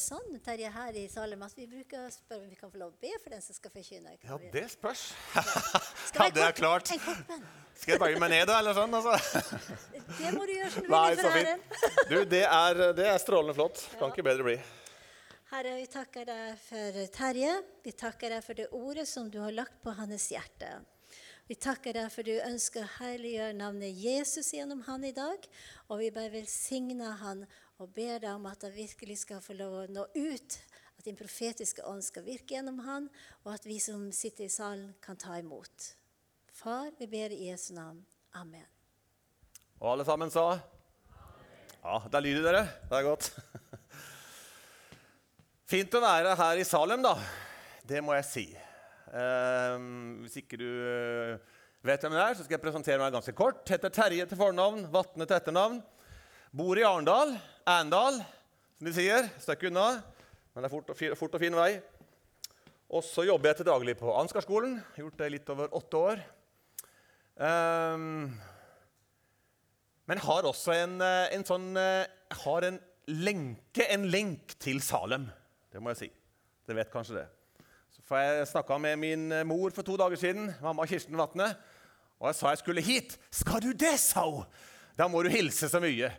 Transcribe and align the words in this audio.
det 0.00 0.06
sånn 0.06 0.40
Terje, 0.44 0.70
her 0.72 0.96
i 0.96 1.06
Salem 1.12 1.42
at 1.44 1.56
vi 1.56 1.66
bruker 1.68 2.06
å 2.06 2.10
spørre 2.12 2.44
om 2.44 2.50
vi 2.50 2.56
kan 2.58 2.70
få 2.72 2.80
lov 2.80 2.94
å 2.94 3.00
be 3.02 3.12
for 3.20 3.34
den 3.34 3.42
som 3.44 3.56
skal 3.56 3.72
forkynne? 3.74 4.16
Ja, 4.24 4.38
det 4.54 4.66
spørs. 4.72 5.10
Ja, 6.16 6.28
det 6.34 6.42
er 6.42 6.54
klart. 6.56 6.90
En 6.90 7.02
kort 7.04 7.26
bønn. 7.28 7.44
Skal 7.76 7.94
jeg 7.94 8.00
bøye 8.02 8.20
meg 8.20 8.32
ned, 8.32 8.46
da? 8.48 8.58
eller 8.60 8.76
sånn? 8.76 8.96
Altså? 8.96 9.14
Det 10.20 10.32
må 10.34 10.44
du 10.44 10.52
gjøre 10.52 10.70
som 10.74 10.84
du 10.84 10.90
Nei, 10.94 11.04
vil 11.14 11.20
for 11.22 11.38
æren. 11.38 11.62
Du, 12.10 12.16
det 12.32 12.42
er, 12.44 12.82
det 12.96 13.06
er 13.08 13.20
strålende 13.22 13.56
flott. 13.56 13.82
Kan 14.00 14.12
ikke 14.12 14.26
bedre 14.26 14.46
bli. 14.48 14.56
Herre, 15.52 15.76
vi 15.78 15.86
takker 15.90 16.28
deg 16.28 16.60
for 16.64 17.00
Terje. 17.14 17.54
Vi 17.84 17.94
takker 18.04 18.36
deg 18.36 18.44
for 18.46 18.58
det 18.58 18.68
ordet 18.76 19.06
som 19.08 19.30
du 19.32 19.40
har 19.42 19.54
lagt 19.54 19.80
på 19.84 19.94
hans 19.96 20.28
hjerte. 20.32 20.74
Vi 21.50 21.56
takker 21.58 21.96
deg 21.96 22.12
for 22.14 22.26
du 22.26 22.36
ønsker 22.36 22.84
å 22.84 22.92
herliggjøre 23.00 23.56
navnet 23.58 23.96
Jesus 23.98 24.52
gjennom 24.54 24.84
han 24.86 25.06
i 25.08 25.14
dag. 25.16 25.48
Og 25.88 26.02
vi 26.02 26.12
bare 26.14 26.32
velsigner 26.36 27.16
han 27.24 27.46
og 27.80 27.92
ber 27.96 28.20
deg 28.20 28.34
om 28.34 28.44
at 28.50 28.66
han 28.66 28.74
virkelig 28.74 29.22
skal 29.22 29.40
få 29.44 29.56
lov 29.56 29.76
å 29.78 29.86
nå 29.88 30.04
ut. 30.12 30.58
At 31.00 31.06
din 31.06 31.16
profetiske 31.16 31.84
ånd 31.88 32.04
skal 32.04 32.26
virke 32.26 32.52
gjennom 32.52 32.82
han, 32.84 33.08
og 33.46 33.54
at 33.54 33.64
vi 33.64 33.78
som 33.80 34.10
sitter 34.12 34.44
i 34.44 34.52
salen, 34.52 34.92
kan 35.00 35.16
ta 35.16 35.38
imot. 35.40 35.94
Far, 36.52 36.90
vi 36.98 37.08
ber 37.08 37.32
i 37.32 37.46
Jesu 37.48 37.72
navn. 37.72 38.02
Amen. 38.36 38.66
Og 39.80 39.94
alle 39.94 40.04
sammen 40.04 40.32
sa? 40.32 40.58
Ja, 41.80 42.02
det 42.04 42.18
er 42.18 42.26
lyd 42.26 42.42
i 42.42 42.44
dere. 42.44 42.66
Det 42.90 42.98
er 42.98 43.06
godt. 43.06 43.30
Fint 45.72 45.96
å 45.96 46.02
være 46.04 46.34
her 46.36 46.60
i 46.60 46.66
Salem, 46.68 47.00
da. 47.00 47.14
Det 47.88 48.02
må 48.04 48.12
jeg 48.18 48.26
si. 48.28 48.44
Ehm, 49.16 50.20
hvis 50.26 50.36
ikke 50.42 50.58
du 50.60 50.68
eh, 50.68 51.56
vet 51.86 52.04
hvem 52.04 52.12
det 52.12 52.26
er, 52.26 52.36
så 52.36 52.44
skal 52.44 52.58
jeg 52.58 52.64
presentere 52.66 53.00
meg 53.00 53.16
ganske 53.16 53.34
kort. 53.38 53.64
Heter 53.72 53.94
Terje 53.94 54.28
til 54.28 54.38
fornavn, 54.38 54.84
Vatne 54.92 55.24
til 55.24 55.38
etternavn. 55.38 55.80
Bor 56.50 56.74
i 56.74 56.82
Arendal. 56.82 57.36
Arendal, 57.62 58.16
som 58.74 58.86
de 58.88 58.92
sier. 58.96 59.28
Stykke 59.38 59.68
unna. 59.68 60.00
Men 60.50 60.64
det 60.64 60.66
er 60.66 60.72
fort 60.72 60.88
og, 60.90 60.96
fin, 60.98 61.12
fort 61.14 61.34
og 61.38 61.42
fin 61.42 61.54
vei. 61.54 61.68
Og 62.90 63.04
så 63.06 63.22
jobber 63.22 63.52
jeg 63.52 63.60
til 63.60 63.68
daglig 63.68 63.92
på 64.00 64.10
Ansgarskolen. 64.18 64.80
Gjort 64.98 65.20
det 65.20 65.28
litt 65.30 65.52
over 65.54 65.68
åtte 65.78 66.00
år. 66.08 66.22
Um, 67.38 68.32
men 70.10 70.22
har 70.24 70.48
også 70.48 70.74
en, 70.74 70.96
eh, 71.06 71.28
en 71.36 71.46
sånn 71.46 71.68
eh, 71.78 72.02
Har 72.42 72.66
en 72.66 72.80
lenke, 73.06 73.86
en 73.86 74.08
lenk 74.10 74.56
til 74.58 74.82
Salem. 74.82 75.28
Det 75.70 75.78
må 75.78 75.92
jeg 75.94 76.00
si. 76.00 76.08
Det 76.66 76.74
vet 76.74 76.90
kanskje 76.90 77.20
det. 77.20 77.28
Så 77.94 78.02
får 78.08 78.24
jeg 78.24 78.48
snakka 78.50 78.80
med 78.82 78.98
min 78.98 79.28
eh, 79.36 79.46
mor 79.46 79.70
for 79.76 79.86
to 79.86 79.94
dager 80.00 80.18
siden, 80.18 80.50
mamma 80.64 80.88
Kirsten 80.90 81.14
Vatne. 81.20 81.46
Og 82.18 82.26
jeg 82.32 82.40
sa 82.40 82.50
jeg 82.50 82.62
skulle 82.64 82.84
hit. 82.84 83.16
'Skal 83.30 83.62
du 83.62 83.70
det', 83.70 84.02
sa 84.02 84.26
hun. 84.26 84.50
'Da 84.98 85.06
må 85.06 85.22
du 85.22 85.30
hilse 85.30 85.70
så 85.70 85.78
mye'. 85.78 86.10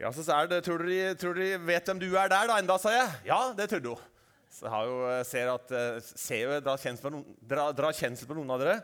Ja, 0.00 0.08
så 0.16 0.24
er 0.32 0.48
det, 0.48 0.62
tror, 0.64 0.80
dere, 0.88 1.12
tror 1.20 1.36
dere 1.36 1.58
vet 1.60 1.88
hvem 1.90 1.98
du 2.00 2.06
er 2.16 2.30
der, 2.32 2.46
da, 2.48 2.56
enda, 2.56 2.78
sa 2.80 2.92
jeg. 2.94 3.08
Ja, 3.28 3.40
det 3.56 3.66
trodde 3.68 3.92
hun. 3.92 4.06
Så 4.50 4.64
jeg 4.64 4.72
har 4.72 4.86
jo, 4.88 4.96
eh, 5.10 5.20
ser 5.28 5.50
at, 5.52 5.74
eh, 5.76 5.98
ser 6.08 6.40
jo, 6.46 6.54
drar 6.64 6.80
kjensel 6.80 7.18
dra- 7.52 7.68
drar 7.76 7.94
kjensel 7.94 8.26
på 8.30 8.38
noen 8.38 8.50
av 8.54 8.62
dere. 8.62 8.78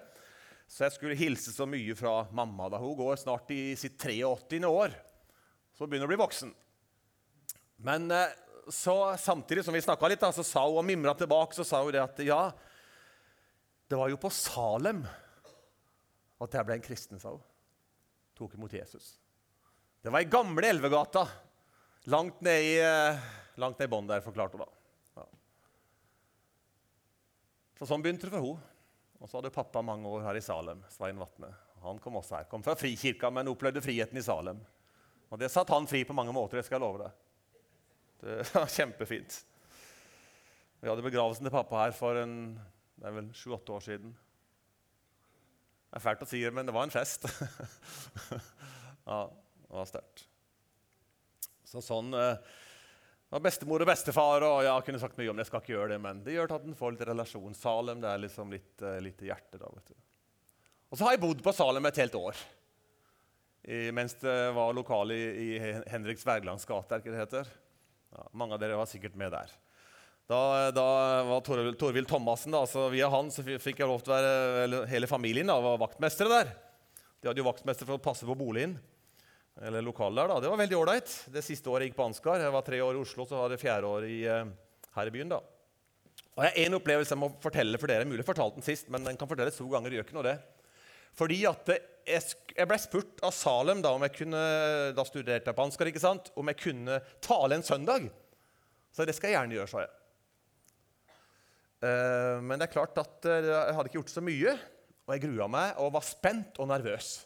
Så 0.69 0.85
jeg 0.85 0.93
skulle 0.97 1.17
hilse 1.19 1.55
så 1.55 1.65
mye 1.67 1.97
fra 1.97 2.27
mamma 2.37 2.69
da 2.71 2.79
hun 2.83 2.95
går 2.99 3.17
snart 3.23 3.51
i 3.55 3.75
sitt 3.79 3.97
83. 3.99 4.61
år. 4.69 4.95
Så 5.79 5.89
begynner 5.89 6.05
hun 6.07 6.11
å 6.11 6.15
bli 6.15 6.21
voksen. 6.25 6.53
Men 7.89 8.11
eh, 8.13 8.37
så 8.69 9.17
samtidig 9.17 9.65
som 9.65 9.75
vi 9.75 9.81
snakka 9.81 10.09
litt, 10.13 10.21
da, 10.21 10.31
så 10.37 10.45
sa 10.45 10.67
hun 10.69 10.79
og 10.83 10.85
mimra 10.85 11.17
tilbake 11.17 11.57
så 11.57 11.65
sa 11.65 11.83
hun 11.83 11.93
det 11.97 12.03
at 12.05 12.19
ja, 12.27 12.51
det 13.89 13.97
var 13.99 14.11
jo 14.13 14.19
på 14.21 14.31
Salem 14.35 15.05
at 16.43 16.53
jeg 16.53 16.67
ble 16.69 16.77
en 16.77 16.85
kristen, 16.93 17.21
sa 17.23 17.33
hun. 17.39 17.45
Tok 18.37 18.55
imot 18.59 18.75
Jesus. 18.77 19.15
Det 20.07 20.11
var 20.11 20.21
i 20.21 20.25
gamle 20.25 20.69
Elvegata. 20.69 21.29
Langt 22.05 22.41
ned 22.41 22.63
i, 22.63 22.75
eh, 22.79 23.19
langt 23.55 23.79
ned 23.79 23.89
i 23.89 23.91
bånn 23.91 24.07
der, 24.07 24.21
forklarte 24.23 24.55
hun 24.55 24.61
da. 24.63 24.67
Ja. 25.17 25.23
Så 27.75 27.89
sånn 27.91 28.05
begynte 28.05 28.29
det 28.29 28.31
for 28.31 28.39
henne. 28.39 28.69
Og 29.19 29.27
så 29.27 29.41
hadde 29.41 29.51
pappa 29.51 29.81
mange 29.83 30.07
år 30.07 30.21
her 30.23 30.37
i 30.39 30.43
Salem. 30.47 30.85
Svein 30.95 31.19
Vatne. 31.19 31.49
Han 31.83 31.99
kom 31.99 32.21
også 32.21 32.37
her. 32.37 32.47
Kom 32.47 32.63
fra 32.63 32.77
Frikirka, 32.79 33.33
men 33.35 33.51
opplevde 33.51 33.83
friheten 33.83 34.21
i 34.21 34.23
Salem. 34.23 34.61
Og 35.27 35.41
det 35.43 35.49
satte 35.51 35.75
han 35.75 35.89
fri 35.91 36.05
på 36.07 36.15
mange 36.15 36.35
måter, 36.37 36.61
det 36.61 36.69
skal 36.69 36.79
jeg 36.79 36.85
love 36.85 37.01
deg. 37.03 37.17
Det 38.23 38.37
var 38.55 38.71
kjempefint. 38.77 39.41
Vi 40.85 40.89
hadde 40.93 41.03
begravelsen 41.03 41.49
til 41.49 41.55
pappa 41.57 41.81
her 41.81 41.97
for 41.97 42.21
en, 42.21 42.37
det 42.95 43.11
er 43.11 43.17
vel 43.17 43.33
sju-åtte 43.35 43.75
år 43.75 43.83
siden. 43.89 44.15
Det 45.91 45.99
er 45.99 46.07
fælt 46.07 46.23
å 46.23 46.31
si 46.31 46.45
det, 46.47 46.55
men 46.55 46.71
det 46.71 46.77
var 46.79 46.87
en 46.87 46.95
fest. 46.95 47.27
ja, 49.11 49.19
det 49.67 49.77
var 49.81 49.89
sterkt. 49.91 50.25
Så 51.67 51.83
sånn 51.83 52.13
eh, 52.15 52.37
var 53.35 53.43
bestemor 53.43 53.83
og 53.83 53.89
bestefar, 53.91 54.45
og 54.47 54.61
jeg 54.63 54.85
kunne 54.87 55.01
sagt 55.03 55.19
mye 55.19 55.31
om 55.33 55.37
det. 55.39 55.47
Jeg 55.47 55.51
skal 55.51 55.65
ikke 55.65 55.75
gjøre 55.75 55.93
det, 55.97 56.01
men 56.05 56.21
det 56.27 56.37
gjør 56.37 56.55
at 56.57 56.69
en 56.69 56.77
får 56.79 56.95
litt 56.95 57.07
relasjon. 57.09 57.57
Salem 57.59 58.03
det 58.05 58.13
er 58.13 58.23
liksom 58.23 58.53
litt, 58.55 58.75
eh, 58.87 59.01
litt 59.03 59.25
hjerte. 59.27 59.59
da, 59.59 59.71
vet 59.75 59.91
du. 59.91 59.97
Og 60.93 60.99
så 61.01 61.09
har 61.09 61.17
jeg 61.17 61.25
bodd 61.27 61.43
på 61.43 61.53
Salem 61.57 61.89
et 61.91 61.99
helt 62.05 62.15
år. 62.21 62.39
I, 63.67 63.89
mens 63.91 64.15
det 64.23 64.35
var 64.55 64.71
lokale 64.79 65.17
i, 65.19 65.25
i 65.43 65.73
Henriks 65.91 66.23
Wergelands 66.29 66.65
gate, 66.71 67.01
ikke 67.03 67.11
det 67.11 67.25
heter? 67.25 67.49
Ja, 68.15 68.29
mange 68.39 68.55
av 68.55 68.61
dere 68.63 68.77
var 68.79 68.87
sikkert 68.87 69.17
med 69.19 69.35
der. 69.35 69.51
Da, 70.31 70.39
da 70.75 70.85
var 71.27 71.43
Tor- 71.47 71.75
Torvild 71.79 72.07
Thomassen, 72.11 72.55
da, 72.55 72.63
så 72.71 72.87
via 72.95 73.11
han 73.11 73.29
så 73.35 73.43
fikk 73.43 73.83
jeg 73.83 73.91
lov 73.91 74.05
til 74.07 74.15
å 74.15 74.21
være 74.21 74.85
hele 74.91 75.11
familien 75.11 75.51
da, 75.51 75.59
var 75.63 75.83
vaktmestere 75.83 76.31
der. 76.31 76.53
De 77.19 77.27
hadde 77.33 77.43
jo 77.43 77.49
vaktmester 77.49 77.87
for 77.91 77.99
å 77.99 78.03
passe 78.07 78.27
på 78.27 78.39
boligen. 78.39 78.77
Eller 79.65 79.85
lokalet 79.85 80.21
der, 80.21 80.29
da. 80.29 80.41
Det 80.45 80.51
var 80.53 80.61
veldig 80.61 80.77
ålreit. 80.77 81.13
Det 81.33 81.43
siste 81.45 81.71
året 81.73 81.87
jeg 81.87 81.93
gikk 81.93 82.01
på 82.01 82.07
Ansgar. 82.11 82.43
Jeg 82.43 82.53
var 82.53 82.65
tre 82.67 82.81
år 82.85 82.99
i 82.99 83.01
Oslo, 83.01 83.25
så 83.25 83.39
var 83.41 83.53
det 83.53 83.61
fjerde 83.63 83.89
år 83.89 84.05
i, 84.05 84.19
eh, 84.29 84.51
her 84.99 85.07
i 85.07 85.15
byen. 85.15 85.33
da. 85.33 85.41
Og 86.37 86.45
jeg 86.45 86.53
har 86.53 86.67
en 86.67 86.77
opplevelse 86.77 87.15
jeg 87.15 87.19
må 87.23 87.31
fortelle 87.41 87.79
for 87.81 87.89
dere. 87.89 88.05
Mulig 88.05 88.21
jeg 88.21 88.29
fortalte 88.29 88.61
den 88.61 88.67
sist, 88.67 88.91
men 88.93 89.05
den 89.05 89.17
kan 89.17 89.29
fortelles 89.29 89.57
to 89.57 89.69
ganger. 89.69 89.91
gjør 89.91 90.05
ikke 90.05 90.19
noe 90.19 90.29
det. 90.29 90.39
Fordi 91.17 91.47
at 91.49 91.71
jeg, 92.07 92.23
jeg 92.53 92.69
ble 92.69 92.79
spurt 92.79 93.23
av 93.25 93.33
Salem 93.33 93.81
da 93.81 93.95
om 93.97 94.03
jeg 94.05 94.13
kunne, 94.19 94.43
da 94.93 95.05
studerte 95.09 95.49
jeg 95.49 95.57
på 95.57 95.65
Ansgar, 95.65 95.89
ikke 95.89 96.03
sant? 96.05 96.31
om 96.37 96.47
jeg 96.53 96.61
kunne 96.61 97.01
tale 97.25 97.57
en 97.57 97.65
søndag. 97.65 98.11
Så 98.93 99.07
det 99.09 99.17
skal 99.17 99.33
jeg 99.33 99.39
gjerne 99.39 99.57
gjøre, 99.57 99.71
sa 99.73 99.81
jeg. 99.87 99.95
Eh, 101.87 102.37
men 102.45 102.59
det 102.59 102.69
er 102.69 102.73
klart 102.73 102.97
at 103.01 103.25
eh, 103.29 103.49
jeg 103.49 103.77
hadde 103.77 103.89
ikke 103.89 104.01
gjort 104.01 104.13
så 104.13 104.25
mye, 104.25 104.53
og 105.07 105.15
jeg 105.15 105.25
grua 105.25 105.49
meg 105.49 105.81
og 105.81 105.95
var 105.97 106.05
spent 106.05 106.61
og 106.61 106.69
nervøs. 106.69 107.26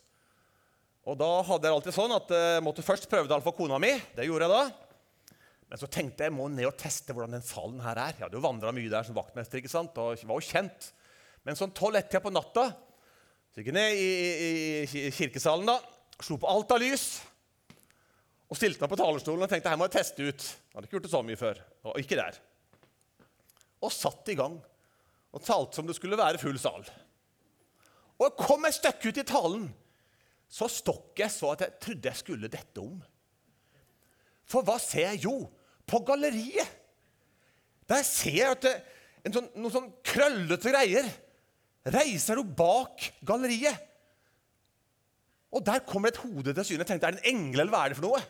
Og 1.09 1.17
da 1.21 1.29
hadde 1.49 1.69
jeg 1.69 1.77
alltid 1.77 1.97
sånn 1.97 2.13
at 2.13 2.33
jeg 2.35 2.65
måtte 2.65 2.85
først 2.85 3.09
prøve 3.11 3.31
det 3.31 3.41
for 3.45 3.57
kona 3.57 3.79
mi. 3.81 3.95
Det 4.17 4.27
gjorde 4.29 4.49
jeg 4.49 4.53
da. 4.53 5.37
Men 5.71 5.81
så 5.81 5.89
tenkte 5.89 6.25
jeg 6.25 6.33
jeg 6.33 6.37
må 6.37 6.49
ned 6.51 6.67
og 6.69 6.77
teste 6.79 7.15
hvordan 7.15 7.39
den 7.39 7.47
salen 7.47 7.81
her 7.85 7.97
er. 7.97 8.17
Jeg 8.19 8.27
hadde 8.27 8.37
jo 8.37 8.45
vandra 8.45 8.75
mye 8.75 8.91
der 8.93 9.07
som 9.07 9.17
vaktmester 9.17 9.61
ikke 9.61 9.73
sant? 9.73 9.97
og 9.97 10.19
var 10.19 10.41
jo 10.41 10.49
kjent. 10.51 10.91
Men 11.47 11.57
sånn 11.57 11.73
tolv-ett-tida 11.77 12.23
på 12.25 12.33
natta 12.35 12.69
så 13.51 13.59
gikk 13.59 13.73
jeg 13.73 13.79
ned 13.79 13.99
i, 13.99 14.11
i, 14.47 14.51
i 15.09 15.11
kirkesalen, 15.11 15.67
da, 15.67 15.81
slo 16.23 16.37
på 16.39 16.47
alt 16.47 16.71
av 16.71 16.79
lys 16.79 17.07
og 18.51 18.59
stilte 18.59 18.83
meg 18.83 18.91
på 18.93 18.99
talerstolen 18.99 19.47
og 19.47 19.51
tenkte 19.51 19.71
her 19.71 19.79
må 19.79 19.87
jeg 19.87 19.97
teste 19.97 20.27
ut. 20.27 20.45
Jeg 20.45 20.75
hadde 20.75 20.89
ikke 20.89 20.97
gjort 20.99 21.07
det 21.07 21.13
så 21.13 21.23
mye 21.27 21.39
før. 21.39 21.61
Og 21.87 21.99
ikke 22.03 22.19
der. 22.19 22.39
Og 23.81 23.95
satt 23.95 24.31
i 24.31 24.37
gang 24.39 24.57
og 25.31 25.45
talte 25.47 25.79
som 25.79 25.87
det 25.87 25.95
skulle 25.99 26.19
være 26.19 26.41
full 26.43 26.59
sal. 26.59 26.83
Og 28.19 28.27
jeg 28.27 28.37
kom 28.43 28.67
et 28.67 28.77
stykke 28.77 29.11
ut 29.11 29.21
i 29.23 29.27
talen, 29.27 29.69
så 30.51 30.67
stokk 30.71 31.21
jeg 31.23 31.31
så 31.31 31.53
at 31.55 31.65
jeg 31.65 31.79
trodde 31.85 32.11
jeg 32.11 32.19
skulle 32.19 32.51
dette 32.51 32.83
om. 32.83 32.97
For 34.51 34.67
hva 34.67 34.77
ser 34.83 35.13
jeg? 35.13 35.25
Jo, 35.29 35.37
på 35.87 36.01
galleriet. 36.07 36.79
Der 37.91 38.03
ser 38.07 38.35
jeg 38.35 38.57
at 38.57 38.65
det, 38.67 38.75
sånn, 39.31 39.47
noen 39.59 39.75
sånn 39.75 39.93
krøllete 40.07 40.73
greier 40.73 41.07
reiser 41.95 42.41
jo 42.41 42.45
bak 42.45 43.07
galleriet. 43.27 43.87
Og 45.55 45.63
der 45.67 45.83
kommer 45.87 46.11
et 46.11 46.21
hode 46.23 46.55
til 46.55 46.67
syne. 46.67 46.83
Jeg 46.83 46.91
tenkte, 46.93 47.09
er 47.09 47.17
det 47.17 47.23
en 47.25 47.33
engel, 47.33 47.65
eller 47.65 47.75
hva 47.75 47.85
er 47.85 47.93
det 47.93 47.99
for 47.99 48.07
noe? 48.07 48.21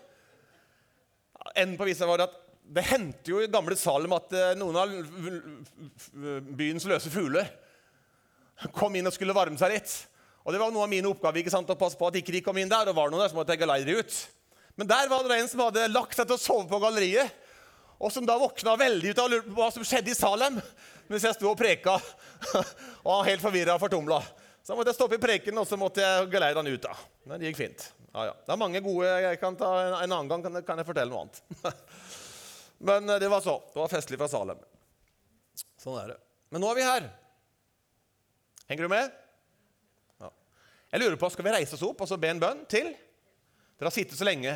Enden 1.56 1.76
på 1.80 1.88
visa 1.88 2.08
var 2.08 2.24
at 2.24 2.36
det 2.70 2.84
hendte 2.86 3.32
jo 3.32 3.40
i 3.42 3.50
gamle 3.50 3.74
Salem 3.76 4.12
at 4.14 4.32
eh, 4.36 4.52
noen 4.58 4.76
av 4.78 4.92
byens 6.56 6.86
løse 6.86 7.10
fugler 7.10 7.48
kom 8.76 8.94
inn 8.94 9.08
og 9.08 9.14
skulle 9.16 9.34
varme 9.34 9.58
seg 9.58 9.72
litt. 9.74 9.94
Og 10.44 10.54
det 10.54 10.60
var 10.62 10.72
noe 10.72 10.86
av 10.86 10.90
mine 10.90 11.08
oppgaver 11.10 11.42
ikke 11.42 11.52
sant, 11.52 11.68
å 11.70 11.78
passe 11.78 11.98
på 12.00 12.08
at 12.08 12.16
ikke 12.20 12.34
de 12.34 12.42
kom 12.44 12.58
inn 12.60 12.70
der. 12.70 12.88
og 12.88 12.96
var 12.96 13.12
noen 13.12 13.22
der, 13.22 13.32
så 13.32 13.36
måtte 13.36 13.54
jeg 13.54 13.62
geleide 13.62 13.90
de 13.90 14.00
ut. 14.00 14.18
Men 14.80 14.88
der 14.88 15.10
var 15.10 15.26
det 15.28 15.36
en 15.36 15.50
som 15.50 15.60
hadde 15.66 15.90
lagt 15.92 16.16
seg 16.16 16.28
til 16.28 16.38
å 16.38 16.40
sove 16.40 16.68
på 16.70 16.80
galleriet. 16.80 17.34
Og 18.00 18.08
som 18.14 18.24
da 18.24 18.38
våkna 18.40 18.78
veldig 18.80 19.12
ut 19.12 19.18
av 19.20 19.26
å 19.28 19.32
lure 19.34 19.44
på 19.44 19.58
hva 19.58 19.68
som 19.74 19.84
skjedde 19.84 20.14
i 20.14 20.16
Salem. 20.16 20.56
Mens 21.10 21.26
jeg 21.26 21.36
sto 21.36 21.50
og 21.50 21.58
preka 21.60 21.98
og 23.04 23.10
han 23.12 23.26
helt 23.28 23.44
forvirra 23.44 23.76
og 23.76 23.82
fortumla. 23.82 24.22
Så 24.62 24.72
da 24.72 24.78
måtte 24.78 24.94
jeg 24.94 25.00
stoppe 25.00 25.18
i 25.18 25.22
preken 25.22 25.60
og 25.60 25.68
så 25.68 25.76
måtte 25.80 26.00
jeg 26.00 26.30
geleide 26.32 26.62
han 26.62 26.70
ut. 26.70 26.86
da. 26.86 26.96
Men 27.28 27.42
det 27.42 27.50
gikk 27.50 27.60
fint. 27.60 27.86
Ja, 28.14 28.30
ja. 28.30 28.34
Det 28.46 28.54
er 28.54 28.60
mange 28.62 28.80
gode 28.82 29.10
jeg 29.22 29.38
kan 29.38 29.54
ta 29.58 29.68
En, 29.84 29.92
en 30.00 30.14
annen 30.16 30.30
gang 30.32 30.42
kan, 30.46 30.56
kan 30.66 30.80
jeg 30.80 30.88
fortelle 30.88 31.12
noe 31.12 31.26
annet. 31.26 31.42
Men 32.90 33.12
eh, 33.12 33.20
det 33.20 33.28
var 33.28 33.44
så. 33.44 33.60
Det 33.74 33.82
var 33.82 33.92
festlig 33.92 34.18
fra 34.20 34.30
Salem. 34.32 34.64
Sånn 35.80 36.00
er 36.00 36.14
det. 36.14 36.20
Men 36.50 36.64
nå 36.64 36.72
er 36.72 36.80
vi 36.80 36.88
her. 36.88 37.10
Henger 38.70 38.88
du 38.88 38.94
med? 38.96 39.19
Jeg 40.90 41.02
lurer 41.04 41.16
på, 41.16 41.30
Skal 41.30 41.46
vi 41.46 41.54
reise 41.54 41.76
oss 41.76 41.86
opp 41.86 42.02
og 42.02 42.08
så 42.10 42.18
be 42.18 42.32
en 42.32 42.42
bønn 42.42 42.64
til? 42.70 42.90
Dere 43.78 43.88
har 43.88 43.94
sittet 43.94 44.18
så 44.18 44.26
lenge. 44.26 44.52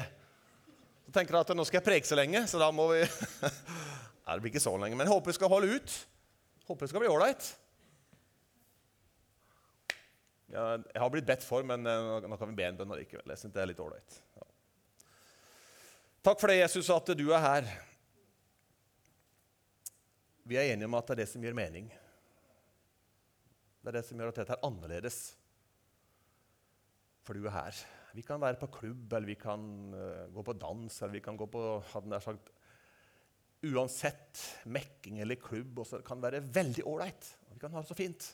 Så 1.07 1.13
tenker 1.15 1.37
dere 1.37 1.45
at 1.47 1.57
nå 1.57 1.65
skal 1.69 1.79
jeg 1.79 1.87
preke 1.87 2.09
så 2.09 2.19
lenge, 2.19 2.43
så 2.51 2.59
da 2.61 2.71
må 2.75 2.89
vi 2.91 3.03
det 4.27 4.41
blir 4.41 4.51
ikke 4.51 4.63
så 4.65 4.73
lenge, 4.75 4.97
men 4.97 5.07
jeg 5.07 5.15
håper 5.15 5.31
vi 5.31 5.37
skal 5.37 5.53
holde 5.53 5.77
ut. 5.79 5.95
Håper 6.67 6.87
det 6.87 6.91
skal 6.91 7.05
bli 7.05 7.13
ålreit. 7.13 7.51
Ja, 10.55 10.65
jeg 10.77 11.01
har 11.03 11.11
blitt 11.13 11.29
bedt 11.29 11.47
for, 11.47 11.65
men 11.67 11.87
eh, 11.89 12.11
nå 12.25 12.39
kan 12.39 12.51
vi 12.51 12.59
be 12.59 12.67
en 12.67 12.77
bønn 12.79 12.97
likevel. 12.99 13.31
Jeg 13.33 13.43
synes 13.43 13.55
det 13.55 13.63
er 13.63 13.71
litt 13.71 13.83
ålreit. 13.83 14.19
Ja. 14.39 14.49
Takk 16.25 16.41
for 16.41 16.51
det, 16.51 16.61
Jesus, 16.63 16.91
at 16.95 17.15
du 17.19 17.25
er 17.31 17.43
her. 17.43 17.71
Vi 20.49 20.59
er 20.61 20.75
enige 20.75 20.89
om 20.91 20.99
at 20.99 21.09
det 21.09 21.17
er 21.17 21.23
det 21.23 21.31
som 21.31 21.45
gir 21.45 21.57
mening. 21.57 21.89
Det 23.85 23.93
er 23.93 23.99
det 23.99 24.05
som 24.09 24.21
gjør 24.21 24.33
at 24.33 24.43
dette 24.43 24.57
er 24.57 24.67
annerledes. 24.67 25.19
For 27.25 27.37
du 27.37 27.47
er 27.49 27.57
her. 27.57 27.81
Vi 28.15 28.23
kan 28.23 28.43
være 28.43 28.61
på 28.61 28.69
klubb, 28.77 29.13
eller 29.13 29.27
vi 29.33 29.39
kan 29.41 29.65
uh, 29.95 30.29
gå 30.35 30.45
på 30.47 30.55
dans, 30.61 31.01
eller 31.03 31.17
vi 31.17 31.25
kan 31.25 31.39
gå 31.41 31.49
på 31.51 31.65
hadde 31.95 32.13
nær 32.13 32.23
sagt, 32.25 32.53
Uansett 33.65 34.41
mekking 34.69 35.23
eller 35.25 35.41
klubb 35.41 35.79
også, 35.81 36.03
kan 36.05 36.21
være 36.21 36.43
veldig 36.45 36.83
ålreit. 36.85 37.29
Vi 37.49 37.61
kan 37.63 37.73
ha 37.73 37.81
det 37.81 37.89
så 37.89 37.97
fint. 37.97 38.27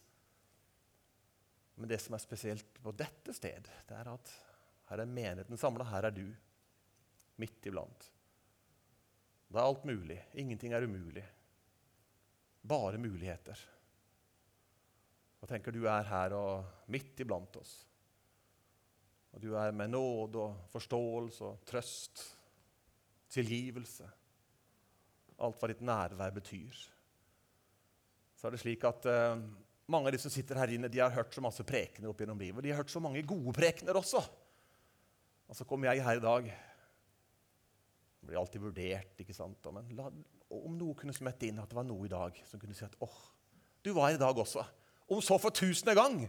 Men 1.79 1.91
det 1.93 2.01
som 2.03 2.17
er 2.17 2.23
spesielt 2.23 2.81
på 2.83 2.93
dette 2.99 3.35
sted, 3.37 3.69
det 3.87 3.95
er 3.95 4.11
at 4.11 4.33
her 4.91 5.05
er 5.05 5.13
menigheten 5.13 5.61
samla. 5.61 5.87
Her 5.87 6.09
er 6.09 6.17
du, 6.17 6.25
midt 7.39 7.69
iblant. 7.71 8.09
Det 9.51 9.59
er 9.59 9.69
alt 9.69 9.87
mulig. 9.87 10.19
Ingenting 10.35 10.75
er 10.75 10.87
umulig. 10.87 11.25
Bare 12.67 12.99
muligheter. 12.99 13.63
Og 15.41 15.49
tenker 15.49 15.73
du 15.73 15.85
er 15.87 16.11
her 16.11 16.35
og 16.37 16.91
midt 16.91 17.23
iblant 17.23 17.55
oss. 17.63 17.79
Og 19.35 19.43
du 19.43 19.53
er 19.55 19.75
med 19.77 19.93
nåde 19.93 20.43
og 20.43 20.71
forståelse 20.73 21.45
og 21.47 21.67
trøst, 21.69 22.23
tilgivelse. 23.31 24.09
Alt 25.41 25.61
hva 25.61 25.71
ditt 25.71 25.85
nærvær 25.87 26.35
betyr. 26.35 26.81
Så 28.37 28.49
er 28.49 28.57
det 28.57 28.63
slik 28.63 28.85
at 28.89 29.07
eh, 29.09 29.43
mange 29.91 30.09
av 30.09 30.15
de 30.15 30.21
som 30.23 30.33
sitter 30.33 30.59
her 30.59 30.73
inne, 30.75 30.91
de 30.91 31.03
har 31.03 31.13
hørt 31.15 31.35
så 31.35 31.43
masse 31.45 31.65
prekener 31.67 32.11
opp 32.11 32.21
gjennom 32.23 32.41
livet. 32.41 32.65
De 32.65 32.73
har 32.73 32.81
hørt 32.81 32.93
så 32.93 33.03
mange 33.03 33.23
gode 33.27 33.55
prekener 33.57 33.99
også. 34.01 34.23
Og 35.51 35.59
så 35.59 35.67
kommer 35.67 35.91
jeg 35.91 36.05
her 36.07 36.21
i 36.21 36.25
dag. 36.25 36.51
Det 38.21 38.29
blir 38.29 38.39
alltid 38.39 38.63
vurdert, 38.63 39.23
ikke 39.23 39.35
sant? 39.35 39.67
Men 39.75 39.89
la, 39.99 40.11
om 40.51 40.77
noe 40.79 40.97
kunne 40.99 41.15
smette 41.17 41.49
inn 41.49 41.59
at 41.63 41.71
det 41.71 41.79
var 41.79 41.87
noe 41.89 42.07
i 42.07 42.13
dag 42.13 42.37
som 42.47 42.61
kunne 42.63 42.77
si 42.77 42.87
at 42.87 42.97
åh, 43.03 43.19
du 43.85 43.93
var 43.97 44.11
her 44.11 44.19
i 44.19 44.23
dag 44.23 44.39
også. 44.39 44.65
Om 45.11 45.23
så 45.25 45.39
for 45.43 45.55
tusende 45.55 45.97
gang 45.99 46.23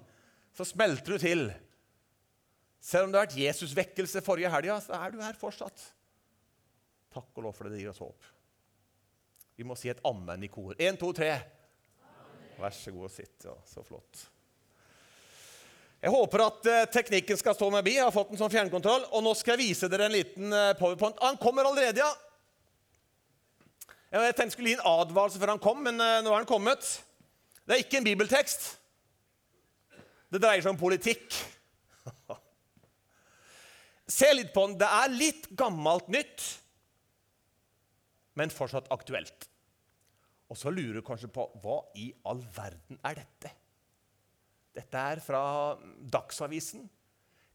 så 0.58 0.66
smelter 0.68 1.16
du 1.16 1.22
til. 1.22 1.52
Selv 2.82 3.06
om 3.06 3.14
det 3.14 3.20
har 3.20 3.28
vært 3.28 3.38
Jesusvekkelse 3.38 4.24
forrige 4.26 4.50
helga, 4.50 4.80
så 4.82 4.98
er 4.98 5.14
du 5.14 5.22
her 5.22 5.38
fortsatt. 5.38 5.84
Takk 7.14 7.30
og 7.38 7.46
lov 7.46 7.54
for 7.54 7.68
det 7.68 7.76
det 7.76 7.84
gir 7.84 7.92
oss 7.92 8.02
håp. 8.02 8.30
Vi 9.60 9.66
må 9.68 9.76
si 9.78 9.92
et 9.92 10.02
amen 10.08 10.42
i 10.42 10.50
kor. 10.50 10.74
Én, 10.82 10.98
to, 10.98 11.12
tre. 11.14 11.36
Vær 12.58 12.74
så 12.74 12.94
god 12.96 13.06
og 13.06 13.14
sitt. 13.14 13.36
Ja, 13.46 13.54
så 13.70 13.84
flott. 13.86 14.24
Jeg 16.02 16.10
håper 16.16 16.42
at 16.48 16.66
uh, 16.66 16.80
teknikken 16.90 17.38
skal 17.38 17.54
stå 17.54 17.68
meg 17.70 17.86
bi. 17.86 17.94
Jeg 18.00 18.08
har 18.08 18.16
fått 18.16 18.32
en 18.34 18.40
sånn 18.40 18.54
fjernkontroll. 18.54 19.06
Og 19.14 19.22
nå 19.22 19.36
skal 19.38 19.54
jeg 19.54 19.68
vise 19.68 19.90
dere 19.92 20.08
en 20.10 20.16
liten 20.16 20.50
uh, 20.50 20.74
powerpoint. 20.80 21.22
Han 21.22 21.38
kommer 21.42 21.70
allerede, 21.70 22.02
ja! 22.02 22.10
Jeg 24.12 24.34
tenkte 24.34 24.50
jeg 24.50 24.56
skulle 24.58 24.74
gi 24.74 24.80
en 24.80 24.90
advarsel 24.90 25.40
før 25.40 25.54
han 25.54 25.62
kom, 25.62 25.86
men 25.86 26.02
uh, 26.02 26.20
nå 26.26 26.34
er 26.34 26.42
han 26.42 26.50
kommet. 26.50 26.90
Det 27.62 27.76
er 27.76 27.84
ikke 27.86 28.02
en 28.02 28.10
bibeltekst. 28.10 28.66
Det 30.34 30.42
dreier 30.42 30.64
seg 30.64 30.74
om 30.74 30.82
politikk. 30.82 31.38
Se 34.12 34.28
litt 34.34 34.52
på 34.56 34.66
den. 34.68 34.78
Det 34.82 34.90
er 34.90 35.14
litt 35.14 35.48
gammelt 35.58 36.10
nytt, 36.12 36.44
men 38.40 38.52
fortsatt 38.54 38.90
aktuelt. 38.94 39.48
Og 40.52 40.60
så 40.60 40.72
lurer 40.74 41.00
du 41.00 41.06
kanskje 41.08 41.32
på 41.32 41.46
hva 41.64 41.78
i 41.96 42.10
all 42.28 42.42
verden 42.56 43.00
er 43.08 43.22
dette? 43.22 43.54
Dette 44.76 45.04
er 45.14 45.22
fra 45.24 45.44
Dagsavisen. 46.12 46.84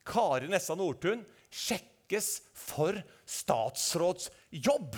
Kari 0.07 0.49
Nessa 0.49 0.77
Nordtun 0.79 1.25
sjekkes 1.51 2.31
for 2.57 2.97
statsrådsjobb. 3.29 4.97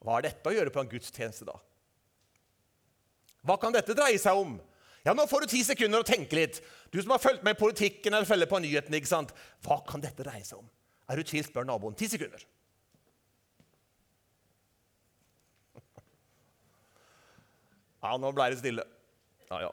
Hva 0.00 0.16
har 0.16 0.24
dette 0.24 0.48
å 0.48 0.54
gjøre 0.54 0.72
på 0.72 0.80
en 0.82 0.90
gudstjeneste, 0.90 1.46
da? 1.48 1.56
Hva 3.44 3.56
kan 3.60 3.72
dette 3.72 3.96
dreie 3.96 4.20
seg 4.20 4.36
om? 4.36 4.58
Ja, 5.04 5.14
Nå 5.16 5.24
får 5.28 5.44
du 5.44 5.52
ti 5.54 5.62
sekunder 5.64 6.02
å 6.02 6.08
tenke 6.08 6.36
litt. 6.36 6.60
Du 6.90 6.98
som 7.02 7.12
har 7.14 7.22
fulgt 7.22 7.44
med 7.46 7.54
i 7.54 7.60
politikken 7.60 8.14
eller 8.14 8.26
følger 8.26 8.50
på 8.50 8.58
nyhetene. 8.62 8.98
ikke 8.98 9.10
sant? 9.10 9.34
Hva 9.62 9.78
kan 9.86 10.02
dette 10.02 10.26
dreie 10.26 10.44
seg 10.46 10.58
om? 10.58 10.70
Er 11.10 11.18
du 11.18 11.26
tvilt, 11.26 11.50
spør 11.50 11.66
naboen. 11.66 11.96
Ti 11.98 12.10
sekunder. 12.10 12.42
Ja, 18.00 18.14
nå 18.16 18.30
ble 18.32 18.46
det 18.48 18.62
stille. 18.62 18.84
Ja, 19.50 19.58
ja. 19.66 19.70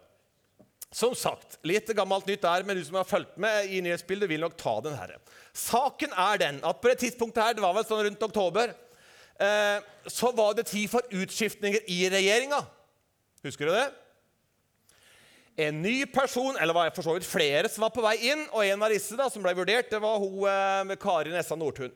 Som 0.92 1.14
sagt, 1.16 1.58
litt 1.68 1.88
gammelt 1.96 2.28
nytt 2.28 2.42
der, 2.44 2.66
men 2.68 2.76
du 2.76 2.84
som 2.84 2.98
har 3.00 3.08
fulgt 3.08 3.38
med 3.40 3.72
i 3.72 3.80
nyhetsbildet, 3.86 4.28
vil 4.28 4.44
nok 4.44 4.58
ta 4.60 4.74
den 4.84 4.98
her. 5.00 5.14
Saken 5.56 6.12
er 6.12 6.42
den 6.42 6.60
at 6.66 6.82
på 6.84 6.92
det 6.92 6.98
tidspunktet 7.06 7.44
her, 7.44 7.56
det 7.56 7.64
var 7.64 7.76
vel 7.78 7.86
sånn 7.88 8.04
rundt 8.08 8.26
oktober, 8.28 8.74
eh, 9.40 9.80
så 10.12 10.32
var 10.36 10.58
det 10.58 10.68
tid 10.68 10.92
for 10.92 11.08
utskiftninger 11.08 11.88
i 11.92 12.02
regjeringa. 12.12 12.60
Husker 13.48 13.70
du 13.70 13.76
det? 13.76 13.88
En 15.58 15.82
ny 15.82 16.06
person, 16.06 16.58
eller 16.62 16.76
var 16.78 16.92
for 16.94 17.06
så 17.06 17.16
vidt 17.16 17.26
flere, 17.26 17.70
som 17.70 17.88
var 17.88 17.94
på 17.96 18.04
vei 18.06 18.16
inn. 18.30 18.44
Og 18.52 18.62
en 18.62 18.84
av 18.86 18.94
disse 18.94 19.18
da, 19.18 19.26
som 19.34 19.42
ble 19.42 19.56
vurdert, 19.58 19.90
det 19.90 20.02
var 20.04 20.20
hun 20.22 20.44
eh, 20.46 20.98
Kari 21.02 21.34
Nessa 21.34 21.58
Nordtun. 21.58 21.94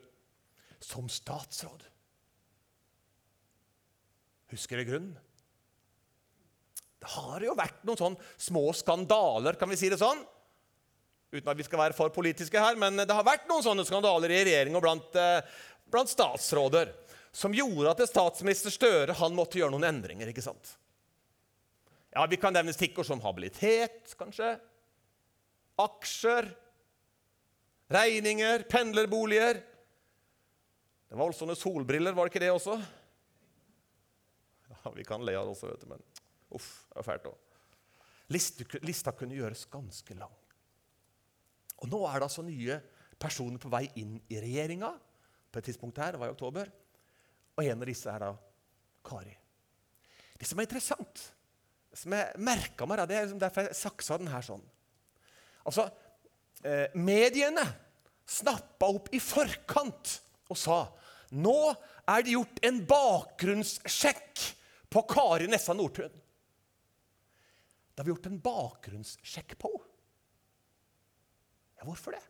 Som 0.82 1.06
statsråd. 1.12 1.84
Husker 4.50 4.82
du 4.82 4.88
grunnen? 4.88 5.14
Det 7.02 7.10
har 7.14 7.42
jo 7.42 7.54
vært 7.58 7.80
noen 7.86 7.98
sånn 7.98 8.18
små 8.38 8.68
skandaler, 8.78 9.56
kan 9.58 9.70
vi 9.70 9.78
si 9.78 9.88
det 9.90 9.98
sånn? 9.98 10.20
Uten 11.32 11.48
at 11.50 11.58
vi 11.58 11.64
skal 11.66 11.80
være 11.80 11.96
for 11.96 12.12
politiske 12.14 12.60
her, 12.60 12.76
men 12.78 13.00
det 13.00 13.14
har 13.14 13.26
vært 13.26 13.48
noen 13.50 13.64
sånne 13.64 13.86
skandaler 13.88 14.30
i 14.30 14.42
regjering 14.44 14.76
og 14.78 14.84
blant, 14.84 15.16
eh, 15.18 15.40
blant 15.90 16.10
statsråder 16.10 16.92
som 17.32 17.54
gjorde 17.56 17.94
at 17.94 18.04
statsminister 18.10 18.74
Støre 18.74 19.16
han 19.16 19.34
måtte 19.34 19.58
gjøre 19.58 19.72
noen 19.72 19.88
endringer. 19.88 20.28
ikke 20.28 20.44
sant? 20.44 20.76
Ja, 22.12 22.26
Vi 22.28 22.36
kan 22.36 22.52
nevne 22.52 22.74
stikkord 22.76 23.08
som 23.08 23.22
habilitet, 23.24 24.12
kanskje. 24.20 24.54
Aksjer. 25.80 26.50
Regninger, 27.92 28.66
pendlerboliger. 28.68 29.62
Det 31.08 31.16
var 31.16 31.28
vel 31.28 31.36
sånne 31.36 31.56
solbriller, 31.56 32.14
var 32.16 32.28
det 32.28 32.32
ikke 32.32 32.44
det 32.44 32.52
også? 32.52 32.76
Ja, 34.72 34.92
Vi 34.96 35.04
kan 35.08 35.24
le 35.24 35.36
av 35.36 35.48
det 35.48 35.56
også, 35.56 35.72
vet 35.72 35.84
du, 35.84 35.88
men 35.92 36.04
Uff, 36.52 36.84
det 36.90 37.00
var 37.00 37.06
fælt 37.06 37.28
òg. 37.30 37.36
Lista, 38.84 39.12
kunne 39.16 39.36
gjøres 39.36 39.64
ganske 39.72 40.16
lang. 40.16 40.32
Og 41.80 41.88
nå 41.88 42.00
er 42.08 42.18
det 42.20 42.26
altså 42.28 42.44
nye 42.44 42.76
personer 43.20 43.60
på 43.60 43.70
vei 43.72 43.86
inn 44.00 44.18
i 44.28 44.40
regjeringa. 44.40 44.92
På 45.52 45.60
et 45.60 45.68
tidspunkt 45.68 46.00
her, 46.00 46.12
det 46.12 46.20
var 46.20 46.28
i 46.28 46.34
oktober. 46.34 46.68
Og 47.56 47.64
en 47.64 47.84
av 47.84 47.88
disse 47.88 48.12
er 48.12 48.24
da 48.24 48.32
Kari. 49.04 49.32
Det 50.36 50.48
som 50.48 50.60
er 50.60 50.68
interessant, 50.68 51.24
som 51.96 52.14
jeg 52.16 52.40
merka 52.40 52.86
meg, 52.88 53.02
det 53.08 53.16
er 53.16 53.26
liksom 53.26 53.42
derfor 53.42 53.68
jeg 53.68 53.78
saksa 53.78 54.18
den 54.20 54.30
her 54.32 54.44
sånn. 54.46 54.64
Altså, 55.68 55.86
eh, 56.64 56.88
Mediene 56.98 57.64
snappa 58.28 58.88
opp 58.88 59.10
i 59.12 59.20
forkant 59.22 60.16
og 60.52 60.58
sa 60.58 60.80
nå 61.32 61.56
er 62.12 62.24
det 62.24 62.34
gjort 62.34 62.58
en 62.66 62.80
bakgrunnssjekk 62.88 64.42
på 64.92 65.02
Kari 65.08 65.46
Nessa 65.48 65.72
Nordtun. 65.76 66.12
Da 67.92 68.00
har 68.00 68.08
vi 68.08 68.12
gjort 68.12 68.28
en 68.28 68.42
bakgrunnssjekk 68.42 69.56
på. 69.60 69.70
Ja, 71.78 71.86
hvorfor 71.88 72.16
det? 72.16 72.22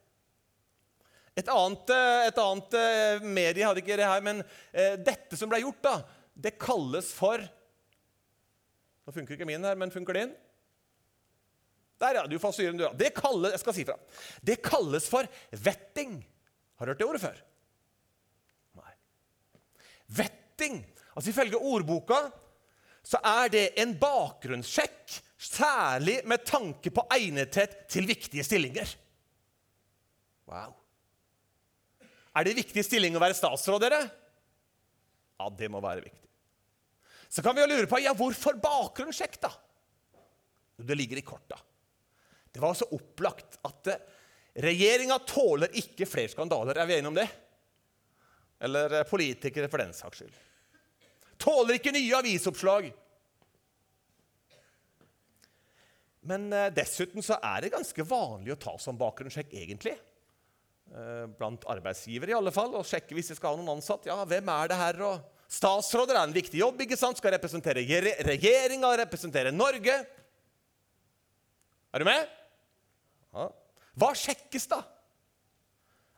Et 1.39 1.49
annet, 1.49 1.91
eh, 1.95 2.27
et 2.29 2.39
annet 2.43 2.75
eh, 2.77 3.25
medie 3.25 3.67
hadde 3.67 3.81
ikke 3.83 3.97
det 3.97 4.07
her, 4.09 4.23
men 4.25 4.43
eh, 4.71 4.99
dette 5.01 5.39
som 5.39 5.51
ble 5.51 5.63
gjort, 5.63 5.81
da, 5.85 5.95
det 6.35 6.59
kalles 6.61 7.09
for 7.17 7.41
Nå 9.07 9.15
funker 9.15 9.37
ikke 9.37 9.49
min 9.49 9.65
her, 9.67 9.79
men 9.79 9.93
funker 9.95 10.19
din? 10.19 10.35
Der, 12.03 12.21
ja. 12.21 12.27
Du 12.27 12.39
får 12.43 12.55
styre 12.57 12.75
den, 12.75 12.83
du. 12.83 12.87
Det 12.99 13.13
kalles, 13.17 13.55
jeg 13.55 13.63
skal 13.63 13.77
si 13.77 13.87
fra. 13.89 13.99
Det 14.43 14.59
kalles 14.65 15.09
for 15.11 15.29
vetting. 15.65 16.21
Har 16.79 16.87
du 16.87 16.93
hørt 16.93 17.03
det 17.03 17.09
ordet 17.09 17.23
før? 17.23 17.43
Nei. 18.79 18.95
Vetting. 20.23 20.81
Altså 21.13 21.31
Ifølge 21.31 21.61
ordboka 21.61 22.25
så 23.03 23.19
er 23.27 23.49
det 23.51 23.65
en 23.83 23.97
bakgrunnssjekk 23.99 25.21
Særlig 25.43 26.21
med 26.31 26.45
tanke 26.47 26.91
på 26.95 27.03
egnethet 27.11 27.75
til 27.91 28.07
viktige 28.07 28.45
stillinger. 28.47 28.87
Wow. 30.47 30.77
Er 32.39 32.47
det 32.47 32.61
viktig 32.61 32.85
stilling 32.87 33.17
å 33.19 33.23
være 33.23 33.35
statsråd, 33.35 33.83
dere? 33.83 33.99
Ja, 35.41 35.49
det 35.59 35.71
må 35.73 35.81
være 35.83 36.05
viktig. 36.05 36.31
Så 37.33 37.43
kan 37.43 37.57
vi 37.57 37.63
jo 37.63 37.71
lure 37.71 37.89
på 37.89 38.01
ja, 38.03 38.13
hvorfor 38.13 38.59
bakgrunnssjekk, 38.61 39.39
da? 39.41 39.49
Det 40.77 40.97
ligger 40.99 41.17
i 41.17 41.25
korta. 41.25 41.57
Det 42.53 42.61
var 42.61 42.75
så 42.77 42.91
opplagt 42.93 43.57
at 43.65 43.89
eh, 43.89 44.03
regjeringa 44.67 45.17
tåler 45.25 45.73
ikke 45.81 46.09
flere 46.09 46.29
skandaler. 46.29 46.77
Er 46.77 46.91
vi 46.91 46.99
enige 46.99 47.09
om 47.09 47.17
det? 47.17 47.29
Eller 48.69 48.99
eh, 48.99 49.07
politikere, 49.09 49.71
for 49.73 49.81
den 49.81 49.97
saks 49.97 50.21
skyld. 50.21 50.37
Tåler 51.41 51.79
ikke 51.79 51.95
nye 51.97 52.21
avisoppslag. 52.21 52.93
Men 56.29 56.51
eh, 56.53 56.69
dessuten 56.77 57.25
så 57.25 57.41
er 57.41 57.65
det 57.65 57.73
ganske 57.79 58.11
vanlig 58.13 58.53
å 58.53 58.61
ta 58.61 58.77
som 58.77 59.01
bakgrunnssjekk, 59.01 59.57
egentlig. 59.57 59.97
Blant 61.39 61.63
arbeidsgivere, 61.73 62.35
i 62.35 62.37
alle 62.37 62.53
fall. 62.53 62.75
Og 62.77 62.85
sjekke 62.85 63.17
hvis 63.17 63.33
de 63.33 63.39
skal 63.39 63.55
ha 63.55 63.63
noen 63.63 63.79
ansatt. 63.79 64.05
Ja, 64.11 64.19
hvem 64.29 64.51
er 64.53 64.69
det 64.69 64.77
her? 64.77 64.99
Og 65.07 65.42
statsråder 65.53 66.17
er 66.17 66.27
en 66.27 66.35
viktig 66.35 66.61
jobb. 66.61 66.81
ikke 66.85 66.99
sant? 66.99 67.21
Skal 67.21 67.35
representere 67.37 67.85
regjeringa, 67.85 68.93
representere 69.05 69.53
Norge. 69.55 69.99
Er 71.93 72.01
du 72.01 72.09
med? 72.09 72.29
Ja. 73.37 73.49
Hva 74.01 74.13
sjekkes, 74.17 74.67
da? 74.73 74.81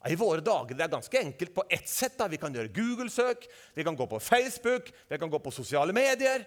I 0.05 0.19
våre 0.21 0.43
dager 0.45 0.77
det 0.77 0.85
er 0.85 0.93
ganske 0.93 1.21
enkelt 1.21 1.55
på 1.57 1.65
ett 1.73 1.89
sett. 1.89 2.19
da. 2.19 2.29
Vi 2.29 2.39
kan 2.39 2.55
gjøre 2.55 2.73
Google-søk, 2.75 3.49
vi 3.75 3.87
kan 3.87 3.97
gå 3.97 4.07
på 4.07 4.21
Facebook, 4.21 4.93
vi 5.09 5.19
kan 5.19 5.31
gå 5.33 5.41
på 5.41 5.55
sosiale 5.55 5.97
medier. 5.97 6.45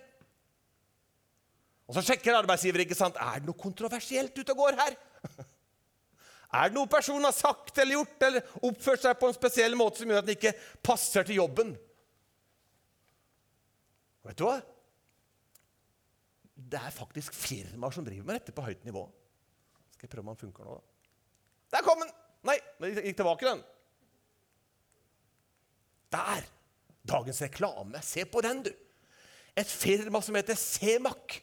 Og 1.88 1.96
så 1.96 2.04
sjekker 2.04 2.36
arbeidsgiver 2.36 2.84
ikke 2.84 2.98
sant, 3.00 3.18
er 3.20 3.40
det 3.40 3.48
noe 3.48 3.58
kontroversielt 3.58 4.36
ute 4.38 4.54
og 4.54 4.66
går 4.66 4.82
her. 4.84 4.98
Er 6.48 6.70
det 6.70 6.78
noe 6.78 6.88
personen 6.88 7.26
har 7.28 7.34
sagt 7.36 7.76
eller 7.76 7.98
gjort 7.98 8.22
eller 8.24 8.52
oppført 8.64 9.02
seg 9.04 9.18
på 9.20 9.28
en 9.28 9.36
spesiell 9.36 9.74
måte 9.76 10.00
som 10.00 10.12
gjør 10.14 10.22
at 10.22 10.28
den 10.30 10.38
ikke 10.38 10.54
passer 10.80 11.26
til 11.28 11.42
jobben? 11.42 11.74
Vet 14.28 14.40
du 14.40 14.46
hva? 14.48 14.58
Det 16.58 16.80
er 16.82 16.94
faktisk 16.94 17.36
firmaer 17.38 17.94
som 17.96 18.06
driver 18.06 18.28
med 18.28 18.40
dette 18.40 18.56
på 18.56 18.66
høyt 18.66 18.84
nivå. 18.88 19.06
Skal 19.94 20.08
jeg 20.08 20.14
prøve 20.14 20.26
om 20.26 20.34
den 20.34 20.42
funker 20.42 20.68
nå, 20.68 20.78
da? 20.78 21.12
Der 21.78 21.86
kom 21.86 22.02
den! 22.02 22.14
Nei, 22.48 22.58
den 22.80 23.00
gikk 23.02 23.18
tilbake, 23.20 23.48
den. 23.48 23.64
Der! 26.16 26.46
Dagens 27.08 27.42
reklame. 27.46 28.02
Se 28.04 28.26
på 28.28 28.44
den, 28.44 28.66
du. 28.68 28.72
Et 29.58 29.70
firma 29.72 30.22
som 30.22 30.36
heter 30.38 30.60
Semak. 30.60 31.40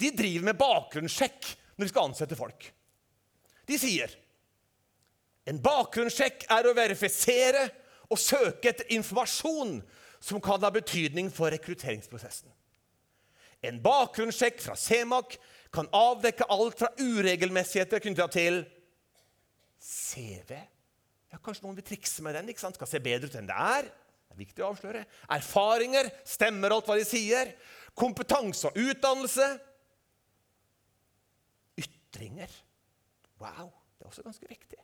De 0.00 0.10
driver 0.14 0.50
med 0.50 0.58
bakgrunnssjekk 0.58 1.52
når 1.76 1.86
de 1.86 1.92
skal 1.92 2.10
ansette 2.10 2.38
folk. 2.38 2.66
De 3.64 3.78
sier 3.80 4.10
en 5.48 5.60
bakgrunnssjekk 5.62 6.46
er 6.52 6.66
å 6.66 6.74
verifisere 6.76 7.66
og 8.08 8.20
søke 8.20 8.70
etter 8.70 8.90
informasjon 8.96 9.76
som 10.24 10.40
kan 10.40 10.62
ha 10.64 10.70
betydning 10.72 11.28
for 11.32 11.52
rekrutteringsprosessen. 11.52 12.48
En 13.64 13.80
bakgrunnssjekk 13.84 14.62
fra 14.64 14.76
Semak 14.76 15.36
kan 15.74 15.88
avdekke 15.92 16.46
alt 16.52 16.78
fra 16.80 16.90
uregelmessigheter 17.00 18.00
knytta 18.04 18.28
til 18.32 18.62
CV. 19.84 20.56
Ja, 21.32 21.40
Kanskje 21.42 21.66
noen 21.66 21.76
vil 21.76 21.86
trikse 21.88 22.24
med 22.24 22.36
den. 22.38 22.48
ikke 22.48 22.62
sant? 22.62 22.78
Skal 22.78 22.88
se 22.88 23.02
bedre 23.04 23.28
ut 23.28 23.36
enn 23.36 23.48
det 23.48 23.56
er. 23.56 23.88
Det 23.88 24.36
er 24.36 24.40
viktig 24.40 24.64
å 24.64 24.70
avsløre. 24.70 25.04
Erfaringer. 25.36 26.08
Stemmer 26.28 26.72
alt 26.72 26.88
hva 26.88 26.96
de 27.00 27.06
sier. 27.08 27.52
Kompetanse 27.96 28.70
og 28.70 28.78
utdannelse. 28.80 29.48
Ytringer. 31.80 32.52
Wow, 33.42 33.72
det 33.98 34.06
er 34.06 34.12
også 34.12 34.24
ganske 34.24 34.48
viktig. 34.48 34.80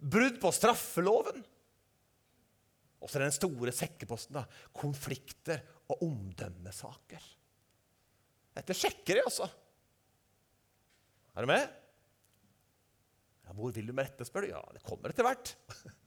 Brudd 0.00 0.40
på 0.42 0.52
straffeloven. 0.56 1.44
Og 3.00 3.08
så 3.08 3.20
den 3.22 3.32
store 3.32 3.72
sekkeposten. 3.72 4.36
da, 4.36 4.44
Konflikter 4.76 5.62
og 5.88 6.02
omdømmesaker. 6.06 7.22
Dette 8.56 8.76
sjekker 8.76 9.16
de, 9.16 9.22
altså. 9.24 9.46
Er 11.34 11.46
du 11.46 11.48
med? 11.48 11.64
Ja, 13.46 13.54
hvor 13.56 13.72
vil 13.74 13.88
du 13.88 13.94
med 13.96 14.04
dette, 14.06 14.26
spør 14.28 14.44
du? 14.44 14.52
Ja, 14.52 14.62
det 14.74 14.82
kommer 14.86 15.10
etter 15.10 15.26
hvert. 15.26 15.54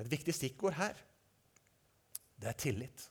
Et 0.00 0.08
viktig 0.08 0.32
stikkord 0.32 0.76
her, 0.78 0.96
det 2.40 2.48
er 2.48 2.56
tillit. 2.56 3.02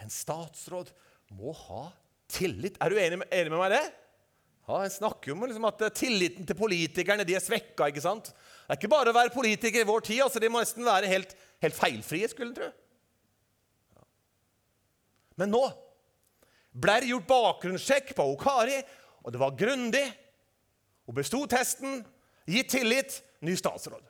En 0.00 0.12
statsråd 0.12 0.92
må 1.36 1.52
ha 1.66 1.82
tillit. 2.30 2.78
Er 2.80 2.92
du 2.92 2.96
enig 3.00 3.18
med, 3.20 3.28
enig 3.32 3.52
med 3.52 3.60
meg 3.60 3.72
i 3.72 3.76
det? 3.76 3.86
Ja, 4.66 4.80
Jeg 4.82 4.96
snakker 4.96 5.30
jo 5.30 5.36
om 5.36 5.44
liksom 5.46 5.66
at 5.68 5.82
tilliten 5.94 6.46
til 6.46 6.58
politikerne 6.58 7.24
de 7.26 7.36
er 7.38 7.42
svekka. 7.44 7.86
ikke 7.86 8.02
sant? 8.02 8.32
Det 8.32 8.74
er 8.74 8.80
ikke 8.80 8.90
bare 8.90 9.12
å 9.12 9.14
være 9.14 9.34
politiker 9.34 9.84
i 9.84 9.86
vår 9.86 10.02
tid. 10.08 10.22
altså 10.24 10.42
De 10.42 10.50
må 10.50 10.62
nesten 10.62 10.86
være 10.86 11.10
helt, 11.10 11.36
helt 11.62 11.76
feilfrie, 11.76 12.28
skulle 12.28 12.50
en 12.50 12.56
tro. 12.58 12.70
Ja. 13.94 14.06
Men 15.38 15.54
nå 15.54 15.62
ble 16.76 16.96
det 17.00 17.12
gjort 17.12 17.28
bakgrunnssjekk 17.30 18.10
på 18.18 18.26
Okari, 18.34 18.80
og 19.22 19.32
det 19.32 19.40
var 19.40 19.54
grundig. 19.56 20.04
Hun 21.06 21.14
besto 21.14 21.44
testen, 21.46 22.00
gitt 22.50 22.72
tillit, 22.74 23.20
ny 23.46 23.54
statsråd. 23.56 24.02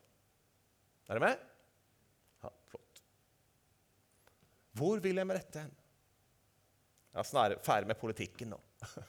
Er 1.06 1.18
dere 1.18 1.22
med? 1.22 1.42
Ja, 2.42 2.50
flott. 2.72 3.02
Hvor 4.80 5.04
vil 5.04 5.20
jeg 5.20 5.28
med 5.28 5.36
dette 5.38 5.66
hen? 5.66 5.76
Jeg 7.12 7.20
er 7.22 7.28
snarere 7.28 7.62
ferdig 7.64 7.92
med 7.92 8.00
politikken 8.00 8.56
nå. 8.56 8.62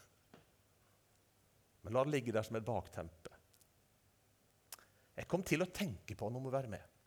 Men 1.88 1.96
la 1.96 2.04
det 2.04 2.12
ligge 2.18 2.34
der 2.36 2.44
som 2.44 2.58
et 2.60 2.66
baktempe. 2.68 3.32
Jeg 5.16 5.28
kom 5.32 5.44
til 5.48 5.64
å 5.64 5.70
tenke 5.72 6.18
på 6.20 6.28
han 6.28 6.36
om 6.36 6.50
å 6.50 6.52
være 6.52 6.68
med. 6.68 6.98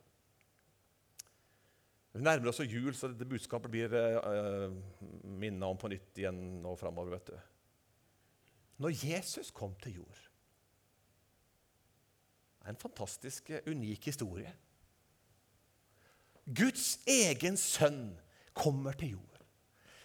Vi 2.17 2.23
nærmer 2.25 2.49
oss 2.49 2.63
jul, 2.65 2.95
så 2.97 3.11
dette 3.13 3.29
budskapet 3.29 3.71
blir 3.71 3.93
uh, 3.93 4.73
minnet 5.29 5.67
om 5.69 5.77
på 5.79 5.91
nytt 5.93 6.17
igjen 6.23 6.41
nå 6.65 6.73
framover. 6.81 7.13
vet 7.19 7.29
du. 7.29 7.37
Når 8.81 8.97
Jesus 9.05 9.53
kom 9.53 9.77
til 9.85 10.01
jord 10.01 10.25
Det 12.57 12.67
er 12.67 12.73
en 12.73 12.81
fantastisk, 12.81 13.51
eh, 13.51 13.69
unik 13.69 14.09
historie. 14.09 14.51
Guds 16.45 16.99
egen 17.09 17.57
sønn 17.61 18.17
kommer 18.57 18.97
til 18.97 19.19
jord. 19.19 19.41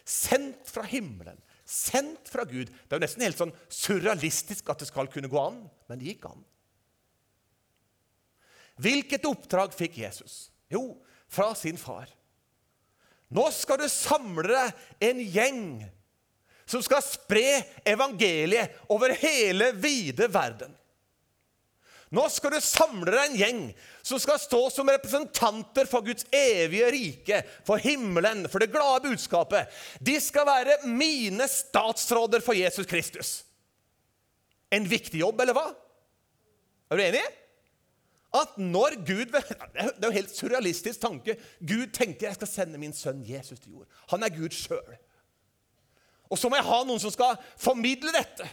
Sendt 0.04 0.68
fra 0.68 0.84
himmelen, 0.88 1.40
sendt 1.66 2.30
fra 2.30 2.46
Gud. 2.46 2.70
Det 2.70 2.94
er 2.94 3.00
jo 3.00 3.04
nesten 3.04 3.24
helt 3.26 3.40
sånn 3.40 3.54
surrealistisk 3.72 4.70
at 4.70 4.82
det 4.82 4.88
skal 4.88 5.10
kunne 5.10 5.30
gå 5.30 5.40
an, 5.40 5.64
men 5.90 6.00
det 6.00 6.12
gikk 6.12 6.28
an. 6.30 6.44
Hvilket 8.82 9.26
oppdrag 9.26 9.74
fikk 9.74 9.98
Jesus? 10.02 10.50
Jo, 10.72 10.98
fra 11.28 11.50
sin 11.58 11.78
far. 11.80 12.10
Nå 13.34 13.48
skal 13.54 13.80
du 13.82 13.88
samle 13.90 14.46
deg 14.46 15.08
en 15.08 15.22
gjeng 15.22 15.62
som 16.66 16.82
skal 16.82 17.02
spre 17.02 17.62
evangeliet 17.86 18.74
over 18.92 19.14
hele 19.18 19.72
vide 19.78 20.28
verden. 20.30 20.74
Nå 22.14 22.22
skal 22.30 22.54
du 22.54 22.60
samle 22.62 23.10
deg 23.10 23.22
en 23.24 23.38
gjeng 23.40 23.62
som 24.06 24.20
skal 24.22 24.38
stå 24.38 24.60
som 24.70 24.90
representanter 24.92 25.88
for 25.90 26.06
Guds 26.06 26.28
evige 26.30 26.90
rike, 26.94 27.40
for 27.66 27.82
himmelen, 27.82 28.44
for 28.50 28.62
det 28.62 28.70
glade 28.70 29.08
budskapet. 29.08 29.72
De 29.98 30.14
skal 30.22 30.46
være 30.46 30.78
mine 30.86 31.48
statsråder 31.50 32.44
for 32.44 32.54
Jesus 32.54 32.86
Kristus. 32.86 33.32
En 34.70 34.86
viktig 34.86 35.18
jobb, 35.24 35.42
eller 35.42 35.56
hva? 35.56 35.66
Er 36.90 37.00
du 37.00 37.04
enig? 37.08 37.26
at 38.36 38.58
når 38.58 38.98
Gud 39.06 39.32
Det 39.32 39.42
er 39.74 39.90
jo 40.02 40.10
en 40.10 40.12
helt 40.12 40.36
surrealistisk 40.36 41.00
tanke. 41.00 41.36
Gud 41.60 41.86
tenker 41.94 42.28
jeg 42.28 42.38
skal 42.38 42.50
sende 42.50 42.80
min 42.80 42.92
sønn 42.92 43.24
Jesus 43.26 43.60
til 43.60 43.78
jord. 43.78 43.88
Han 44.12 44.22
er 44.22 44.34
Gud 44.34 44.52
sjøl. 44.54 44.96
Og 46.30 46.38
så 46.38 46.50
må 46.50 46.58
jeg 46.58 46.66
ha 46.66 46.78
noen 46.84 47.00
som 47.00 47.12
skal 47.14 47.38
formidle 47.60 48.12
dette. 48.14 48.48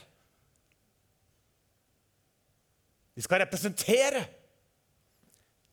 De 3.14 3.22
skal 3.22 3.44
representere. 3.44 4.24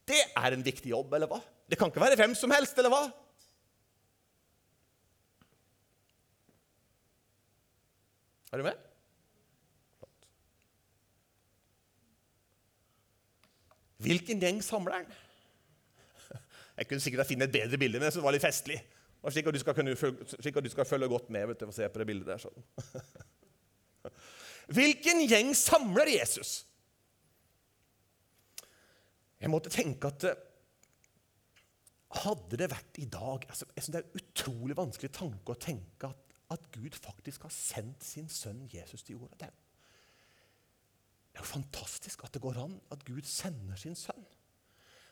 Det 0.09 0.21
er 0.37 0.55
en 0.55 0.65
viktig 0.65 0.93
jobb, 0.93 1.15
eller 1.17 1.31
hva? 1.31 1.41
Det 1.71 1.79
kan 1.79 1.91
ikke 1.91 2.03
være 2.03 2.19
hvem 2.19 2.35
som 2.37 2.53
helst, 2.53 2.79
eller 2.79 2.93
hva? 2.93 3.05
Er 8.51 8.59
du 8.59 8.67
med? 8.67 8.87
Hvilken 14.01 14.41
gjeng 14.43 14.63
samler 14.65 15.01
han? 15.01 15.11
Jeg 16.81 16.89
kunne 16.89 17.05
sikkert 17.05 17.29
finne 17.29 17.45
et 17.45 17.53
bedre 17.53 17.79
bilde, 17.79 18.01
men 18.01 18.09
det 18.09 18.23
var 18.25 18.33
litt 18.33 18.43
festlig. 18.45 18.79
Og 19.21 19.35
slik 19.35 19.51
at 19.51 19.55
du 19.55 19.61
skal, 19.61 19.77
kunne, 19.77 19.93
slik 19.97 20.57
at 20.57 20.65
du 20.65 20.71
skal 20.73 20.89
følge 20.89 21.11
godt 21.13 21.29
med 21.31 21.51
vet 21.51 21.61
du, 21.61 21.67
og 21.69 21.77
se 21.77 21.89
på 21.93 22.01
det 22.01 22.07
bildet 22.09 22.31
der. 22.31 22.41
sånn. 22.41 22.57
Hvilken 24.79 25.21
gjeng 25.29 25.53
samler 25.59 26.09
Jesus? 26.09 26.63
Jeg 29.41 29.53
måtte 29.53 29.73
tenke 29.73 30.11
at 30.11 30.27
eh, 30.29 30.47
hadde 32.25 32.59
det 32.61 32.71
vært 32.73 32.99
i 33.01 33.07
dag 33.09 33.47
altså, 33.47 33.69
jeg 33.77 33.85
synes 33.85 33.95
Det 33.95 34.01
er 34.01 34.09
en 34.09 34.21
utrolig 34.21 34.77
vanskelig 34.77 35.13
tanke 35.17 35.55
å 35.55 35.61
tenke 35.61 36.11
at, 36.11 36.39
at 36.51 36.71
Gud 36.75 36.97
faktisk 36.99 37.47
har 37.47 37.55
sendt 37.55 38.05
sin 38.05 38.29
sønn 38.29 38.67
Jesus 38.73 39.07
til 39.07 39.21
jorda. 39.21 39.47
Det 39.47 39.53
det 41.31 41.39
er 41.39 41.45
jo 41.45 41.55
fantastisk 41.55 42.25
at 42.27 42.35
det 42.35 42.43
går 42.43 42.59
an 42.59 42.73
at 42.91 43.05
Gud 43.07 43.23
sender 43.29 43.79
sin 43.79 43.95
sønn. 43.95 44.25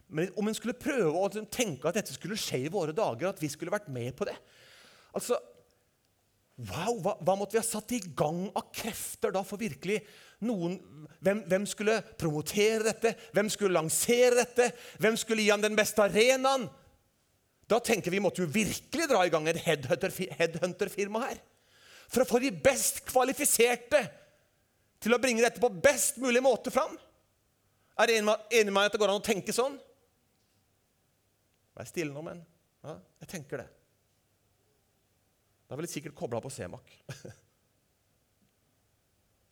Men 0.08 0.32
om 0.40 0.48
en 0.48 0.56
skulle 0.56 0.74
prøve 0.74 1.12
å 1.14 1.28
tenke 1.52 1.88
at 1.88 1.98
dette 2.00 2.14
skulle 2.14 2.38
skje 2.40 2.64
i 2.64 2.72
våre 2.72 2.94
dager, 2.96 3.28
at 3.28 3.42
vi 3.42 3.50
skulle 3.52 3.72
vært 3.74 3.90
med 3.92 4.14
på 4.18 4.26
det 4.28 4.36
Altså, 5.16 5.38
Wow, 6.58 6.96
hva, 6.98 7.12
hva, 7.22 7.36
måtte 7.38 7.54
vi 7.54 7.60
ha 7.60 7.66
satt 7.66 7.92
i 7.94 8.00
gang 8.18 8.48
av 8.58 8.72
krefter 8.74 9.30
da 9.30 9.44
for 9.46 9.60
virkelig 9.60 10.00
noen 10.42 10.74
hvem, 11.22 11.44
hvem, 11.46 11.66
skulle 11.70 12.00
promotere 12.18 12.82
dette? 12.88 13.12
Hvem 13.36 13.50
skulle 13.52 13.76
lansere 13.76 14.40
dette? 14.40 14.66
Hvem 14.98 15.18
skulle 15.20 15.44
gi 15.44 15.52
ham 15.52 15.62
den 15.62 15.78
beste 15.78 16.02
arenaen? 16.02 16.66
Da 17.70 17.78
tenker 17.84 18.10
vi 18.10 18.22
måtte 18.24 18.42
jo 18.42 18.50
virkelig 18.50 19.06
dra 19.06 19.22
i 19.22 19.30
gang 19.30 19.46
et 19.46 19.60
headhunter-firma 19.62 21.22
her. 21.28 21.38
For 22.10 22.24
å 22.24 22.28
få 22.28 22.40
de 22.42 22.50
best 22.50 23.04
kvalifiserte 23.06 24.02
til 24.98 25.14
å 25.14 25.22
bringe 25.22 25.44
dette 25.44 25.62
på 25.62 25.70
best 25.70 26.18
mulig 26.18 26.42
måte 26.42 26.74
fram. 26.74 26.96
Er 27.98 28.10
du 28.10 28.16
enig 28.16 28.66
med 28.66 28.74
meg 28.74 28.88
at 28.88 28.96
det 28.96 29.02
går 29.02 29.14
an 29.14 29.22
å 29.22 29.26
tenke 29.26 29.54
sånn? 29.54 29.78
Vær 31.78 31.86
stille 31.86 32.10
nå, 32.10 32.22
men 32.24 32.42
ja, 32.82 32.98
jeg 33.22 33.36
tenker 33.36 33.62
det. 33.62 33.68
Da 35.68 35.76
ville 35.76 35.86
de 35.86 35.92
sikkert 35.92 36.16
kobla 36.16 36.40
på 36.40 36.50
Semak. 36.50 36.92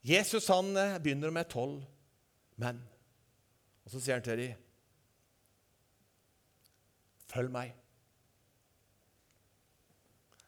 Jesus 0.07 0.49
han 0.49 0.71
eh, 0.77 0.99
begynner 1.03 1.35
med 1.35 1.49
tolv 1.53 1.83
menn. 2.63 2.79
Og 3.85 3.93
så 3.93 4.01
sier 4.01 4.19
han 4.19 4.25
til 4.25 4.41
dem, 4.41 4.63
'Følg 7.27 7.51
meg'. 7.53 7.75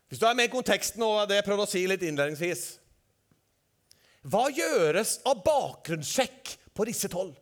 Hvis 0.09 0.21
du 0.23 0.27
er 0.27 0.37
med 0.39 0.49
i 0.49 0.53
konteksten 0.53 1.03
og 1.05 1.27
det 1.29 1.41
jeg 1.41 1.45
prøvde 1.45 1.67
å 1.67 1.69
si 1.69 1.83
litt 1.85 2.05
innledningsvis 2.07 2.63
Hva 4.25 4.47
gjøres 4.49 5.19
av 5.29 5.43
bakgrunnssjekk 5.45 6.55
på 6.73 6.87
disse 6.89 7.11
tolv? 7.13 7.35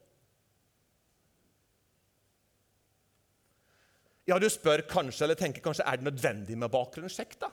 Ja, 4.26 4.40
du 4.42 4.48
spør 4.50 4.82
kanskje, 4.90 5.28
eller 5.28 5.38
tenker 5.38 5.62
kanskje, 5.62 5.86
er 5.86 6.00
det 6.00 6.08
nødvendig 6.08 6.58
med 6.58 6.72
bakgrunnssjekk, 6.72 7.38
da? 7.44 7.52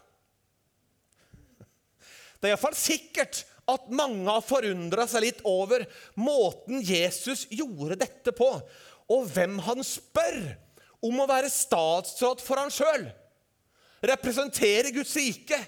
Det 2.43 2.49
er 2.49 2.57
iallfall 2.57 2.75
sikkert 2.75 3.45
at 3.71 3.85
mange 3.95 4.27
har 4.27 4.43
forundra 4.43 5.05
seg 5.07 5.23
litt 5.23 5.37
over 5.47 5.85
måten 6.19 6.81
Jesus 6.83 7.45
gjorde 7.47 7.95
dette 8.01 8.33
på, 8.35 8.49
og 9.07 9.29
hvem 9.31 9.61
han 9.63 9.79
spør 9.87 10.41
om 11.07 11.21
å 11.23 11.27
være 11.29 11.51
statsråd 11.51 12.43
for 12.43 12.59
han 12.59 12.73
sjøl. 12.73 13.05
Representere 14.03 14.91
Guds 14.91 15.15
rike. 15.15 15.61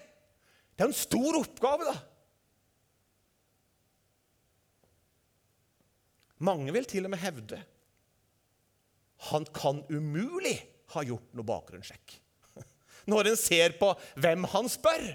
Det 0.75 0.83
er 0.83 0.89
en 0.89 0.97
stor 0.97 1.39
oppgave, 1.39 1.87
da. 1.87 1.95
Mange 6.43 6.75
vil 6.75 6.91
til 6.91 7.07
og 7.07 7.15
med 7.15 7.23
hevde 7.23 7.61
han 9.31 9.45
kan 9.55 9.79
umulig 9.87 10.57
ha 10.93 11.01
gjort 11.07 11.31
noe 11.33 11.47
bakgrunnssjekk. 11.47 12.17
Når 13.11 13.31
en 13.31 13.39
ser 13.39 13.77
på 13.79 13.93
hvem 14.19 14.43
han 14.51 14.67
spør. 14.69 15.05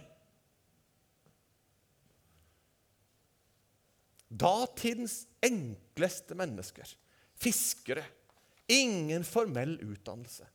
Datidens 4.30 5.24
enkleste 5.42 6.36
mennesker, 6.38 6.86
fiskere, 7.34 8.04
ingen 8.70 9.24
formell 9.26 9.74
utdannelse. 9.82 10.46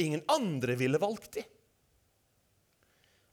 Ingen 0.00 0.22
andre 0.30 0.76
ville 0.78 1.00
valgt 1.02 1.32
de. 1.32 1.42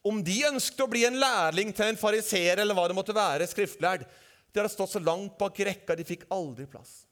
Om 0.07 0.23
de 0.23 0.39
ønsket 0.49 0.81
å 0.83 0.89
bli 0.89 1.03
en 1.07 1.19
lærling 1.21 1.69
til 1.75 1.91
en 1.91 1.99
fariseer 1.99 2.63
eller 2.63 2.75
hva 2.75 2.87
det 2.89 2.97
måtte 2.97 3.15
være, 3.15 3.47
skriftlærd, 3.47 4.07
de 4.51 4.59
hadde 4.59 4.73
stått 4.73 4.95
så 4.95 5.03
langt 5.03 5.37
bak 5.39 5.59
rekka, 5.67 5.95
de 5.95 6.07
fikk 6.07 6.25
aldri 6.33 6.65
plass. 6.71 7.03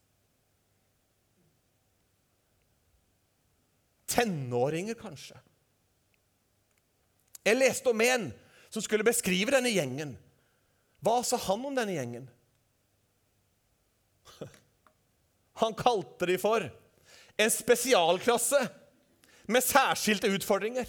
Tenåringer, 4.10 4.98
kanskje. 4.98 5.38
Jeg 7.46 7.60
leste 7.60 7.92
om 7.92 8.02
en 8.02 8.30
som 8.74 8.82
skulle 8.82 9.06
beskrive 9.06 9.54
denne 9.54 9.70
gjengen. 9.70 10.16
Hva 11.06 11.20
sa 11.26 11.38
han 11.38 11.66
om 11.68 11.76
denne 11.78 11.94
gjengen? 11.94 12.26
Han 15.62 15.76
kalte 15.78 16.26
de 16.26 16.38
for 16.42 16.66
en 17.38 17.52
spesialklasse 17.52 18.62
med 19.52 19.64
særskilte 19.64 20.32
utfordringer. 20.34 20.88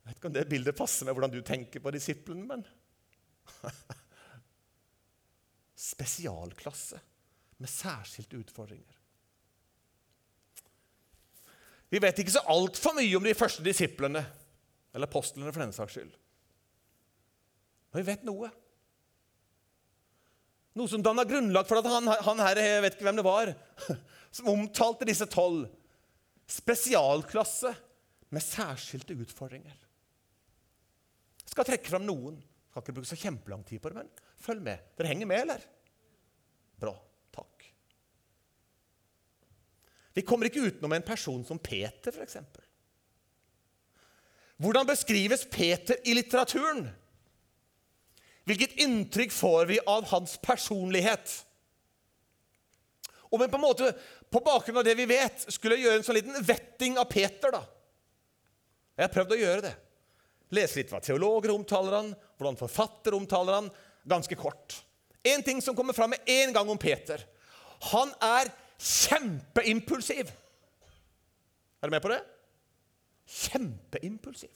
Jeg 0.00 0.08
vet 0.08 0.16
ikke 0.16 0.30
om 0.30 0.36
det 0.38 0.48
bildet 0.50 0.78
passer 0.78 1.06
med 1.06 1.14
hvordan 1.14 1.34
du 1.34 1.42
tenker 1.46 1.82
på 1.82 1.92
disiplene, 1.94 2.46
men 2.46 2.64
Spesialklasse 5.90 6.98
med 7.60 7.68
særskilte 7.70 8.40
utfordringer. 8.40 8.96
Vi 11.90 11.98
vet 11.98 12.18
ikke 12.22 12.32
så 12.32 12.42
altfor 12.52 12.94
mye 12.96 13.16
om 13.18 13.24
de 13.26 13.34
første 13.34 13.64
disiplene, 13.66 14.22
eller 14.94 15.10
apostlene 15.10 15.52
for 15.52 15.64
den 15.64 15.74
saks 15.74 15.96
skyld. 15.98 16.12
Men 17.90 18.02
vi 18.02 18.08
vet 18.12 18.26
noe. 18.26 18.50
Noe 20.78 20.90
som 20.90 21.02
danna 21.02 21.24
grunnlag 21.26 21.66
for 21.66 21.80
at 21.80 21.88
han, 21.90 22.06
han, 22.06 22.42
her 22.46 22.60
Jeg 22.62 22.82
vet 22.84 22.96
ikke 22.96 23.08
hvem 23.08 23.18
det 23.18 23.26
var. 23.26 23.52
Som 24.36 24.52
omtalte 24.52 25.08
disse 25.08 25.26
tolv. 25.26 25.66
Spesialklasse 26.50 27.72
med 28.30 28.44
særskilte 28.44 29.16
utfordringer. 29.18 29.74
Jeg 31.42 31.50
skal 31.50 31.66
trekke 31.66 31.90
fram 31.90 32.06
noen. 32.06 32.38
Jeg 32.38 32.70
skal 32.70 32.84
ikke 32.84 32.96
bruke 33.00 33.10
så 33.10 33.18
kjempelang 33.18 33.64
tid 33.66 33.82
på 33.82 33.90
det, 33.90 34.04
men 34.04 34.10
følg 34.38 34.62
med. 34.62 34.86
Dere 34.94 35.10
henger 35.10 35.26
med, 35.26 35.42
eller? 35.42 35.64
Bra. 36.78 36.94
Takk. 37.34 37.66
Vi 40.14 40.22
kommer 40.26 40.46
ikke 40.46 40.62
utenom 40.68 40.94
en 40.94 41.06
person 41.06 41.42
som 41.46 41.58
Peter, 41.58 42.14
f.eks. 42.14 42.38
Hvordan 44.60 44.86
beskrives 44.86 45.42
Peter 45.50 45.98
i 46.06 46.14
litteraturen? 46.14 46.86
Hvilket 48.48 48.78
inntrykk 48.82 49.32
får 49.34 49.68
vi 49.70 49.78
av 49.86 50.06
hans 50.10 50.36
personlighet? 50.42 51.34
Om 53.30 53.42
en 53.42 53.50
på 53.50 53.60
en 53.60 53.62
måte, 53.62 53.92
på 54.30 54.42
bakgrunn 54.42 54.80
av 54.80 54.86
det 54.86 54.96
vi 54.98 55.06
vet, 55.10 55.44
skulle 55.52 55.78
gjøre 55.78 56.00
en 56.00 56.06
sånn 56.06 56.18
liten 56.18 56.46
vetting 56.46 56.98
av 56.98 57.06
Peter 57.10 57.52
da. 57.54 57.62
Jeg 58.96 59.06
har 59.06 59.14
prøvd 59.14 59.34
å 59.36 59.40
gjøre 59.40 59.64
det. 59.68 59.74
Lese 60.56 60.80
litt 60.80 60.90
hva 60.90 60.98
teologer 61.04 61.52
omtaler 61.54 61.94
han, 61.94 62.10
hvordan 62.38 62.58
forfatter 62.58 63.14
omtaler 63.14 63.60
han. 63.60 63.68
Ganske 64.10 64.38
kort. 64.38 64.80
En 65.22 65.44
ting 65.46 65.60
som 65.62 65.76
kommer 65.78 65.94
fram 65.94 66.10
med 66.14 66.26
en 66.32 66.52
gang 66.56 66.72
om 66.72 66.80
Peter. 66.80 67.22
Han 67.92 68.10
er 68.24 68.50
kjempeimpulsiv. 68.80 70.32
Er 71.80 71.88
du 71.88 71.94
med 71.94 72.02
på 72.02 72.10
det? 72.12 72.20
Kjempeimpulsiv. 73.30 74.52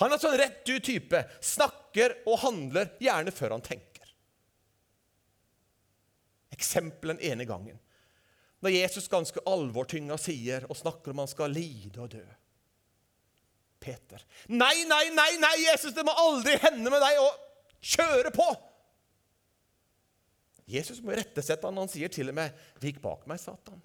Han 0.00 0.12
er 0.12 0.20
sånn 0.22 0.38
rett 0.38 0.66
ut 0.68 0.84
type. 0.84 1.20
Snakker 1.44 2.16
og 2.26 2.40
handler 2.42 2.94
gjerne 3.02 3.34
før 3.34 3.56
han 3.56 3.64
tenker. 3.64 4.08
Eksempel 6.54 7.14
den 7.14 7.22
ene 7.32 7.46
gangen. 7.48 7.78
Når 8.64 8.72
Jesus 8.72 9.10
ganske 9.12 9.42
alvortynga 9.46 10.16
sier 10.20 10.64
og 10.70 10.78
snakker 10.78 11.12
om 11.12 11.24
han 11.24 11.30
skal 11.30 11.52
lide 11.52 12.00
og 12.00 12.14
dø. 12.14 12.24
Peter. 13.84 14.22
Nei, 14.48 14.86
nei, 14.88 15.10
nei, 15.12 15.32
nei, 15.42 15.56
Jesus, 15.66 15.92
det 15.92 16.06
må 16.06 16.14
aldri 16.16 16.54
hende 16.62 16.88
med 16.88 17.02
deg 17.04 17.18
å 17.20 17.26
kjøre 17.84 18.32
på! 18.32 18.46
Jesus 20.64 21.02
må 21.04 21.12
rettesette 21.12 21.68
han, 21.68 21.76
han 21.76 21.90
sier 21.92 22.08
til 22.08 22.30
og 22.32 22.38
med 22.38 22.54
'Vik 22.80 23.02
bak 23.04 23.26
meg, 23.28 23.36
Satan'. 23.42 23.82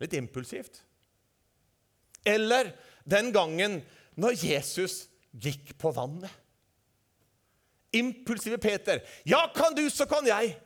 Litt 0.00 0.16
impulsivt. 0.16 0.80
Eller 2.24 2.72
den 3.04 3.28
gangen 3.32 3.82
når 4.16 4.36
Jesus 4.40 5.06
gikk 5.36 5.74
på 5.80 5.92
vannet. 5.94 6.32
Impulsive 7.96 8.58
Peter. 8.58 9.00
'Ja, 9.24 9.46
kan 9.54 9.74
du, 9.74 9.88
så 9.90 10.06
kan 10.06 10.26
jeg.' 10.26 10.56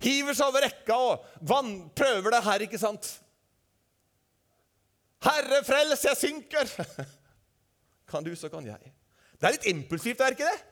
Hiver 0.00 0.32
seg 0.32 0.48
over 0.48 0.64
rekka 0.64 0.96
og 0.96 1.24
vann, 1.44 1.90
prøver 1.92 2.32
det 2.32 2.44
her, 2.44 2.62
ikke 2.64 2.78
sant? 2.80 3.20
'Herre, 5.20 5.64
frels, 5.64 6.04
jeg 6.04 6.16
synker.' 6.16 6.76
Kan 8.10 8.24
du, 8.26 8.34
så 8.34 8.48
kan 8.50 8.66
jeg. 8.66 8.92
Det 9.38 9.46
er 9.46 9.54
litt 9.54 9.66
impulsivt, 9.70 10.20
er 10.20 10.34
ikke 10.34 10.48
det? 10.48 10.62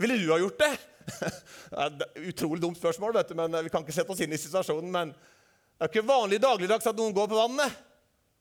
Ville 0.00 0.16
du 0.16 0.30
ha 0.32 0.38
gjort 0.40 0.62
det? 0.62 0.70
det 1.98 2.06
er 2.06 2.28
utrolig 2.30 2.62
dumt 2.62 2.78
spørsmål, 2.78 3.12
vet 3.18 3.28
du, 3.28 3.34
men 3.36 3.58
vi 3.66 3.72
kan 3.72 3.84
ikke 3.84 3.92
sette 3.92 4.14
oss 4.14 4.22
inn 4.24 4.32
i 4.32 4.40
situasjonen. 4.40 4.88
Men 4.92 5.12
det 5.12 5.84
er 5.84 5.92
ikke 5.92 6.08
vanlig 6.08 6.40
dagligdags 6.40 6.88
at 6.88 6.96
noen 6.96 7.12
går 7.16 7.28
på 7.28 7.36
vannet. 7.36 7.76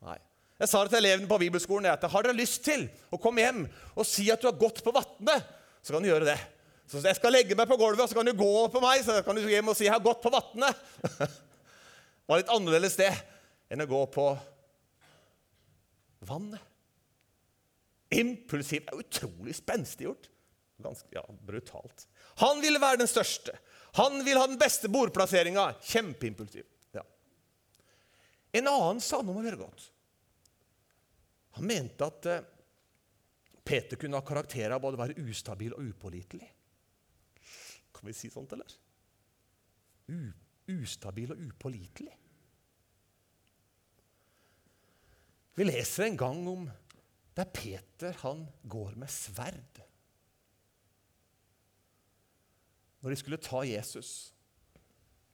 Nei. 0.06 0.18
Jeg 0.56 0.72
sa 0.72 0.82
det 0.84 0.94
til 0.94 1.02
elevene 1.02 1.28
på 1.28 1.40
bibelskolen 1.42 1.90
at 1.92 2.06
har 2.08 2.24
dere 2.24 2.38
lyst 2.38 2.62
til 2.64 2.86
å 3.12 3.20
komme 3.20 3.44
hjem 3.44 3.66
og 3.96 4.08
si 4.08 4.30
at 4.32 4.40
du 4.40 4.48
har 4.48 4.60
gått 4.60 4.80
på 4.86 4.94
vannet, 4.96 5.50
så 5.84 5.96
kan 5.96 6.06
du 6.06 6.08
gjøre 6.08 6.30
det. 6.30 6.38
Så 6.88 7.02
jeg 7.02 7.18
skal 7.18 7.34
legge 7.34 7.58
meg 7.58 7.68
på 7.68 7.78
gulvet, 7.82 8.04
og 8.04 8.10
så 8.10 8.18
kan 8.18 8.28
du 8.28 8.36
gå 8.38 8.52
på 8.72 8.82
meg. 8.84 9.02
Så 9.04 9.18
kan 9.26 9.36
du 9.36 9.42
hjem 9.42 9.72
og 9.72 9.78
si 9.78 9.86
'jeg 9.86 9.94
har 9.94 10.06
gått 10.06 10.22
på 10.22 10.30
vannet'. 10.30 10.76
det 11.18 11.30
var 12.30 12.38
litt 12.38 12.54
annerledes 12.54 12.96
det 12.96 13.12
enn 13.70 13.82
å 13.82 13.90
gå 13.90 14.06
på 14.14 14.26
vannet. 16.30 16.62
Impulsivt 18.14 18.88
er 18.92 19.02
utrolig 19.02 19.56
spenstiggjort. 19.58 20.30
Ganske 20.78 21.08
ja, 21.12 21.24
brutalt. 21.42 22.08
Han 22.38 22.62
ville 22.62 22.80
være 22.80 23.02
den 23.02 23.10
største. 23.10 23.58
Han 23.98 24.24
ville 24.24 24.40
ha 24.40 24.48
den 24.48 24.60
beste 24.60 24.88
bordplasseringa. 24.92 25.74
Kjempeimpulsiv. 25.82 26.66
Ja. 26.94 27.04
En 28.54 28.68
annen 28.68 29.02
sa 29.02 29.22
noe 29.22 29.34
må 29.34 29.44
gjøre 29.44 29.64
godt. 29.66 29.90
Han 31.56 31.68
mente 31.70 32.08
at 32.08 32.30
eh, 32.32 32.48
Peter 33.66 33.98
kunne 33.98 34.20
ha 34.20 34.26
karakter 34.26 34.74
av 34.76 34.82
både 34.84 35.00
å 35.00 35.04
være 35.04 35.26
ustabil 35.26 35.74
og 35.74 35.92
upålitelig. 35.92 36.50
Kan 37.96 38.10
vi 38.10 38.14
si 38.14 38.30
sånt, 38.30 38.54
eller? 38.54 38.76
U 40.12 40.20
ustabil 40.72 41.34
og 41.34 41.42
upålitelig. 41.50 42.14
Vi 45.56 45.64
leser 45.64 46.10
en 46.10 46.18
gang 46.20 46.42
om 46.52 46.66
der 47.36 47.52
Peter 47.54 48.16
han 48.24 48.46
går 48.64 48.96
med 49.00 49.12
sverd. 49.12 49.82
Når 53.04 53.14
de 53.14 53.20
skulle 53.20 53.40
ta 53.44 53.62
Jesus, 53.68 54.34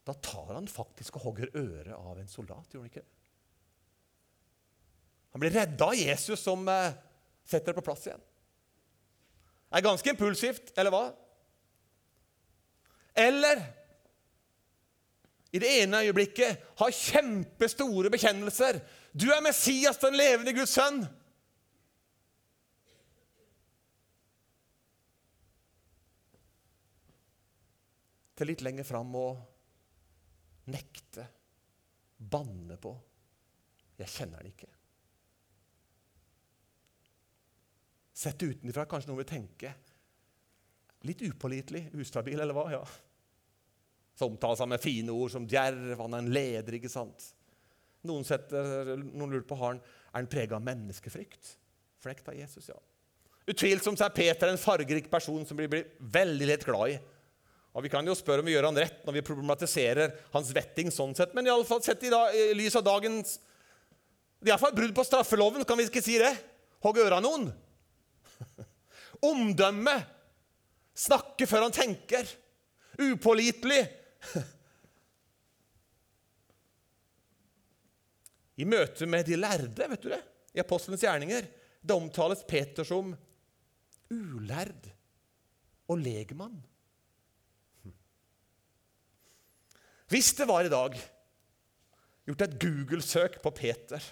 da 0.06 0.14
tar 0.18 0.54
han 0.58 0.68
faktisk 0.68 1.18
og 1.18 1.30
hogger 1.30 1.54
øret 1.56 1.96
av 1.96 2.20
en 2.20 2.30
soldat. 2.30 2.74
gjorde 2.74 2.84
han 2.84 2.92
ikke 2.92 3.06
det? 3.06 3.21
Han 5.32 5.40
blir 5.40 5.54
redda 5.56 5.86
av 5.86 5.96
Jesus, 5.96 6.40
som 6.40 6.68
eh, 6.68 6.94
setter 7.48 7.72
det 7.72 7.80
på 7.80 7.86
plass 7.86 8.08
igjen. 8.08 8.24
Det 9.72 9.80
er 9.80 9.86
ganske 9.86 10.12
impulsivt, 10.12 10.74
eller 10.76 10.92
hva? 10.92 11.06
Eller 13.16 13.62
i 15.52 15.60
det 15.60 15.72
ene 15.82 16.04
øyeblikket 16.06 16.68
har 16.80 16.96
kjempestore 16.96 18.12
bekjennelser. 18.12 18.80
'Du 19.12 19.28
er 19.32 19.44
Messias, 19.44 20.00
den 20.00 20.16
levende 20.16 20.54
Guds 20.56 20.76
sønn.' 20.76 21.04
Til 28.36 28.50
litt 28.50 28.64
lenger 28.66 28.88
fram 28.88 29.12
å 29.16 29.28
nekte, 30.72 31.28
banne 32.18 32.80
på 32.80 32.96
'Jeg 34.00 34.08
kjenner 34.08 34.44
det 34.44 34.56
ikke'. 34.56 34.81
Sett 38.22 38.44
utenfra 38.44 38.86
kanskje 38.90 39.10
noen 39.10 39.24
vil 39.24 39.32
tenke 39.32 39.72
litt 41.08 41.24
upålitelig, 41.26 41.88
ustabil, 41.98 42.38
eller 42.38 42.54
hva? 42.54 42.68
ja. 42.76 42.82
Så 44.18 44.28
omtales 44.30 44.60
han 44.62 44.70
med 44.70 44.84
fine 44.84 45.10
ord 45.10 45.32
som 45.34 45.48
djerv, 45.50 45.96
han 45.98 46.14
er 46.14 46.22
en 46.22 46.34
leder. 46.36 46.78
ikke 46.78 46.92
sant? 46.92 47.32
Noen, 48.06 48.26
setter, 48.28 48.94
noen 49.02 49.32
lurer 49.32 49.48
på 49.48 49.58
har 49.58 49.74
han, 49.74 49.82
er 50.12 50.20
han 50.20 50.30
prega 50.30 50.60
av 50.60 50.66
menneskefrykt. 50.66 51.56
Flekt 52.02 52.30
av 52.30 52.38
Jesus, 52.38 52.70
ja. 52.70 52.78
Utvilsomt 53.50 54.02
er 54.06 54.14
Peter 54.14 54.52
en 54.52 54.62
fargerik 54.62 55.10
person 55.10 55.42
som 55.48 55.58
vi 55.58 55.70
blir 55.72 55.90
veldig 56.14 56.52
lett 56.52 56.68
glad 56.68 56.94
i. 56.94 57.00
Og 57.72 57.86
Vi 57.86 57.90
kan 57.90 58.06
jo 58.06 58.14
spørre 58.18 58.44
om 58.44 58.50
vi 58.50 58.54
gjør 58.54 58.68
han 58.68 58.78
rett 58.84 59.02
når 59.08 59.16
vi 59.16 59.26
problematiserer 59.26 60.14
hans 60.34 60.52
vetting. 60.54 60.92
sånn 60.92 61.16
sett, 61.16 61.34
Men 61.34 61.48
i 61.48 61.50
alle 61.50 61.66
fall 61.66 61.82
sett 61.82 62.04
i, 62.04 62.10
dag, 62.12 62.36
i 62.36 62.54
lys 62.54 62.76
av 62.76 62.84
dagens 62.84 63.40
iallfall 64.44 64.74
brudd 64.76 64.94
på 64.94 65.06
straffeloven, 65.06 65.66
kan 65.66 65.78
vi 65.78 65.88
ikke 65.88 66.04
si 66.04 66.18
det? 66.20 66.34
Hogg 66.84 66.98
øra 67.00 67.22
noen. 67.22 67.52
Omdømme. 69.26 69.96
Snakke 70.98 71.48
før 71.50 71.68
han 71.68 71.76
tenker. 71.76 72.28
Upålitelig. 73.02 73.82
I 78.62 78.68
møte 78.68 79.08
med 79.10 79.26
de 79.26 79.40
lærde, 79.40 79.88
vet 79.90 80.04
du 80.04 80.10
det, 80.12 80.22
i 80.54 80.62
apostelens 80.62 81.02
gjerninger, 81.02 81.48
det 81.82 81.96
omtales 81.96 82.44
Peter 82.46 82.86
som 82.86 83.14
ulærd 84.12 84.92
og 85.90 86.02
legmann. 86.04 86.60
Hvis 90.12 90.34
det 90.36 90.48
var 90.50 90.68
i 90.68 90.72
dag 90.72 90.98
gjort 92.28 92.46
et 92.46 92.58
Google-søk 92.60 93.40
på 93.42 93.54
Peter, 93.56 94.04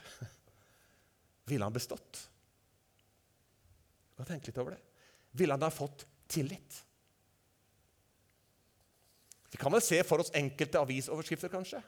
ville 1.50 1.66
han 1.68 1.76
bestått? 1.76 2.24
Du 4.16 4.24
kan 4.24 4.40
litt 4.40 4.58
over 4.60 4.78
det. 4.78 4.89
Ville 5.32 5.54
han 5.54 5.62
ha 5.62 5.72
fått 5.72 6.06
tillit? 6.28 6.84
Vi 9.52 9.58
kan 9.58 9.74
vel 9.74 9.82
se 9.82 10.04
for 10.06 10.22
oss 10.22 10.34
enkelte 10.34 10.80
avisoverskrifter, 10.80 11.50
kanskje. 11.50 11.82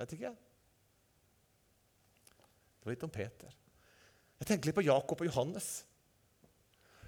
Vet 0.00 0.14
ikke. 0.16 0.32
Det 2.80 2.88
var 2.88 2.94
litt 2.94 3.04
om 3.04 3.12
Peter. 3.12 3.56
Jeg 4.40 4.48
tenker 4.48 4.70
litt 4.70 4.78
på 4.78 4.86
Jakob 4.86 5.20
og 5.20 5.28
Johannes. 5.28 5.68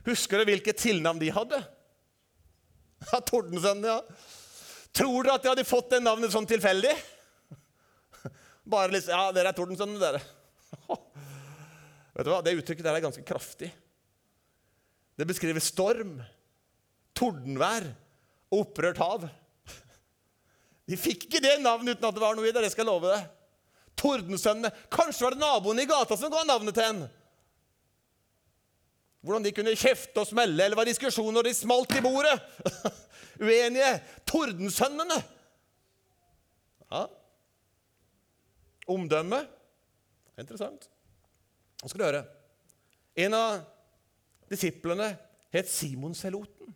Husker 0.04 0.42
du 0.42 0.50
hvilket 0.50 0.82
tilnavn 0.82 1.20
de 1.22 1.30
hadde? 1.32 1.62
Ja, 3.08 3.20
Tordensønnen, 3.24 3.88
ja. 3.88 4.00
Tror 4.92 5.24
dere 5.24 5.38
at 5.38 5.44
de 5.44 5.50
hadde 5.54 5.64
fått 5.64 5.94
det 5.94 6.02
navnet 6.04 6.34
sånn 6.34 6.48
tilfeldig? 6.48 6.92
Bare 8.68 8.92
liksom 8.92 9.16
Ja, 9.16 9.30
dere 9.34 9.50
er 9.50 9.56
Tordensønnene, 9.56 10.02
dere. 10.02 10.20
Vet 12.12 12.28
du 12.28 12.30
hva? 12.34 12.42
Det 12.44 12.54
uttrykket 12.58 12.84
der 12.84 12.98
er 12.98 13.06
ganske 13.06 13.24
kraftig. 13.26 13.72
Det 15.18 15.28
beskriver 15.28 15.62
storm, 15.62 16.16
tordenvær 17.16 17.86
opprørt 18.52 19.00
hav. 19.00 19.26
De 20.88 20.98
fikk 20.98 21.28
ikke 21.28 21.42
det 21.44 21.58
navnet 21.62 21.96
uten 21.96 22.08
at 22.08 22.16
det 22.16 22.22
var 22.22 22.36
noe 22.36 22.48
i 22.48 22.52
det. 22.52 22.64
det 22.64 22.72
skal 22.72 22.84
jeg 22.84 22.90
love 22.90 23.12
deg. 23.12 23.26
Tordensønnene. 23.98 24.72
Kanskje 24.92 25.26
var 25.26 25.36
det 25.36 25.42
naboen 25.42 25.82
i 25.82 25.88
gata 25.88 26.16
som 26.18 26.32
ga 26.32 26.42
navnet 26.48 26.76
til 26.76 26.88
en. 26.88 27.02
Hvordan 29.22 29.44
de 29.46 29.52
kunne 29.54 29.76
kjefte 29.78 30.18
og 30.18 30.26
smelle, 30.26 30.58
eller 30.64 30.76
var 30.76 30.88
diskusjoner 30.88 31.36
når 31.36 31.46
de 31.46 31.54
smalt 31.54 31.94
i 31.94 32.02
bordet. 32.02 32.34
Uenige. 33.46 33.92
Tordensønnene. 34.26 35.20
Ja. 36.90 37.04
Omdømme. 38.90 39.44
Interessant. 40.42 40.88
Nå 41.82 41.90
skal 41.90 42.02
du 42.02 42.08
høre. 42.08 42.24
En 43.22 43.36
av 43.38 43.62
disiplene 44.54 45.10
het 45.52 45.68
Simon 45.70 46.14
Seloten. 46.16 46.72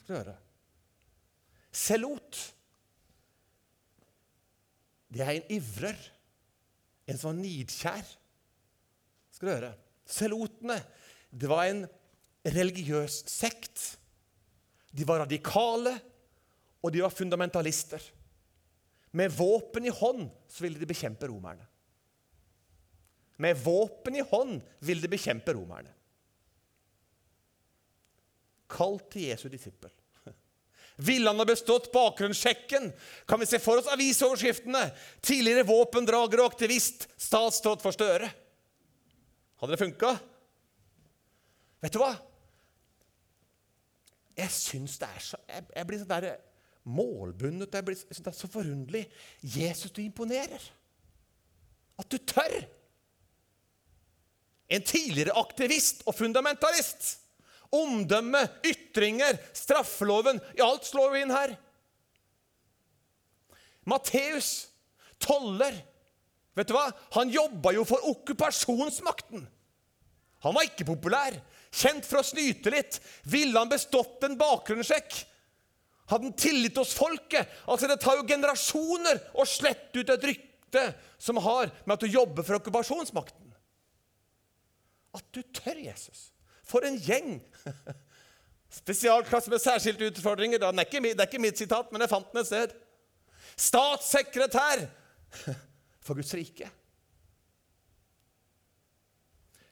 Skal 0.00 0.12
du 0.12 0.18
høre. 0.20 0.36
Selot. 1.76 2.42
Det 5.12 5.24
er 5.24 5.34
en 5.36 5.50
ivrer. 5.56 5.98
En 7.06 7.18
som 7.18 7.32
var 7.32 7.40
nidkjær. 7.40 8.14
Skal 9.36 9.48
du 9.48 9.54
høre. 9.54 9.74
Selotene 10.06 10.80
det 11.36 11.48
var 11.50 11.66
en 11.68 11.84
religiøs 12.46 13.24
sekt. 13.28 13.96
De 14.96 15.04
var 15.04 15.24
radikale, 15.24 15.92
og 16.80 16.92
de 16.94 17.02
var 17.02 17.12
fundamentalister. 17.12 18.00
Med 19.16 19.32
våpen 19.32 19.88
i 19.88 19.92
hånd 19.92 20.28
så 20.48 20.64
ville 20.64 20.80
de 20.80 20.88
bekjempe 20.88 21.28
romerne. 21.28 21.66
Med 23.42 23.58
våpen 23.60 24.16
i 24.16 24.24
hånd 24.24 24.60
ville 24.80 25.04
de 25.04 25.12
bekjempe 25.12 25.52
romerne. 25.56 25.92
Kalt 28.70 29.10
til 29.12 29.28
Jesu 29.30 29.48
disippel. 29.52 29.92
Ville 30.96 31.28
han 31.28 31.40
ha 31.40 31.44
bestått 31.44 31.90
bakgrunnssjekken? 31.92 32.88
Kan 33.28 33.40
vi 33.42 33.48
se 33.48 33.60
for 33.60 33.82
oss 33.82 33.90
avisoverskriftene? 33.92 34.86
Tidligere 35.20 35.66
våpendrager 35.68 36.40
og 36.40 36.54
aktivist, 36.54 37.04
statsråd 37.20 37.84
for 37.84 37.92
Støre. 37.92 38.30
Hadde 39.60 39.74
det 39.74 39.82
funka? 39.82 40.14
Vet 41.84 41.92
du 41.92 42.00
hva? 42.00 42.14
Jeg 44.36 44.52
syns 44.52 44.98
det 45.00 45.08
er 45.08 45.22
så 45.24 45.38
Jeg, 45.48 45.64
jeg 45.72 45.88
blir 45.88 46.00
sånn 46.00 46.12
der 46.12 46.26
målbundet. 46.86 47.76
Jeg 47.76 47.86
blir, 47.86 48.00
det 48.08 48.32
er 48.32 48.36
så 48.36 48.48
forunderlig. 48.52 49.04
Jesus, 49.42 49.92
du 49.92 50.00
imponerer. 50.04 50.64
At 52.00 52.08
du 52.12 52.16
tør. 52.20 52.56
En 54.72 54.82
tidligere 54.82 55.36
aktivist 55.38 56.02
og 56.08 56.16
fundamentalist. 56.16 57.18
Omdømme, 57.74 58.42
ytringer, 58.66 59.38
straffeloven 59.56 60.38
I 60.56 60.62
Alt 60.64 60.86
slår 60.86 61.16
jo 61.16 61.24
inn 61.24 61.34
her. 61.34 61.56
Matteus, 63.86 64.68
toller 65.22 65.74
Vet 66.56 66.70
du 66.70 66.72
hva? 66.72 66.86
Han 67.18 67.28
jobba 67.28 67.74
jo 67.76 67.82
for 67.84 68.00
okkupasjonsmakten. 68.08 69.42
Han 70.40 70.54
var 70.56 70.64
ikke 70.64 70.86
populær. 70.88 71.34
Kjent 71.68 72.06
for 72.08 72.22
å 72.22 72.24
snyte 72.24 72.72
litt. 72.72 72.96
Ville 73.28 73.60
han 73.60 73.68
bestått 73.68 74.24
en 74.24 74.38
bakgrunnssjekk? 74.40 75.18
Hadde 76.08 76.30
han 76.30 76.38
tillit 76.38 76.78
hos 76.80 76.94
folket? 76.96 77.50
Altså, 77.68 77.90
Det 77.90 78.00
tar 78.00 78.16
jo 78.16 78.28
generasjoner 78.28 79.20
å 79.36 79.44
slette 79.44 80.00
ut 80.00 80.14
et 80.14 80.26
rykte 80.30 80.86
som 81.18 81.36
har 81.44 81.68
med 81.84 81.96
at 81.96 82.06
du 82.06 82.08
jobber 82.08 82.46
for 82.46 82.56
okkupasjonsmakten. 82.56 83.52
At 85.16 85.28
du 85.32 85.42
tør, 85.52 85.76
Jesus. 85.76 86.30
For 86.64 86.88
en 86.88 86.96
gjeng! 86.96 87.40
Spesialklasse 88.80 89.50
med 89.52 89.62
særskilte 89.62 90.08
utfordringer. 90.10 90.60
Det 90.60 90.68
er, 90.68 90.86
ikke, 90.86 91.02
det 91.02 91.20
er 91.20 91.28
ikke 91.30 91.42
mitt 91.42 91.60
sitat, 91.60 91.92
men 91.92 92.02
jeg 92.04 92.12
fant 92.12 92.32
den 92.32 92.42
et 92.42 92.48
sted. 92.48 92.74
Statssekretær 93.56 94.84
for 96.04 96.18
Guds 96.18 96.34
rike. 96.36 96.68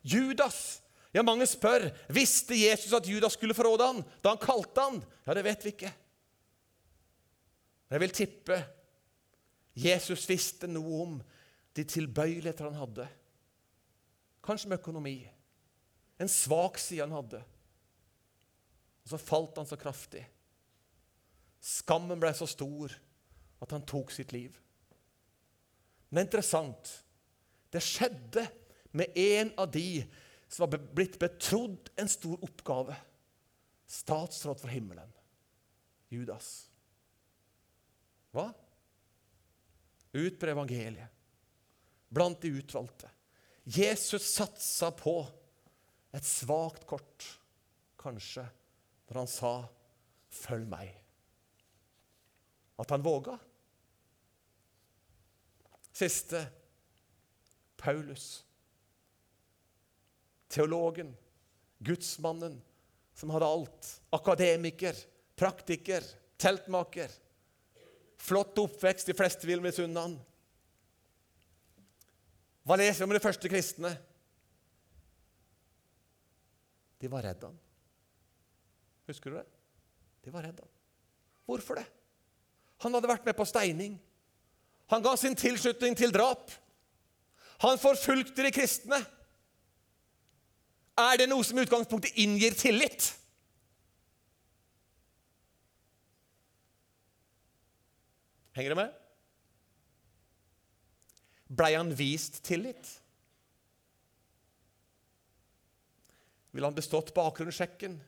Judas. 0.04 0.80
Ja, 1.14 1.22
Mange 1.22 1.46
spør 1.46 1.88
visste 2.12 2.56
Jesus 2.58 2.92
at 2.96 3.06
Judas 3.08 3.36
skulle 3.36 3.54
forråde 3.54 3.86
han 3.86 4.00
da 4.22 4.32
han 4.32 4.40
kalte 4.42 4.86
han. 4.88 5.02
Ja, 5.26 5.36
det 5.36 5.44
vet 5.46 5.64
vi 5.64 5.74
ikke. 5.74 5.92
Jeg 7.94 8.02
vil 8.02 8.14
tippe 8.16 8.58
Jesus 9.74 10.24
visste 10.30 10.68
noe 10.70 10.98
om 11.02 11.14
de 11.74 11.84
tilbøyeligheter 11.86 12.68
han 12.68 12.78
hadde. 12.78 13.08
kanskje 14.44 14.68
med 14.68 14.78
økonomi. 14.78 15.30
En 16.20 16.28
svak 16.28 16.78
side 16.78 17.00
han 17.00 17.14
hadde. 17.14 17.40
Og 19.04 19.12
så 19.12 19.20
falt 19.20 19.60
han 19.60 19.68
så 19.68 19.78
kraftig. 19.80 20.24
Skammen 21.64 22.20
ble 22.20 22.32
så 22.36 22.48
stor 22.48 22.92
at 23.64 23.72
han 23.72 23.84
tok 23.88 24.12
sitt 24.12 24.32
liv. 24.36 24.56
Men 26.08 26.22
er 26.22 26.28
interessant 26.28 26.92
det 27.74 27.82
skjedde 27.82 28.44
med 28.94 29.16
en 29.18 29.50
av 29.58 29.70
de 29.74 30.04
som 30.46 30.68
var 30.68 30.78
blitt 30.94 31.16
betrodd 31.18 31.90
en 31.98 32.08
stor 32.08 32.44
oppgave. 32.46 32.94
Statsråd 33.90 34.60
for 34.62 34.70
himmelen. 34.70 35.10
Judas. 36.08 36.68
Hva? 38.30 38.46
Utbre 40.14 40.54
evangeliet. 40.54 41.10
Blant 42.14 42.38
de 42.44 42.52
utvalgte. 42.60 43.10
Jesus 43.64 44.28
satsa 44.36 44.92
på 44.94 45.16
et 46.14 46.26
svakt 46.28 46.84
kort, 46.86 47.26
kanskje, 47.98 48.44
når 49.08 49.18
han 49.18 49.26
sa 49.30 49.68
'følg 50.30 50.66
meg'. 50.68 50.94
At 52.78 52.90
han 52.90 53.02
våga. 53.02 53.38
Siste 55.92 56.50
Paulus. 57.76 58.44
Teologen, 60.48 61.16
gudsmannen 61.78 62.62
som 63.14 63.30
hadde 63.30 63.46
alt. 63.46 64.00
Akademiker, 64.10 64.96
praktiker, 65.36 66.02
teltmaker. 66.36 67.10
Flott 68.16 68.58
oppvekst, 68.58 69.06
de 69.06 69.14
fleste 69.14 69.46
vil 69.46 69.62
misunne 69.62 70.00
han. 70.00 70.16
Hva 72.64 72.78
leser 72.80 73.02
vi 73.02 73.08
om 73.10 73.14
de 73.14 73.22
første 73.22 73.50
kristne? 73.52 73.92
De 76.98 77.10
var 77.12 77.26
redd 77.26 77.44
han. 77.44 77.63
Husker 79.08 79.30
du 79.30 79.36
det? 79.36 79.46
De 80.24 80.32
var 80.32 80.46
redd 80.46 80.60
han. 80.60 80.70
Hvorfor 81.44 81.78
det? 81.78 81.84
Han 82.84 82.94
hadde 82.96 83.10
vært 83.10 83.26
med 83.28 83.36
på 83.36 83.46
steining. 83.48 83.98
Han 84.92 85.04
ga 85.04 85.14
sin 85.16 85.36
tilslutning 85.36 85.96
til 85.96 86.12
drap. 86.12 86.52
Han 87.64 87.80
forfulgte 87.80 88.44
de 88.44 88.52
kristne. 88.52 88.98
Er 91.00 91.18
det 91.18 91.28
noe 91.30 91.44
som 91.44 91.58
i 91.58 91.64
utgangspunktet 91.64 92.16
inngir 92.22 92.56
tillit? 92.58 93.12
Henger 98.54 98.74
det 98.74 98.78
med? 98.78 99.00
Blei 101.54 101.72
han 101.74 101.90
vist 101.98 102.38
tillit? 102.46 102.92
Ville 106.54 106.70
han 106.70 106.76
bestått 106.76 107.10
bakgrunnssjekken? 107.16 107.98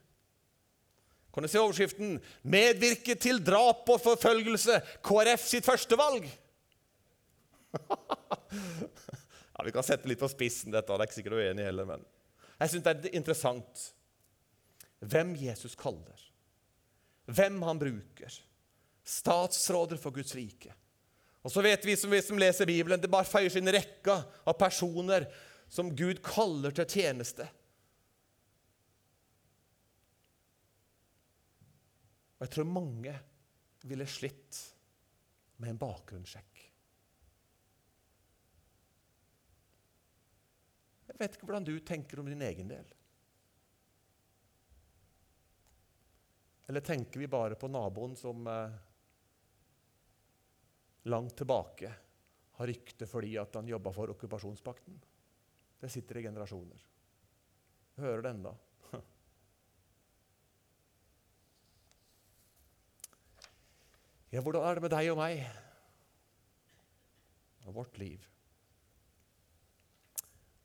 Kan 1.37 1.45
du 1.45 1.51
se 1.53 1.61
overskriften 1.61 2.15
'Medvirke 2.49 3.13
til 3.21 3.43
drap 3.45 3.85
og 3.93 4.01
forfølgelse'. 4.01 4.81
KrF 5.05 5.43
sitt 5.45 5.67
førstevalg. 5.69 6.25
ja, 9.59 9.65
Vi 9.65 9.75
kan 9.75 9.85
sette 9.85 10.09
litt 10.09 10.23
på 10.23 10.31
spissen 10.33 10.73
dette, 10.73 10.89
det 10.89 10.97
er 10.97 11.05
ikke 11.05 11.19
sikkert 11.19 11.37
du 11.37 11.43
er 11.43 11.51
enig 11.51 11.67
heller, 11.69 11.85
men 11.91 12.07
jeg 12.57 12.73
syns 12.73 12.87
det 12.87 12.95
er 12.95 13.19
interessant 13.21 13.83
hvem 15.05 15.35
Jesus 15.37 15.77
kaller, 15.77 16.25
hvem 17.29 17.61
han 17.69 17.85
bruker. 17.85 18.41
Statsråder 19.05 20.01
for 20.01 20.17
Guds 20.17 20.33
rike. 20.35 20.73
Og 21.45 21.53
så 21.53 21.61
vet 21.61 21.85
vi 21.85 21.99
som, 22.01 22.11
vi 22.11 22.23
som 22.25 22.41
leser 22.41 22.65
Bibelen, 22.65 22.97
det 22.97 23.13
bare 23.13 23.29
føyer 23.29 23.53
sin 23.53 23.69
rekke 23.69 24.17
av 24.25 24.57
personer 24.57 25.29
som 25.69 25.93
Gud 25.93 26.25
kaller 26.25 26.73
til 26.73 26.89
tjeneste. 26.97 27.45
Og 32.37 32.45
jeg 32.45 32.53
tror 32.53 32.69
mange 32.69 33.13
ville 33.89 34.07
slitt 34.11 34.59
med 35.63 35.73
en 35.73 35.81
bakgrunnssjekk. 35.81 36.63
Jeg 41.07 41.21
vet 41.23 41.37
ikke 41.37 41.49
hvordan 41.49 41.65
du 41.65 41.79
tenker 41.81 42.21
om 42.21 42.29
din 42.29 42.45
egen 42.45 42.69
del. 42.69 42.89
Eller 46.67 46.85
tenker 46.85 47.23
vi 47.23 47.31
bare 47.31 47.57
på 47.57 47.71
naboen 47.71 48.17
som 48.19 48.47
eh, 48.51 48.75
langt 51.09 51.37
tilbake 51.39 51.93
har 52.59 52.69
rykte 52.69 53.07
fordi 53.09 53.37
at 53.41 53.55
han 53.57 53.71
jobba 53.71 53.93
for 53.95 54.13
okkupasjonspakten? 54.13 54.99
Det 55.81 55.89
sitter 55.93 56.19
i 56.19 56.27
generasjoner. 56.27 56.85
Jeg 57.97 58.05
hører 58.05 58.27
det 58.27 58.35
enda. 58.35 58.53
Ja, 64.37 64.43
hvordan 64.45 64.67
er 64.69 64.77
det 64.77 64.85
med 64.85 64.93
deg 64.93 65.07
og 65.09 65.17
meg 65.17 65.39
og 67.65 67.79
vårt 67.79 67.97
liv? 67.97 68.21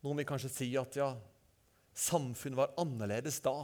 Noen 0.03 0.19
vil 0.19 0.27
kanskje 0.27 0.51
si 0.51 0.67
at 0.75 0.97
ja, 0.99 1.07
samfunnet 1.95 2.59
var 2.59 2.75
annerledes 2.83 3.39
da. 3.45 3.55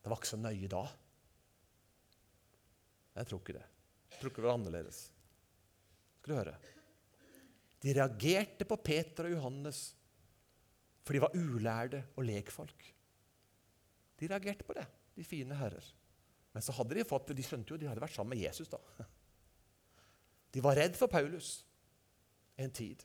Det 0.00 0.08
var 0.08 0.16
ikke 0.16 0.32
så 0.32 0.40
nøye 0.40 0.72
da. 0.72 0.86
Jeg 3.20 3.28
tror 3.28 3.44
ikke 3.44 3.58
det. 3.60 3.68
Jeg 4.08 4.22
tror 4.22 4.32
ikke 4.32 4.40
det 4.40 4.48
var 4.48 4.56
annerledes. 4.56 5.04
Skal 6.22 6.32
du 6.32 6.38
høre. 6.40 6.58
De 7.84 7.96
reagerte 7.98 8.64
på 8.72 8.80
Peter 8.80 9.28
og 9.28 9.36
Johannes 9.36 9.84
for 11.04 11.12
de 11.12 11.20
var 11.28 11.36
ulærde 11.36 12.06
og 12.16 12.24
lekfolk. 12.24 12.88
De 14.16 14.32
reagerte 14.32 14.64
på 14.64 14.80
det, 14.80 14.86
de 15.18 15.26
fine 15.26 15.60
herrer. 15.60 15.84
Men 16.52 16.64
så 16.64 16.74
hadde 16.76 16.98
de 16.98 17.08
fått, 17.08 17.32
de 17.32 17.44
skjønte 17.44 17.72
jo 17.72 17.80
de 17.80 17.88
hadde 17.88 18.02
vært 18.02 18.16
sammen 18.16 18.36
med 18.36 18.44
Jesus. 18.44 18.68
da. 18.68 19.06
De 20.52 20.60
var 20.64 20.76
redd 20.76 20.98
for 20.98 21.08
Paulus 21.08 21.62
en 22.60 22.72
tid. 22.76 23.00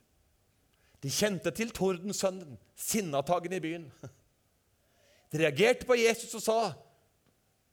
De 1.03 1.11
kjente 1.13 1.53
til 1.55 1.71
tordensønnen, 1.71 2.57
sinnatagen 2.75 3.53
i 3.55 3.63
byen. 3.63 3.85
De 5.31 5.41
reagerte 5.43 5.87
på 5.87 5.95
Jesus 5.99 6.33
og 6.39 6.41
sa, 6.41 6.59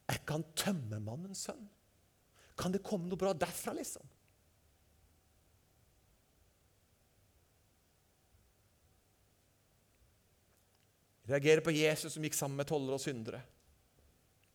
'Er 0.09 0.21
ikke 0.21 0.33
han 0.33 0.45
tømmermannens 0.55 1.47
sønn?' 1.49 1.69
Kan 2.59 2.73
det 2.73 2.83
komme 2.83 3.09
noe 3.09 3.19
bra 3.19 3.33
derfra, 3.33 3.73
liksom? 3.75 4.03
Reagerer 11.29 11.61
på 11.65 11.73
Jesus 11.73 12.13
som 12.13 12.23
gikk 12.23 12.37
sammen 12.37 12.57
med 12.61 12.69
tollere 12.69 12.99
og 12.99 13.01
syndere. 13.01 13.41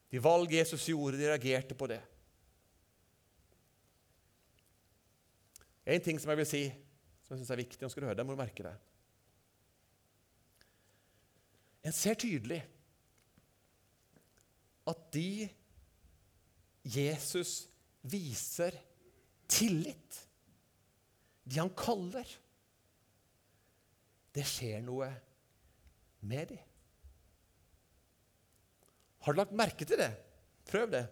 De 0.10 0.22
valg 0.24 0.54
Jesus 0.54 0.88
gjorde, 0.89 1.19
de 1.19 1.30
reagerte 1.30 1.78
på 1.78 1.88
det. 1.89 2.00
En 5.89 6.02
ting 6.06 6.19
som 6.22 6.32
jeg 6.34 6.41
vil 6.41 6.50
si, 6.50 6.63
som 7.26 7.34
jeg 7.34 7.41
syns 7.41 7.54
er 7.54 7.62
viktig, 7.62 7.82
nå 7.82 7.89
skal 7.91 8.04
du 8.04 8.10
høre 8.10 8.17
det, 8.17 8.26
må 8.26 8.36
du 8.36 8.41
merke 8.41 8.65
det. 8.65 8.76
En 11.86 11.95
ser 11.95 12.17
tydelig 12.19 12.60
at 14.89 15.06
de 15.13 15.48
Jesus 16.89 17.67
viser 18.10 18.76
tillit, 19.50 20.22
de 21.43 21.60
han 21.60 21.74
kaller, 21.78 22.30
det 24.34 24.45
skjer 24.45 24.82
noe 24.86 25.10
med 26.30 26.54
dem. 26.54 26.68
Har 29.30 29.36
du 29.36 29.44
lagt 29.44 29.52
merke 29.54 29.86
til 29.86 30.00
det? 30.02 30.10
Prøv 30.65 30.88
det. 30.89 31.04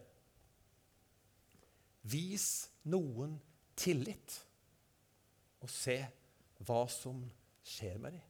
Vis 2.09 2.47
noen 2.89 3.35
tillit, 3.77 4.37
og 5.61 5.69
se 5.69 5.99
hva 6.65 6.79
som 6.89 7.19
skjer 7.61 7.99
med 8.01 8.15
dem. 8.17 8.23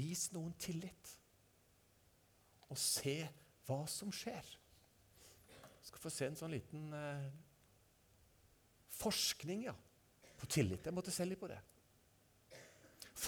Vis 0.00 0.22
noen 0.32 0.54
tillit, 0.56 1.10
og 2.70 2.80
se 2.80 3.18
hva 3.68 3.82
som 3.84 4.16
skjer. 4.16 4.48
Jeg 5.52 5.90
skal 5.90 6.04
få 6.06 6.14
se 6.16 6.30
en 6.30 6.40
sånn 6.40 6.56
liten 6.56 6.88
eh, 6.96 7.28
forskning 9.02 9.66
ja, 9.68 9.76
på 10.40 10.48
tillit. 10.56 10.88
Jeg 10.88 10.96
måtte 11.02 11.12
se 11.12 11.28
litt 11.28 11.44
på 11.44 11.52
det. 11.52 11.60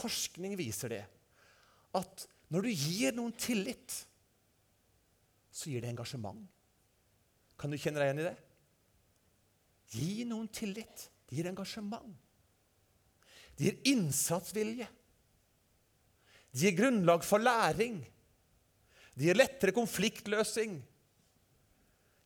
Forskning 0.01 0.57
viser 0.57 0.97
det 0.97 1.05
at 2.01 2.29
når 2.48 2.64
du 2.64 2.70
gir 2.72 3.16
noen 3.16 3.34
tillit, 3.37 3.96
så 5.52 5.70
gir 5.70 5.82
det 5.84 5.90
engasjement. 5.92 6.44
Kan 7.58 7.72
du 7.72 7.78
kjenne 7.80 8.00
deg 8.00 8.08
igjen 8.08 8.22
i 8.22 8.28
det? 8.28 8.37
Gi 9.98 10.12
noen 10.28 10.48
tillit. 10.52 11.08
Det 11.28 11.37
gir 11.37 11.48
engasjement. 11.50 12.14
Det 13.58 13.66
gir 13.66 13.90
innsatsvilje. 13.92 14.87
Det 16.52 16.62
gir 16.62 16.78
grunnlag 16.78 17.26
for 17.26 17.42
læring. 17.42 17.98
Det 19.18 19.26
gir 19.26 19.37
lettere 19.37 19.74
konfliktløsing. 19.76 20.78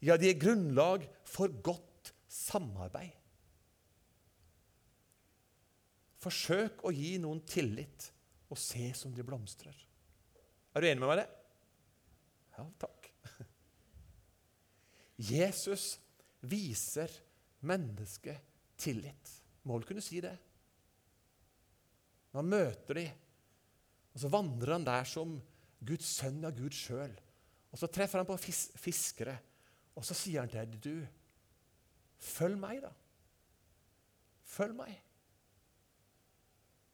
Ja, 0.04 0.18
det 0.18 0.34
gir 0.34 0.42
grunnlag 0.44 1.06
for 1.26 1.50
godt 1.64 2.12
samarbeid. 2.30 3.14
Forsøk 6.22 6.84
å 6.86 6.92
gi 6.94 7.16
noen 7.18 7.40
tillit 7.48 8.12
og 8.52 8.60
se 8.60 8.92
som 8.94 9.14
de 9.16 9.24
blomstrer. 9.26 9.74
Er 10.72 10.80
du 10.80 10.88
enig 10.88 11.02
med 11.02 11.10
meg 11.10 11.18
i 11.18 11.22
det? 11.22 11.28
Ja, 12.56 12.64
takk. 12.80 13.08
Jesus 15.32 15.86
viser 16.48 17.12
mennesket 17.68 18.40
tillit. 18.80 19.34
Må 19.68 19.76
vel 19.78 19.86
kunne 19.88 20.04
si 20.04 20.20
det. 20.24 20.34
Når 22.32 22.40
han 22.40 22.52
møter 22.54 22.98
dem, 22.98 23.20
og 24.12 24.20
så 24.20 24.30
vandrer 24.32 24.74
han 24.76 24.86
der 24.86 25.08
som 25.08 25.36
Guds 25.84 26.08
sønn 26.18 26.42
av 26.44 26.56
Gud 26.56 26.74
sjøl. 26.76 27.12
Og 27.72 27.80
så 27.80 27.88
treffer 27.88 28.20
han 28.20 28.28
på 28.28 28.36
fis 28.40 28.66
fiskere, 28.80 29.36
og 29.96 30.04
så 30.04 30.16
sier 30.16 30.42
han 30.42 30.50
til 30.52 30.68
dem, 30.68 30.80
du, 30.80 32.22
følg 32.22 32.58
meg, 32.60 32.82
da. 32.84 32.92
Følg 34.52 34.76
meg. 34.76 34.92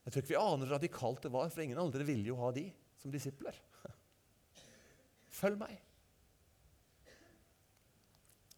Jeg 0.04 0.14
tror 0.14 0.22
ikke 0.22 0.32
vi 0.32 0.40
aner 0.40 0.70
radikalt 0.72 1.24
det 1.26 1.32
var, 1.34 1.50
for 1.52 1.62
ingen 1.62 1.80
andre 1.82 2.06
ville 2.06 2.30
jo 2.30 2.38
ha 2.40 2.52
de 2.54 2.68
som 2.98 3.12
disipler. 3.12 3.56
Følg 5.38 5.61
meg. 5.61 5.77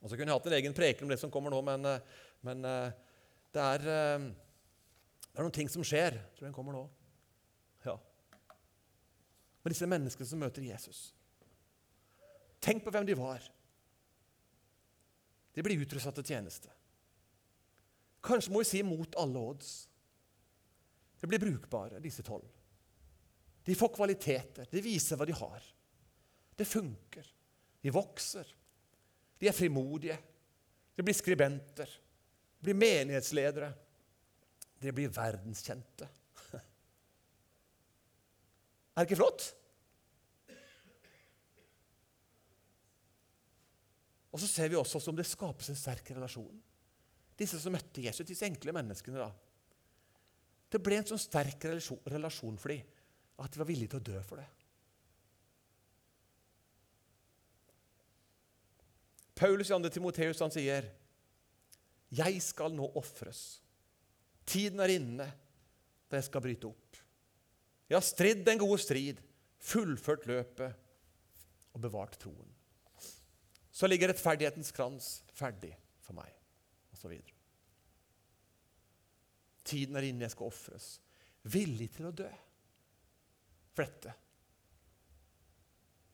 Og 0.01 0.09
Så 0.09 0.16
kunne 0.16 0.33
jeg 0.33 0.38
hatt 0.38 0.49
en 0.49 0.57
egen 0.57 0.77
preken 0.77 1.05
om 1.05 1.12
det 1.12 1.21
som 1.21 1.33
kommer 1.33 1.53
nå, 1.53 1.61
men, 1.64 1.85
eh, 1.85 2.21
men 2.47 2.64
eh, 2.64 2.93
det, 3.53 3.61
er, 3.61 3.83
eh, 3.85 4.29
det, 5.27 5.35
er, 5.35 5.43
noen 5.43 5.57
ting 5.57 5.69
som 5.69 5.85
skjer. 5.85 6.16
Jeg 6.16 6.38
tror 6.38 6.49
den 6.49 6.57
kommer 6.57 6.77
nå. 6.77 6.85
Ja. 7.85 7.99
Med 9.61 9.75
disse 9.75 9.88
menneskene 9.88 10.29
som 10.29 10.40
møter 10.40 10.64
Jesus. 10.64 11.11
Tenk 12.64 12.85
på 12.85 12.93
hvem 12.95 13.09
de 13.09 13.16
var. 13.19 13.45
De 15.53 15.64
blir 15.64 15.83
utrusta 15.83 16.12
til 16.16 16.33
tjeneste. 16.33 16.73
Kanskje 18.25 18.53
må 18.53 18.62
vi 18.62 18.71
si 18.71 18.81
mot 18.85 19.16
alle 19.21 19.43
odds. 19.53 19.75
De 21.21 21.29
blir 21.29 21.40
brukbare, 21.43 22.01
disse 22.01 22.25
tolv. 22.25 22.49
De 23.64 23.77
får 23.77 23.93
kvaliteter. 23.93 24.69
De 24.73 24.81
viser 24.85 25.21
hva 25.21 25.29
de 25.29 25.37
har. 25.37 25.64
Det 26.61 26.66
funker. 26.68 27.25
De 27.81 27.92
vokser. 27.94 28.49
De 29.40 29.49
er 29.49 29.57
frimodige. 29.57 30.18
De 30.92 31.05
blir 31.07 31.16
skribenter. 31.16 31.88
De 32.59 32.66
blir 32.68 32.77
menighetsledere. 32.77 33.70
De 34.81 34.92
blir 34.92 35.09
verdenskjente. 35.16 36.09
Er 38.92 39.01
det 39.01 39.07
ikke 39.09 39.20
flott? 39.23 39.46
Og 44.31 44.38
så 44.42 44.46
ser 44.46 44.68
vi 44.68 44.77
også 44.77 45.01
som 45.01 45.16
det 45.16 45.25
skapes 45.27 45.73
en 45.73 45.81
sterk 45.81 46.12
relasjon. 46.12 46.61
Disse 47.40 47.57
som 47.59 47.73
møtte 47.73 48.05
Jesus, 48.05 48.29
disse 48.29 48.44
enkle 48.44 48.77
menneskene. 48.77 49.25
da. 49.25 49.33
Det 50.70 50.85
ble 50.85 51.01
en 51.01 51.09
sånn 51.09 51.25
sterk 51.25 51.64
relasjon 52.12 52.61
for 52.61 52.77
dem 52.77 52.85
at 53.40 53.53
de 53.55 53.62
var 53.62 53.73
villige 53.73 53.94
til 53.94 54.03
å 54.03 54.09
dø 54.12 54.20
for 54.29 54.44
det. 54.44 54.60
Paulus 59.40 59.70
i 59.70 59.72
2. 59.72 59.88
Timoteus 59.88 60.42
han 60.44 60.53
sier, 60.53 60.85
'Jeg 62.11 62.42
skal 62.42 62.74
nå 62.76 62.90
ofres. 62.98 63.62
Tiden 64.44 64.81
er 64.81 64.96
inne 64.98 65.26
da 66.11 66.18
jeg 66.18 66.26
skal 66.29 66.44
bryte 66.44 66.68
opp.' 66.68 67.00
'Jeg 67.88 67.96
har 67.96 68.05
stridd 68.05 68.44
den 68.44 68.61
gode 68.61 68.79
strid, 68.79 69.22
fullført 69.59 70.26
løpet 70.26 70.74
og 71.72 71.81
bevart 71.81 72.18
troen.' 72.20 72.57
Så 73.72 73.88
ligger 73.88 74.12
rettferdighetens 74.12 74.72
krans 74.76 75.22
ferdig 75.33 75.72
for 76.05 76.12
meg, 76.12 76.29
osv. 76.92 77.14
Tiden 79.64 79.96
er 79.96 80.03
inne, 80.03 80.26
jeg 80.26 80.35
skal 80.35 80.50
ofres. 80.50 81.00
Villig 81.48 81.88
til 81.94 82.11
å 82.11 82.12
dø 82.12 82.29
for 83.72 83.87
dette. 83.87 84.12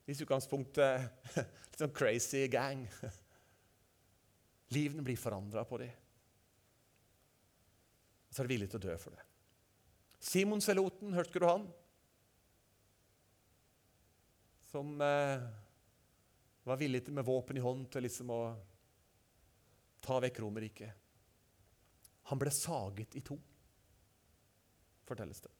I 0.06 0.14
utgangspunktet 0.14 1.26
litt 1.36 1.80
sånn 1.80 1.94
crazy 1.94 2.44
gang. 2.50 2.84
Livene 4.74 5.02
blir 5.06 5.18
forandra 5.18 5.64
på 5.66 5.80
dem. 5.82 5.90
Så 8.30 8.42
er 8.42 8.46
de 8.46 8.54
villige 8.54 8.74
til 8.74 8.82
å 8.82 8.86
dø 8.86 8.96
for 9.00 9.16
det. 9.16 9.24
Simon 10.26 10.62
Seloten, 10.62 11.14
hørte 11.14 11.40
du 11.40 11.46
han? 11.46 11.66
Som 14.70 14.96
eh, 15.02 15.44
var 16.66 16.80
villig 16.80 17.04
til 17.06 17.14
med 17.16 17.26
våpen 17.26 17.58
i 17.58 17.62
hånd 17.64 17.86
til 17.92 18.04
liksom 18.06 18.32
å 18.34 18.40
ta 20.02 20.18
vekk 20.22 20.40
Romerriket. 20.42 21.04
Han 22.30 22.40
ble 22.42 22.50
saget 22.50 23.14
i 23.18 23.22
to, 23.26 23.36
fortelles 25.06 25.40
det. 25.44 25.52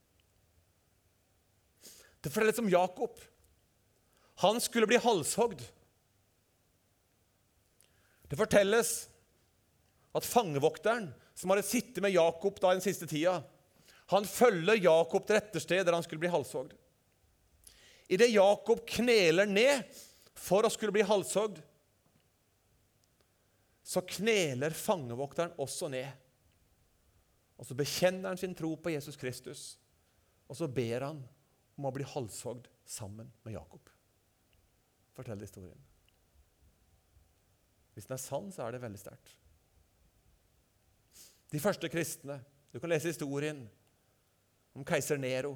Det 2.21 2.33
fortelles 2.35 2.59
om 2.59 2.71
Jakob. 2.71 3.21
Han 4.43 4.61
skulle 4.61 4.89
bli 4.89 5.01
halshogd. 5.01 5.63
Det 8.27 8.39
fortelles 8.39 9.07
at 10.17 10.27
fangevokteren 10.27 11.11
som 11.37 11.53
hadde 11.53 11.67
sittet 11.69 12.03
med 12.05 12.15
Jakob 12.17 12.59
da 12.61 12.73
den 12.75 12.85
siste 12.85 13.09
tida, 13.09 13.39
han 14.13 14.27
følger 14.29 14.79
Jakob 14.79 15.27
til 15.27 15.39
rette 15.39 15.61
sted 15.63 15.87
der 15.87 15.97
han 15.97 16.05
skulle 16.05 16.23
bli 16.23 16.33
halshogd. 16.33 16.75
Idet 18.09 18.31
Jakob 18.31 18.85
kneler 18.87 19.49
ned 19.51 19.97
for 20.37 20.67
å 20.67 20.71
skulle 20.71 20.95
bli 20.95 21.07
halshogd, 21.07 21.59
så 23.87 24.03
kneler 24.03 24.75
fangevokteren 24.75 25.55
også 25.63 25.91
ned. 25.91 26.09
Og 27.57 27.67
så 27.67 27.77
bekjenner 27.79 28.31
han 28.31 28.41
sin 28.41 28.55
tro 28.55 28.73
på 28.79 28.93
Jesus 28.93 29.19
Kristus, 29.19 29.67
og 30.47 30.59
så 30.59 30.69
ber 30.71 31.09
han 31.09 31.23
om 31.77 31.89
å 31.89 31.95
bli 31.95 32.07
halshogd 32.07 32.69
sammen 32.87 33.31
med 33.47 33.57
Jakob. 33.57 33.96
Fortell 35.17 35.41
historien. 35.41 35.81
Hvis 37.97 38.09
den 38.09 38.17
er 38.19 38.21
sann, 38.21 38.51
så 38.53 38.67
er 38.67 38.77
det 38.77 38.83
veldig 38.83 39.01
sterkt. 39.01 39.33
De 41.53 41.63
første 41.63 41.89
kristne 41.89 42.41
Du 42.75 42.81
kan 42.83 42.91
lese 42.91 43.09
historien 43.09 43.63
om 44.77 44.85
keiser 44.85 45.17
Nero, 45.17 45.55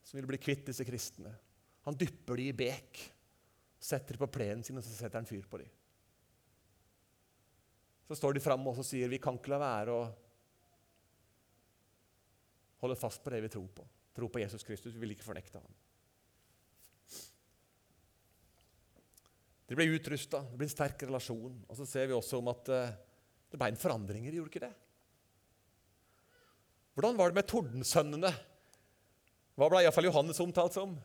som 0.00 0.16
ville 0.16 0.30
bli 0.30 0.38
kvitt 0.40 0.62
disse 0.70 0.86
kristne. 0.88 1.34
Han 1.84 1.98
dypper 2.00 2.38
de 2.40 2.46
i 2.48 2.54
bek, 2.56 3.02
setter 3.76 4.16
de 4.16 4.22
på 4.22 4.30
plenen 4.38 4.64
sin, 4.64 4.78
og 4.80 4.86
så 4.86 4.94
setter 4.94 5.20
han 5.20 5.28
fyr 5.28 5.44
på 5.50 5.60
dem. 5.60 5.68
Så 8.08 8.16
står 8.16 8.38
de 8.38 8.40
fram 8.40 8.64
og 8.70 8.80
sier 8.86 9.12
vi 9.12 9.20
kan 9.20 9.36
ikke 9.36 9.52
la 9.52 9.60
være 9.60 9.98
å 9.98 10.06
holde 12.80 12.96
fast 12.96 13.20
på 13.20 13.34
det 13.34 13.42
vi 13.44 13.52
tror 13.52 13.68
på. 13.76 13.84
Tro 14.16 14.30
på 14.32 14.40
Jesus 14.40 14.64
Kristus. 14.64 14.94
Vi 14.94 15.02
vil 15.02 15.12
ikke 15.12 15.26
fornekte 15.26 15.60
ham. 15.60 15.76
De 19.68 19.76
ble 19.76 19.88
utrusta, 19.92 20.40
det 20.48 20.56
ble 20.56 20.64
en 20.64 20.72
sterk 20.72 21.02
relasjon. 21.04 21.56
Og 21.68 21.76
så 21.76 21.86
ser 21.88 22.08
vi 22.08 22.16
også 22.16 22.40
om 22.40 22.48
at 22.52 22.70
uh, 22.72 22.92
det 23.52 23.60
ble 23.60 23.68
en 23.72 23.80
forandringer, 23.80 24.34
gjorde 24.36 24.52
ikke 24.52 24.64
det? 24.64 24.74
Hvordan 26.96 27.18
var 27.18 27.30
det 27.30 27.38
med 27.38 27.46
tordensønnene? 27.46 28.30
Hva 29.58 29.68
ble 29.70 29.84
iallfall 29.84 30.08
Johannes 30.08 30.40
omtalt 30.42 30.74
som? 30.74 30.96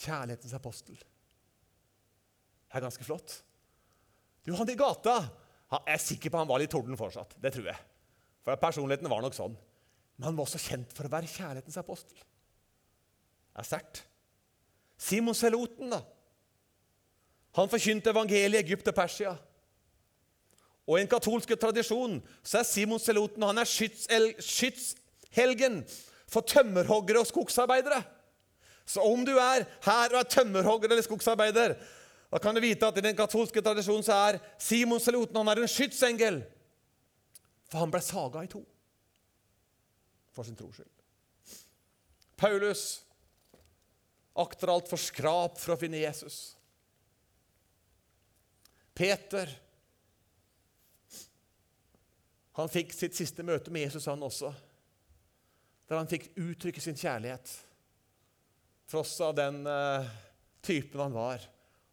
Kjærlighetens 0.00 0.54
apostel. 0.56 0.96
Det 1.00 2.78
er 2.78 2.84
ganske 2.86 3.04
flott. 3.04 3.40
Du, 4.46 4.54
han 4.56 4.70
i 4.70 4.78
gata 4.78 5.18
Jeg 5.70 5.92
er 5.92 6.00
sikker 6.02 6.32
på 6.32 6.38
han 6.40 6.48
var 6.48 6.62
litt 6.62 6.72
torden 6.72 6.96
fortsatt. 6.98 7.34
Det 7.42 7.52
tror 7.54 7.68
jeg. 7.70 7.82
For 8.46 8.58
personligheten 8.62 9.10
var 9.10 9.22
nok 9.22 9.36
sånn. 9.36 9.58
Men 10.16 10.30
han 10.30 10.38
var 10.38 10.48
også 10.48 10.62
kjent 10.62 10.94
for 10.96 11.06
å 11.06 11.12
være 11.12 11.30
kjærlighetens 11.30 11.78
apostel. 11.80 12.18
Det 13.50 13.62
er 13.62 13.68
sterkt. 13.68 14.02
Simon 15.00 15.36
Seloten, 15.36 15.92
da. 15.92 16.00
Han 17.58 17.70
forkynte 17.70 18.12
evangeliet 18.12 18.60
i 18.60 18.64
Egypt 18.64 18.88
og 18.92 18.94
Persia. 18.94 19.32
Og 20.86 20.98
I 20.98 21.02
en 21.04 21.10
katolsk 21.10 21.52
tradisjon 21.60 22.18
så 22.42 22.60
er 22.60 22.66
Simon 22.66 23.02
Seloten 23.02 23.44
han 23.46 23.60
er 23.62 23.68
skytshelgen 24.42 25.82
for 26.30 26.46
tømmerhoggere 26.46 27.22
og 27.22 27.28
skogsarbeidere. 27.30 28.02
Så 28.86 29.02
om 29.06 29.24
du 29.26 29.36
er 29.38 29.66
her 29.86 30.14
og 30.14 30.18
er 30.18 30.30
tømmerhogger 30.30 30.90
eller 30.90 31.06
skogsarbeider, 31.06 31.76
da 32.30 32.38
kan 32.42 32.54
du 32.54 32.62
vite 32.62 32.86
at 32.86 32.98
i 32.98 33.04
den 33.04 33.16
katolske 33.18 33.62
tradisjonen 33.62 34.06
så 34.06 34.16
er 34.30 34.40
Simon 34.58 35.02
Seloten 35.02 35.38
han 35.38 35.50
er 35.50 35.62
en 35.62 35.70
skytsengel. 35.70 36.40
For 37.70 37.82
han 37.82 37.90
ble 37.90 38.02
saga 38.02 38.42
i 38.42 38.50
to 38.50 38.64
for 40.34 40.46
sin 40.46 40.58
tros 40.58 40.78
skyld. 40.78 40.90
Paulus 42.38 43.02
akter 44.38 44.70
alt 44.72 44.88
for 44.88 44.98
skrap 45.02 45.58
for 45.58 45.74
å 45.74 45.78
finne 45.78 46.02
Jesus. 46.02 46.54
Peter 48.94 49.50
han 52.58 52.68
fikk 52.68 52.92
sitt 52.92 53.16
siste 53.16 53.44
møte 53.46 53.72
med 53.72 53.86
Jesus, 53.86 54.08
han 54.10 54.22
også, 54.26 54.50
der 55.88 56.00
han 56.00 56.10
fikk 56.10 56.28
uttrykke 56.38 56.82
sin 56.82 56.98
kjærlighet. 56.98 57.52
Tross 58.90 59.14
av 59.24 59.36
den 59.38 59.62
uh, 59.66 60.06
typen 60.62 61.00
han 61.00 61.14
var. 61.14 61.46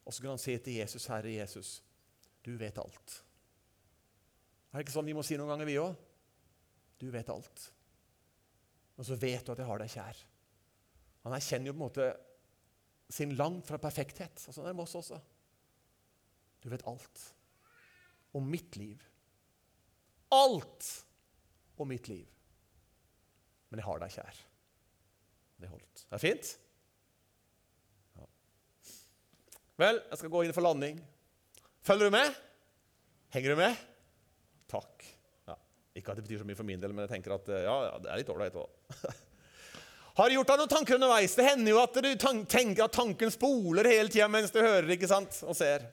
Og 0.04 0.14
så 0.14 0.22
kunne 0.22 0.36
han 0.36 0.41
si 0.41 0.56
til 0.58 0.80
Jesus, 0.80 1.08
'Herre 1.08 1.34
Jesus, 1.34 1.82
du 2.43 2.56
vet 2.58 2.78
alt'. 2.82 3.18
Er 4.72 4.80
det 4.80 4.86
ikke 4.88 4.98
sånn 4.98 5.10
vi 5.10 5.16
må 5.18 5.24
si 5.26 5.38
noen 5.39 5.52
ganger, 5.54 5.70
vi 5.70 5.80
òg? 5.82 5.95
Du 7.00 7.08
vet 7.14 7.30
alt. 7.30 7.64
Og 8.98 9.06
så 9.06 9.16
vet 9.20 9.45
du 9.45 9.54
at 9.54 9.62
jeg 9.62 9.68
har 9.70 9.82
deg 9.82 9.93
kjær. 9.93 10.22
Han 11.26 11.36
erkjenner 11.38 11.70
jo 11.70 11.76
på 11.76 11.80
en 11.80 11.86
måte 11.86 12.08
sin 13.14 13.36
langt 13.39 13.68
fra 13.68 13.80
perfekthet. 13.82 14.41
Og 14.48 14.54
sånn 14.56 14.66
er 14.66 14.74
det 14.74 14.78
med 14.80 14.88
oss 14.88 14.98
også. 15.00 15.20
Du 16.64 16.70
vet 16.70 16.86
alt 16.88 17.24
om 18.38 18.49
mitt 18.51 18.76
liv. 18.76 19.03
Alt 20.34 21.05
om 21.78 21.89
mitt 21.89 22.08
liv. 22.08 22.26
Men 23.70 23.82
jeg 23.82 23.88
har 23.88 24.01
deg 24.01 24.16
kjær. 24.16 24.39
Det 25.58 25.70
holdt. 25.72 26.03
Det 26.05 26.16
er 26.18 26.24
fint? 26.24 26.49
Ja. 28.18 28.28
Vel, 29.84 30.01
jeg 30.10 30.22
skal 30.22 30.34
gå 30.34 30.43
inn 30.45 30.55
for 30.55 30.66
landing. 30.66 30.99
Følger 31.88 32.10
du 32.10 32.18
med? 32.18 32.36
Henger 33.34 33.53
du 33.53 33.60
med? 33.60 33.80
Takk. 34.72 35.08
Ja. 35.47 35.55
Ikke 35.97 36.14
at 36.14 36.20
det 36.20 36.28
betyr 36.28 36.43
så 36.43 36.47
mye 36.47 36.60
for 36.60 36.68
min 36.68 36.82
del, 36.84 36.93
men 36.93 37.05
jeg 37.05 37.16
tenker 37.16 37.36
at 37.38 37.49
ja, 37.53 37.78
ja 37.89 37.95
det 38.03 38.12
er 38.12 38.22
litt 38.22 38.32
ålreit 38.34 38.60
òg. 38.60 38.70
Har 40.18 40.30
du 40.30 40.34
gjort 40.34 40.49
deg 40.49 40.62
noen 40.64 40.72
tanker 40.72 40.97
underveis? 40.97 41.36
Det 41.38 41.45
hender 41.45 41.76
jo 41.76 41.82
at 41.84 41.97
du 42.01 42.08
tenker 42.18 42.88
at 42.88 42.95
tanken 42.95 43.30
spoler 43.34 43.86
hele 43.86 44.10
tida 44.10 44.26
mens 44.32 44.53
du 44.53 44.58
hører 44.64 44.89
ikke 44.95 45.10
sant? 45.10 45.36
og 45.45 45.53
ser. 45.58 45.86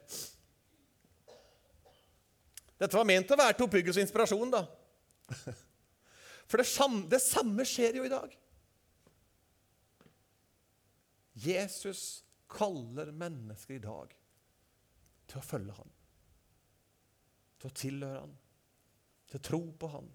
Dette 2.81 2.99
var 2.99 3.07
ment 3.09 3.31
å 3.31 3.39
være 3.39 3.57
til 3.57 3.68
oppbyggelse 3.68 4.01
og 4.01 4.07
inspirasjon, 4.07 4.55
da. 4.55 4.64
For 6.51 6.61
det 6.61 6.68
samme, 6.68 7.05
det 7.11 7.20
samme 7.25 7.66
skjer 7.68 8.01
jo 8.01 8.07
i 8.07 8.12
dag. 8.12 8.35
Jesus 11.45 12.22
kaller 12.51 13.11
mennesker 13.14 13.79
i 13.79 13.83
dag 13.83 14.12
til 15.31 15.41
å 15.41 15.45
følge 15.45 15.75
ham, 15.75 15.95
til 17.59 17.70
å 17.70 17.79
tilhøre 17.81 18.20
ham, 18.20 18.37
til 19.31 19.41
å 19.41 19.47
tro 19.49 19.62
på 19.81 19.91
ham. 19.97 20.12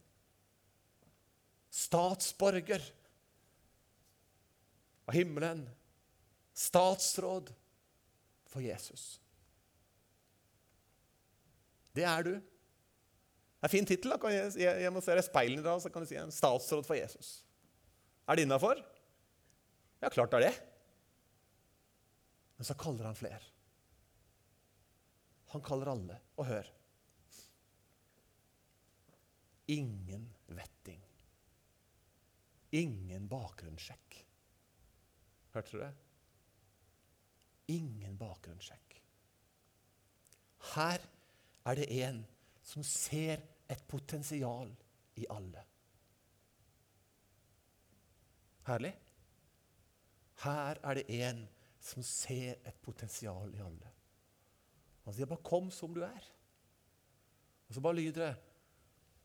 Statsborger 1.79 2.85
av 5.09 5.17
himmelen. 5.17 5.65
Statsråd 6.53 7.53
for 8.49 8.61
Jesus. 8.61 9.19
Det 11.99 12.07
er 12.07 12.23
du. 12.23 12.31
Det 12.39 13.67
er 13.67 13.67
en 13.67 13.73
fin 13.73 13.87
tittel. 13.87 14.15
Jeg, 14.55 14.91
må 14.95 15.03
se 15.03 15.11
deg 15.11 15.25
i 15.25 15.27
speilet 15.27 15.59
i 15.59 15.65
dag, 15.65 15.81
så 15.83 15.91
kan 15.91 16.05
du 16.05 16.07
si 16.07 16.15
en 16.19 16.31
statsråd 16.31 16.87
for 16.87 16.95
Jesus. 16.95 17.31
Er 18.23 18.39
det 18.39 18.45
innafor? 18.47 18.79
Ja, 19.99 20.11
klart 20.13 20.31
det 20.31 20.39
er 20.39 20.45
det. 20.47 20.55
Men 22.55 22.67
så 22.69 22.75
kaller 22.79 23.09
han 23.09 23.19
flere. 23.19 23.43
Han 25.51 25.63
kaller 25.65 25.91
alle. 25.91 26.19
Og 26.39 26.47
hør 26.47 26.75
Ingen 29.69 30.23
vetting. 30.47 31.01
Ingen 32.73 33.27
bakgrunnssjekk. 33.29 34.15
Hørte 35.53 35.75
du 35.75 35.83
det? 35.83 35.91
Ingen 37.75 38.15
bakgrunnssjekk. 38.17 38.97
Her 40.71 41.05
er 41.69 41.79
det 41.79 41.87
en 42.01 42.23
som 42.65 42.83
ser 42.85 43.41
et 43.69 43.81
potensial 43.87 44.71
i 45.19 45.25
alle. 45.29 45.63
Herlig. 48.69 48.93
Her 50.43 50.79
er 50.83 50.99
det 50.99 51.05
en 51.19 51.45
som 51.83 52.03
ser 52.05 52.59
et 52.67 52.81
potensial 52.83 53.53
i 53.55 53.61
alle. 53.63 53.93
Han 55.05 55.13
sier 55.13 55.25
bare 55.25 55.43
'kom 55.43 55.71
som 55.71 55.93
du 55.93 56.01
er'. 56.01 56.31
Og 57.67 57.75
så 57.75 57.81
bare 57.81 57.95
lyder 57.95 58.25
det 58.25 58.35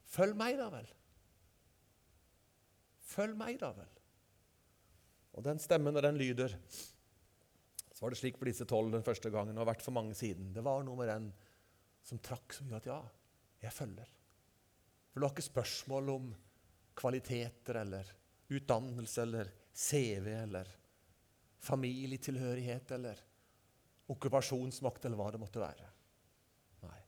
'Følg 0.05 0.35
meg, 0.35 0.57
da 0.57 0.69
vel'. 0.69 0.93
Følg 2.99 3.37
meg, 3.37 3.59
da 3.59 3.71
vel. 3.71 3.89
Og 5.33 5.43
den 5.43 5.59
stemmen, 5.59 5.93
når 5.93 6.01
den 6.01 6.17
lyder 6.17 6.57
Så 7.95 8.01
var 8.01 8.09
det 8.09 8.17
slik 8.17 8.37
for 8.37 8.45
disse 8.45 8.65
tolv 8.65 8.91
den 8.91 9.03
første 9.03 9.29
gangen, 9.31 9.57
og 9.57 9.65
har 9.65 9.73
vært 9.73 9.81
for 9.81 9.91
mange 9.91 10.13
siden. 10.13 10.53
Det 10.53 10.63
var 10.63 10.83
nummer 10.83 11.05
den 11.05 11.33
som 12.05 12.21
trakk 12.21 12.53
som 12.53 12.69
gjorde 12.69 12.83
at 12.83 12.91
ja, 12.91 12.99
jeg 13.65 13.73
følger. 13.73 14.09
For 15.09 15.19
det 15.19 15.25
var 15.25 15.33
ikke 15.33 15.47
spørsmål 15.47 16.09
om 16.13 16.31
kvaliteter 16.95 17.81
eller 17.81 18.11
utdannelse 18.53 19.21
eller 19.23 19.51
CV 19.73 20.27
eller 20.27 20.69
familietilhørighet 21.65 22.91
eller 22.91 23.21
okkupasjonsmakt 24.13 25.05
eller 25.07 25.19
hva 25.19 25.31
det 25.33 25.41
måtte 25.41 25.63
være. 25.63 25.89
Nei. 26.85 27.01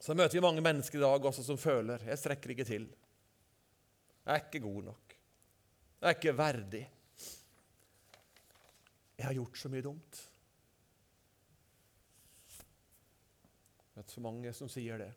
Så 0.00 0.16
møter 0.16 0.38
vi 0.38 0.44
mange 0.44 0.64
mennesker 0.64 0.98
i 0.98 1.04
dag 1.04 1.28
også 1.30 1.44
som 1.44 1.60
føler 1.60 2.06
jeg 2.08 2.22
strekker 2.22 2.54
ikke 2.56 2.68
til. 2.68 2.88
Jeg 4.24 4.32
er 4.32 4.46
ikke 4.46 4.64
god 4.64 4.86
nok. 4.88 5.18
Jeg 6.00 6.08
er 6.08 6.16
ikke 6.16 6.38
verdig. 6.38 6.84
Jeg 9.18 9.26
har 9.28 9.36
gjort 9.36 9.60
så 9.60 9.68
mye 9.72 9.84
dumt. 9.84 10.22
Det 13.94 14.02
er 14.02 14.10
så 14.10 14.22
mange 14.24 14.50
som 14.56 14.70
sier 14.70 14.98
det. 14.98 15.10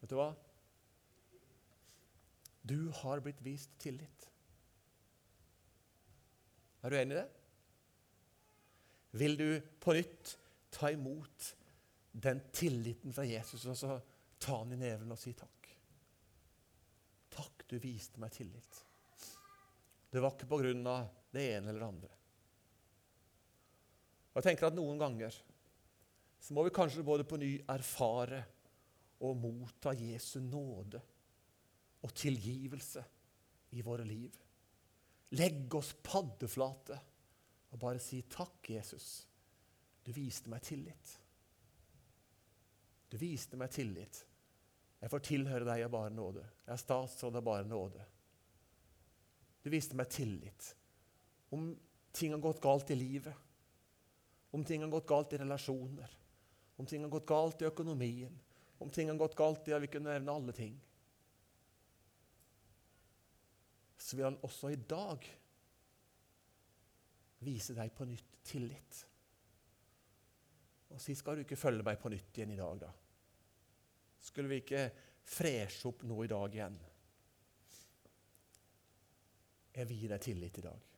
Vet 0.00 0.10
du 0.10 0.16
hva? 0.18 0.32
Du 2.62 2.90
har 3.02 3.22
blitt 3.22 3.42
vist 3.42 3.70
tillit. 3.82 4.28
Er 6.82 6.90
du 6.90 6.98
enig 6.98 7.14
i 7.14 7.20
det? 7.20 7.28
Vil 9.22 9.36
du 9.38 9.48
på 9.82 9.94
nytt 9.94 10.36
ta 10.74 10.90
imot 10.90 11.52
den 12.12 12.40
tilliten 12.54 13.14
fra 13.14 13.26
Jesus 13.28 13.66
og 13.70 13.78
så 13.78 13.98
ta 14.42 14.58
den 14.64 14.74
i 14.78 14.80
neven 14.82 15.14
og 15.14 15.20
si 15.20 15.34
takk? 15.38 15.68
Takk, 17.32 17.66
du 17.70 17.78
viste 17.82 18.20
meg 18.20 18.34
tillit. 18.34 18.82
Det 20.12 20.20
var 20.20 20.34
ikke 20.34 20.50
på 20.50 20.58
grunn 20.64 20.82
av 20.90 21.06
det 21.32 21.46
ene 21.54 21.70
eller 21.70 21.80
det 21.84 21.90
andre. 21.92 22.12
Og 24.32 24.40
jeg 24.40 24.48
tenker 24.50 24.68
at 24.68 24.76
noen 24.76 24.98
ganger 25.00 25.38
så 26.42 26.54
må 26.54 26.64
vi 26.66 26.74
kanskje 26.74 27.04
både 27.06 27.26
på 27.28 27.38
ny 27.38 27.52
erfare 27.70 28.40
og 29.22 29.38
motta 29.38 29.92
Jesu 29.94 30.40
nåde 30.42 30.98
og 32.02 32.14
tilgivelse 32.18 33.04
i 33.78 33.82
våre 33.86 34.04
liv. 34.04 34.34
Legge 35.38 35.78
oss 35.78 35.92
paddeflate 36.02 36.98
og 37.72 37.78
bare 37.80 38.02
si 38.02 38.24
takk, 38.28 38.58
Jesus. 38.74 39.22
Du 40.02 40.10
viste 40.12 40.50
meg 40.50 40.64
tillit. 40.66 41.12
Du 43.08 43.16
viste 43.20 43.56
meg 43.60 43.70
tillit. 43.72 44.24
Jeg 45.02 45.10
får 45.12 45.22
tilhøre 45.26 45.68
deg 45.68 45.84
av 45.86 45.94
bare 45.94 46.10
nåde. 46.14 46.42
Jeg 46.66 46.74
er 46.74 46.82
statsråd 46.82 47.38
av 47.38 47.46
bare 47.46 47.68
nåde. 47.68 48.02
Du 49.62 49.70
viste 49.70 49.96
meg 49.98 50.10
tillit. 50.10 50.72
Om 51.54 51.70
ting 52.12 52.34
har 52.34 52.42
gått 52.42 52.60
galt 52.62 52.90
i 52.90 52.98
livet, 52.98 53.34
om 54.52 54.64
ting 54.66 54.82
har 54.82 54.90
gått 54.92 55.08
galt 55.08 55.32
i 55.32 55.40
relasjoner, 55.40 56.18
om 56.76 56.86
ting 56.86 57.04
har 57.04 57.12
gått 57.12 57.28
galt 57.28 57.62
i 57.62 57.68
økonomien, 57.68 58.32
om 58.82 58.90
ting 58.90 59.10
har 59.10 59.20
gått 59.20 59.36
galt 59.38 59.68
i 59.68 59.74
ja, 59.74 59.78
Vi 59.78 59.90
kunne 59.92 60.10
nevne 60.10 60.32
alle 60.32 60.52
ting. 60.56 60.74
Så 63.98 64.16
vil 64.16 64.26
han 64.26 64.40
også 64.42 64.72
i 64.72 64.80
dag 64.88 65.26
vise 67.42 67.74
deg 67.76 67.92
på 67.94 68.06
nytt 68.08 68.38
tillit. 68.46 69.02
Og 70.92 71.00
si 71.00 71.14
skal 71.16 71.38
du 71.38 71.44
ikke 71.44 71.58
følge 71.58 71.86
meg 71.86 72.00
på 72.02 72.10
nytt 72.12 72.36
igjen 72.36 72.54
i 72.54 72.58
dag, 72.58 72.82
da? 72.82 72.90
Skulle 74.22 74.50
vi 74.50 74.60
ikke 74.62 74.88
freshe 75.26 75.88
opp 75.88 76.02
noe 76.06 76.26
i 76.26 76.30
dag 76.30 76.56
igjen? 76.56 76.80
Jeg 79.72 79.88
vil 79.88 80.02
gi 80.02 80.10
deg 80.10 80.26
tillit 80.26 80.58
i 80.60 80.66
dag. 80.66 80.90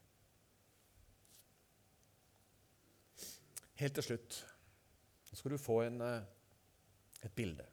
Helt 3.78 3.96
til 3.98 4.06
slutt 4.06 4.40
så 5.34 5.40
skal 5.40 5.50
du 5.50 5.58
få 5.58 5.80
en, 5.82 6.00
eh, 6.00 6.22
et 7.26 7.34
bilde. 7.34 7.66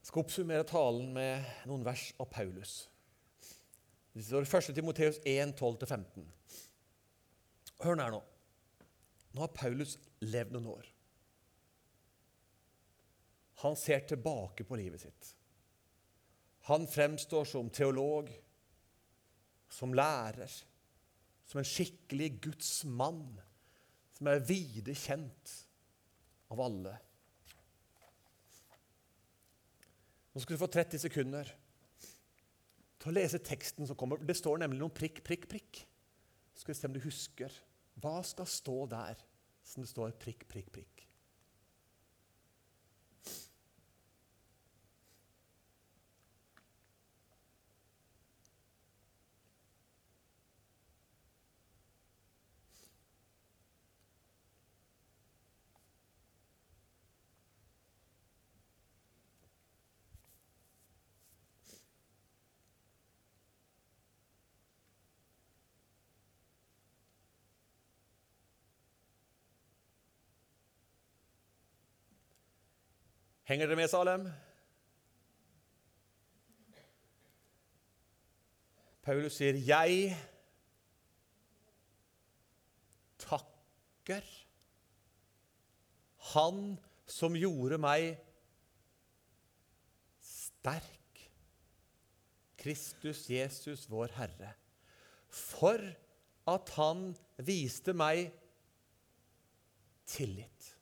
Jeg 0.00 0.06
skal 0.08 0.24
oppsummere 0.24 0.64
talen 0.66 1.12
med 1.14 1.44
noen 1.70 1.84
vers 1.86 2.08
av 2.18 2.26
Paulus. 2.26 2.88
Det 4.10 4.24
står 4.26 4.42
1. 4.42 4.74
Timoteus 4.74 5.20
1, 5.22 5.54
12-15. 5.54 6.26
Hør 7.84 8.02
her 8.02 8.10
nå. 8.10 8.22
Nå 9.30 9.44
har 9.44 9.52
Paulus 9.54 9.94
levd 10.18 10.56
noen 10.56 10.66
år. 10.72 10.88
Han 13.62 13.76
ser 13.76 14.02
tilbake 14.10 14.66
på 14.66 14.74
livet 14.80 15.04
sitt. 15.04 15.36
Han 16.66 16.88
fremstår 16.90 17.46
som 17.46 17.70
teolog, 17.70 18.32
som 19.70 19.94
lærer, 19.94 20.50
som 21.46 21.62
en 21.62 21.70
skikkelig 21.70 22.40
Guds 22.42 22.84
mann 22.84 23.38
som 24.20 24.28
er 24.28 24.42
vide 24.44 24.92
kjent 24.92 25.52
av 26.52 26.60
alle. 26.60 26.92
Nå 30.34 30.42
skal 30.42 30.58
du 30.58 30.60
få 30.60 30.68
30 30.68 31.00
sekunder 31.06 31.48
til 33.00 33.08
å 33.08 33.14
lese 33.16 33.40
teksten 33.40 33.88
som 33.88 33.96
kommer. 33.96 34.20
Det 34.20 34.36
står 34.36 34.60
nemlig 34.60 34.82
noen 34.82 34.92
prikk, 34.92 35.22
prikk, 35.24 35.48
prikk. 35.48 35.80
Så 36.52 36.66
skal 36.66 36.74
vi 36.74 36.78
se 36.82 36.90
om 36.90 36.98
du 36.98 37.00
husker. 37.06 37.56
Hva 37.96 38.18
skal 38.28 38.52
stå 38.52 38.76
der 38.92 39.24
som 39.64 39.80
det 39.80 39.88
står 39.88 40.12
prikk, 40.20 40.44
prikk, 40.52 40.68
prikk? 40.76 40.99
Henger 73.50 73.66
dere 73.66 73.76
med, 73.80 73.88
Salem? 73.90 74.28
Paulus 79.02 79.40
sier, 79.40 79.56
'Jeg 79.58 80.14
takker 83.18 84.22
Han 86.30 86.78
som 87.10 87.34
gjorde 87.34 87.82
meg 87.82 88.22
sterk, 90.22 91.26
Kristus 92.54 93.26
Jesus, 93.34 93.90
vår 93.90 94.14
Herre, 94.14 94.54
for 95.26 95.90
at 96.46 96.76
Han 96.78 97.16
viste 97.42 97.98
meg 97.98 98.30
tillit. 100.06 100.76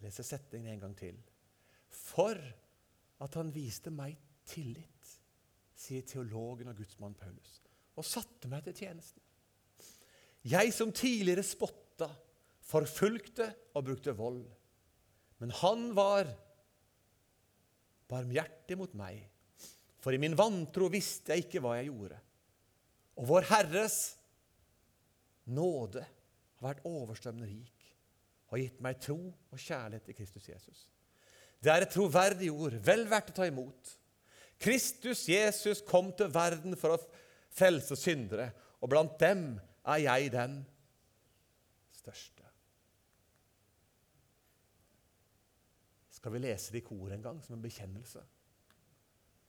Jeg 0.00 0.08
leser 0.08 0.24
setningen 0.24 0.72
en 0.72 0.84
gang 0.86 0.92
til. 0.96 1.16
For 1.92 2.38
at 3.20 3.34
han 3.36 3.50
viste 3.52 3.92
meg 3.92 4.16
tillit, 4.48 5.10
sier 5.76 6.06
teologen 6.08 6.70
og 6.72 6.78
gudsmann 6.80 7.16
Paulus, 7.20 7.58
og 8.00 8.06
satte 8.08 8.48
meg 8.48 8.64
til 8.64 8.78
tjenesten. 8.78 9.20
Jeg 10.48 10.72
som 10.72 10.92
tidligere 10.96 11.44
spotta, 11.44 12.08
forfulgte 12.64 13.50
og 13.76 13.84
brukte 13.90 14.14
vold. 14.16 14.44
Men 15.42 15.52
han 15.60 15.90
var 15.96 16.30
barmhjertig 18.08 18.78
mot 18.80 18.94
meg, 18.96 19.20
for 20.00 20.16
i 20.16 20.20
min 20.22 20.36
vantro 20.38 20.88
visste 20.88 21.34
jeg 21.34 21.44
ikke 21.44 21.60
hva 21.60 21.74
jeg 21.76 21.90
gjorde. 21.90 22.16
Og 23.20 23.28
vår 23.28 23.48
Herres 23.50 23.98
nåde 25.52 26.06
har 26.06 26.70
vært 26.70 26.88
overstrømmende 26.88 27.50
rik 27.50 27.79
og 28.50 28.58
gitt 28.58 28.80
meg 28.82 28.98
tro 29.02 29.18
og 29.30 29.58
kjærlighet 29.58 30.08
til 30.08 30.18
Kristus 30.18 30.48
Jesus. 30.50 30.84
Det 31.60 31.72
er 31.72 31.84
et 31.84 31.92
troverdig 31.92 32.50
ord, 32.50 32.76
vel 32.82 33.04
verdt 33.10 33.32
å 33.32 33.36
ta 33.36 33.46
imot. 33.48 33.94
Kristus 34.60 35.26
Jesus 35.28 35.84
kom 35.86 36.10
til 36.16 36.32
verden 36.32 36.76
for 36.78 36.96
å 36.96 37.00
frelse 37.54 37.96
syndere, 37.98 38.50
og 38.80 38.90
blant 38.92 39.16
dem 39.20 39.54
er 39.88 40.02
jeg 40.04 40.32
den 40.34 40.60
største. 41.96 42.44
Skal 46.20 46.34
vi 46.34 46.42
lese 46.44 46.74
det 46.74 46.82
i 46.82 46.84
kor 46.84 47.12
en 47.14 47.24
gang, 47.24 47.38
som 47.40 47.56
en 47.56 47.64
bekjennelse? 47.64 48.20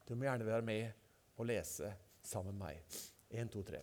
Du 0.07 0.15
må 0.15 0.27
gjerne 0.27 0.47
være 0.47 0.67
med 0.67 1.39
og 1.39 1.47
lese 1.49 1.89
sammen 2.23 2.55
med 2.55 2.67
meg. 2.67 2.99
1, 3.31 3.51
2, 3.51 3.63
3. 3.67 3.81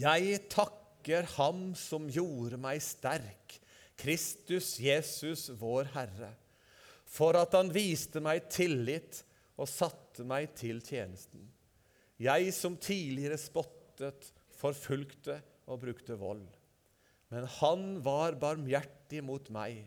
Jeg 0.00 0.42
takker 0.52 1.26
Ham 1.36 1.70
som 1.78 2.08
gjorde 2.12 2.60
meg 2.60 2.82
sterk, 2.84 3.56
Kristus 4.00 4.78
Jesus, 4.80 5.48
vår 5.60 5.90
Herre, 5.94 6.32
for 7.04 7.36
at 7.36 7.52
Han 7.56 7.72
viste 7.74 8.22
meg 8.22 8.46
tillit 8.52 9.22
og 9.60 9.68
satte 9.68 10.24
meg 10.24 10.54
til 10.58 10.80
tjenesten. 10.84 11.42
Jeg 12.20 12.52
som 12.56 12.78
tidligere 12.80 13.38
spottet, 13.40 14.32
forfulgte 14.60 15.38
og 15.72 15.80
brukte 15.84 16.16
vold. 16.20 16.44
Men 17.32 17.46
Han 17.60 17.84
var 18.04 18.38
barmhjertig 18.40 19.22
mot 19.24 19.46
meg, 19.52 19.84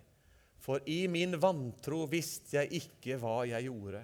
for 0.64 0.84
i 0.88 1.04
min 1.12 1.36
vantro 1.42 2.06
visste 2.10 2.58
jeg 2.60 2.84
ikke 2.84 3.18
hva 3.22 3.42
jeg 3.50 3.68
gjorde. 3.68 4.04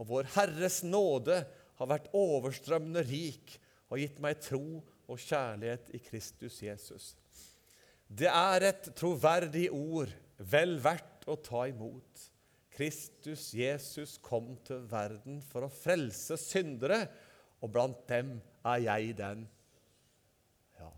Og 0.00 0.08
Vår 0.08 0.30
Herres 0.34 0.80
nåde 0.86 1.42
har 1.78 1.90
vært 1.90 2.10
overstrømmende 2.16 3.04
rik 3.06 3.58
og 3.90 4.00
gitt 4.00 4.22
meg 4.22 4.40
tro 4.42 4.80
og 4.80 5.20
kjærlighet 5.20 5.92
i 5.94 6.00
Kristus 6.02 6.62
Jesus. 6.64 7.12
Det 8.08 8.28
er 8.30 8.68
et 8.68 8.90
troverdig 8.96 9.68
ord, 9.72 10.12
vel 10.38 10.76
verdt 10.82 11.26
å 11.30 11.36
ta 11.40 11.64
imot. 11.70 12.28
Kristus 12.74 13.52
Jesus 13.54 14.16
kom 14.22 14.56
til 14.66 14.82
verden 14.90 15.38
for 15.46 15.66
å 15.66 15.72
frelse 15.72 16.36
syndere, 16.40 17.04
og 17.62 17.70
blant 17.72 18.02
dem 18.10 18.36
er 18.66 18.82
jeg 18.82 19.14
den. 19.18 19.44
Ja. 20.80 20.90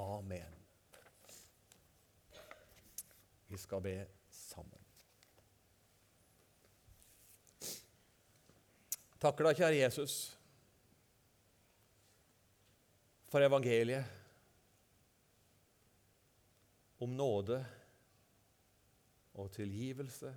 Amen. 0.00 0.56
Vi 3.46 3.60
skal 3.60 3.84
be 3.84 3.98
sammen. 4.32 4.80
Takker 9.20 9.48
deg, 9.48 9.60
kjære 9.60 9.78
Jesus, 9.80 10.14
for 13.30 13.44
evangeliet 13.44 14.25
om 17.04 17.16
nåde 17.16 17.58
og 19.36 19.50
tilgivelse 19.52 20.30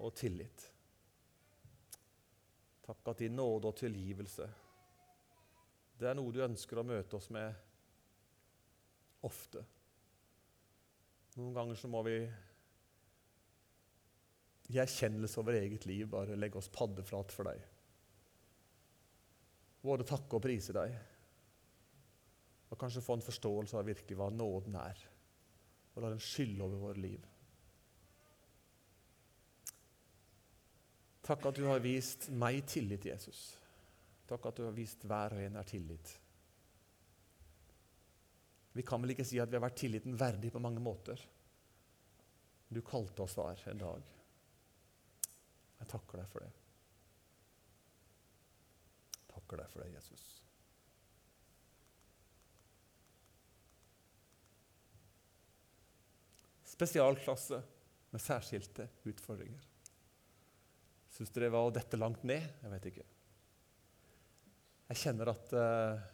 og 0.00 0.14
tillit. 0.16 0.68
Takk 2.86 3.10
at 3.12 3.24
din 3.24 3.36
nåde 3.36 3.68
og 3.68 3.76
tilgivelse 3.76 4.48
det 5.96 6.10
er 6.10 6.16
noe 6.18 6.32
du 6.32 6.42
ønsker 6.44 6.80
å 6.80 6.84
møte 6.84 7.16
oss 7.16 7.30
med 7.32 7.54
ofte. 9.24 9.62
Noen 11.36 11.54
ganger 11.56 11.80
så 11.80 11.88
må 11.88 12.02
vi 12.04 12.18
i 14.66 14.80
erkjennelse 14.82 15.40
over 15.40 15.56
eget 15.56 15.86
liv 15.88 16.08
bare 16.12 16.36
legge 16.36 16.60
oss 16.60 16.68
paddeflat 16.72 17.32
for 17.32 17.48
deg. 17.48 17.64
Både 19.86 20.06
takke 20.08 20.36
og 20.36 20.44
prise 20.44 20.74
deg. 20.76 20.92
Og 22.66 22.80
kanskje 22.80 23.04
få 23.04 23.16
en 23.16 23.24
forståelse 23.24 23.78
av 23.78 23.86
virkelig 23.88 24.18
hva 24.18 24.28
nåden 24.34 24.76
er. 24.80 25.00
Og 25.96 26.04
la 26.04 26.12
den 26.12 26.22
skylle 26.22 26.62
over 26.64 26.82
våre 26.88 27.00
liv. 27.00 27.24
Takk 31.26 31.48
at 31.48 31.58
du 31.58 31.64
har 31.66 31.82
vist 31.82 32.28
meg 32.30 32.60
tillit, 32.70 33.08
Jesus. 33.08 33.56
Takk 34.30 34.46
at 34.46 34.60
du 34.60 34.66
har 34.68 34.76
vist 34.76 35.02
hver 35.08 35.34
og 35.34 35.42
en 35.42 35.58
er 35.58 35.66
tillit. 35.66 36.12
Vi 38.76 38.84
kan 38.86 39.00
vel 39.02 39.14
ikke 39.14 39.24
si 39.24 39.40
at 39.40 39.48
vi 39.50 39.56
har 39.56 39.64
vært 39.64 39.80
tilliten 39.80 40.18
verdig 40.20 40.52
på 40.52 40.60
mange 40.62 40.82
måter. 40.84 41.18
Du 42.68 42.82
kalte 42.84 43.24
oss 43.24 43.36
hver 43.38 43.62
en 43.72 43.80
dag. 43.80 44.12
Jeg 45.80 45.90
takker 45.92 46.20
deg 46.20 46.30
for 46.30 46.44
det. 46.44 46.52
Takker 49.32 49.62
deg 49.62 49.72
for 49.72 49.82
det, 49.84 49.94
Jesus. 49.94 50.26
Spesialklasse 56.76 57.62
med 58.12 58.20
særskilte 58.20 58.84
utfordringer. 59.08 59.62
Syns 61.16 61.32
dere 61.32 61.48
det 61.48 61.54
var 61.54 61.64
å 61.64 61.72
dette 61.72 61.96
langt 61.96 62.26
ned? 62.28 62.44
Jeg 62.60 62.72
vet 62.74 62.88
ikke. 62.90 63.06
Jeg 64.90 65.00
kjenner 65.00 65.32
at 65.32 65.54
uh, 65.56 66.04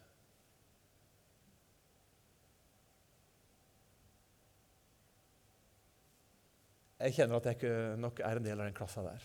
Jeg 7.02 7.16
kjenner 7.16 7.40
at 7.40 7.46
jeg 7.48 7.58
ikke 7.58 7.76
nok 7.98 8.20
er 8.22 8.38
en 8.38 8.44
del 8.46 8.60
av 8.60 8.68
den 8.68 8.76
klassa 8.78 9.02
der. 9.02 9.24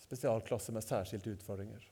Spesialklasse 0.00 0.72
med 0.72 0.84
særskilte 0.86 1.34
utfordringer. 1.34 1.84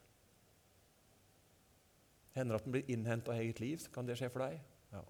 Hender 2.32 2.56
at 2.56 2.64
den 2.64 2.72
blir 2.72 2.88
innhenta 2.88 3.34
av 3.34 3.42
eget 3.42 3.60
liv. 3.60 3.76
så 3.84 3.92
Kan 3.92 4.08
det 4.08 4.16
skje 4.16 4.30
for 4.32 4.46
deg? 4.46 4.62
Ja. 4.94 5.02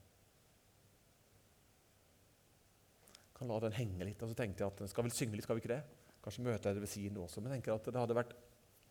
Kan 3.41 3.49
la 3.49 3.57
den 3.65 3.73
henge 3.73 4.05
litt. 4.05 4.21
Og 4.21 4.29
så 4.29 4.37
tenkte 4.37 4.61
jeg 4.61 4.69
at 4.69 4.83
den 4.83 4.91
skal 4.93 5.07
vel 5.07 5.15
synge 5.17 5.39
litt, 5.39 5.47
skal 5.47 5.57
vi 5.57 5.65
ikke 5.65 5.73
det? 5.73 5.83
Kanskje 6.21 6.45
møte 6.45 6.69
jeg 6.69 6.77
det 6.77 6.85
ved 6.85 6.93
siden 6.93 7.21
også. 7.23 7.41
Men 7.41 7.55
jeg 7.55 7.63
tenker 7.63 7.79
at 7.79 7.87
det 7.89 8.03
hadde 8.03 8.17
vært 8.19 8.35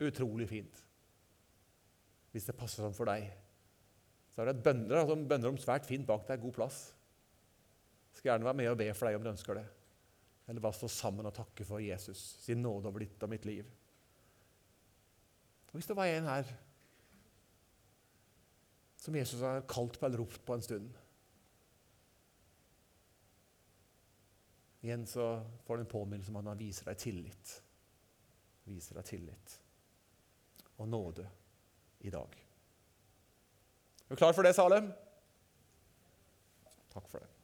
utrolig 0.02 0.48
fint 0.50 0.86
hvis 2.30 2.46
det 2.46 2.54
passer 2.58 2.86
sånn 2.86 2.94
for 2.94 3.10
deg. 3.10 3.26
Så 4.30 4.42
er 4.42 4.50
det 4.50 4.60
et 4.60 4.66
bønner, 4.66 5.00
altså 5.00 5.16
bønner 5.18 5.50
om 5.50 5.58
svært 5.62 5.88
fint 5.90 6.06
bak 6.06 6.28
deg, 6.28 6.42
god 6.44 6.54
plass. 6.60 6.80
Skal 8.14 8.32
gjerne 8.32 8.46
være 8.46 8.60
med 8.60 8.70
og 8.70 8.78
be 8.78 8.90
for 8.94 9.10
deg 9.10 9.18
om 9.18 9.26
du 9.26 9.32
ønsker 9.32 9.58
det. 9.58 9.66
Eller 10.50 10.64
bare 10.66 10.78
stå 10.78 10.90
sammen 10.94 11.30
og 11.30 11.34
takke 11.34 11.66
for 11.66 11.82
Jesus 11.82 12.22
sin 12.44 12.62
nåde 12.66 12.90
over 12.90 13.06
ditt 13.06 13.26
og 13.26 13.34
mitt 13.34 13.46
liv. 13.50 13.70
Og 15.70 15.78
Hvis 15.78 15.90
det 15.90 15.98
var 15.98 16.10
en 16.10 16.30
her 16.30 16.54
som 19.00 19.16
Jesus 19.16 19.42
har 19.46 19.66
kalt 19.70 19.98
på 20.00 20.06
eller 20.06 20.22
ropt 20.22 20.42
på 20.46 20.58
en 20.58 20.66
stund 20.66 20.99
Igjen 24.82 25.08
så 25.08 25.46
får 25.66 25.78
du 25.78 25.82
en 25.84 25.92
påminnelse 25.92 26.32
om 26.32 26.40
at 26.40 26.52
han 26.54 26.60
viser 26.60 26.88
deg 26.92 27.02
tillit. 27.02 27.56
Viser 28.70 29.00
deg 29.00 29.08
tillit 29.10 29.58
og 30.80 30.88
nåde 30.88 31.26
i 32.08 32.12
dag. 32.14 32.38
Er 34.06 34.16
du 34.16 34.16
klar 34.16 34.34
for 34.34 34.48
det, 34.48 34.54
Salem? 34.56 34.88
Takk 36.94 37.10
for 37.12 37.20
det. 37.20 37.39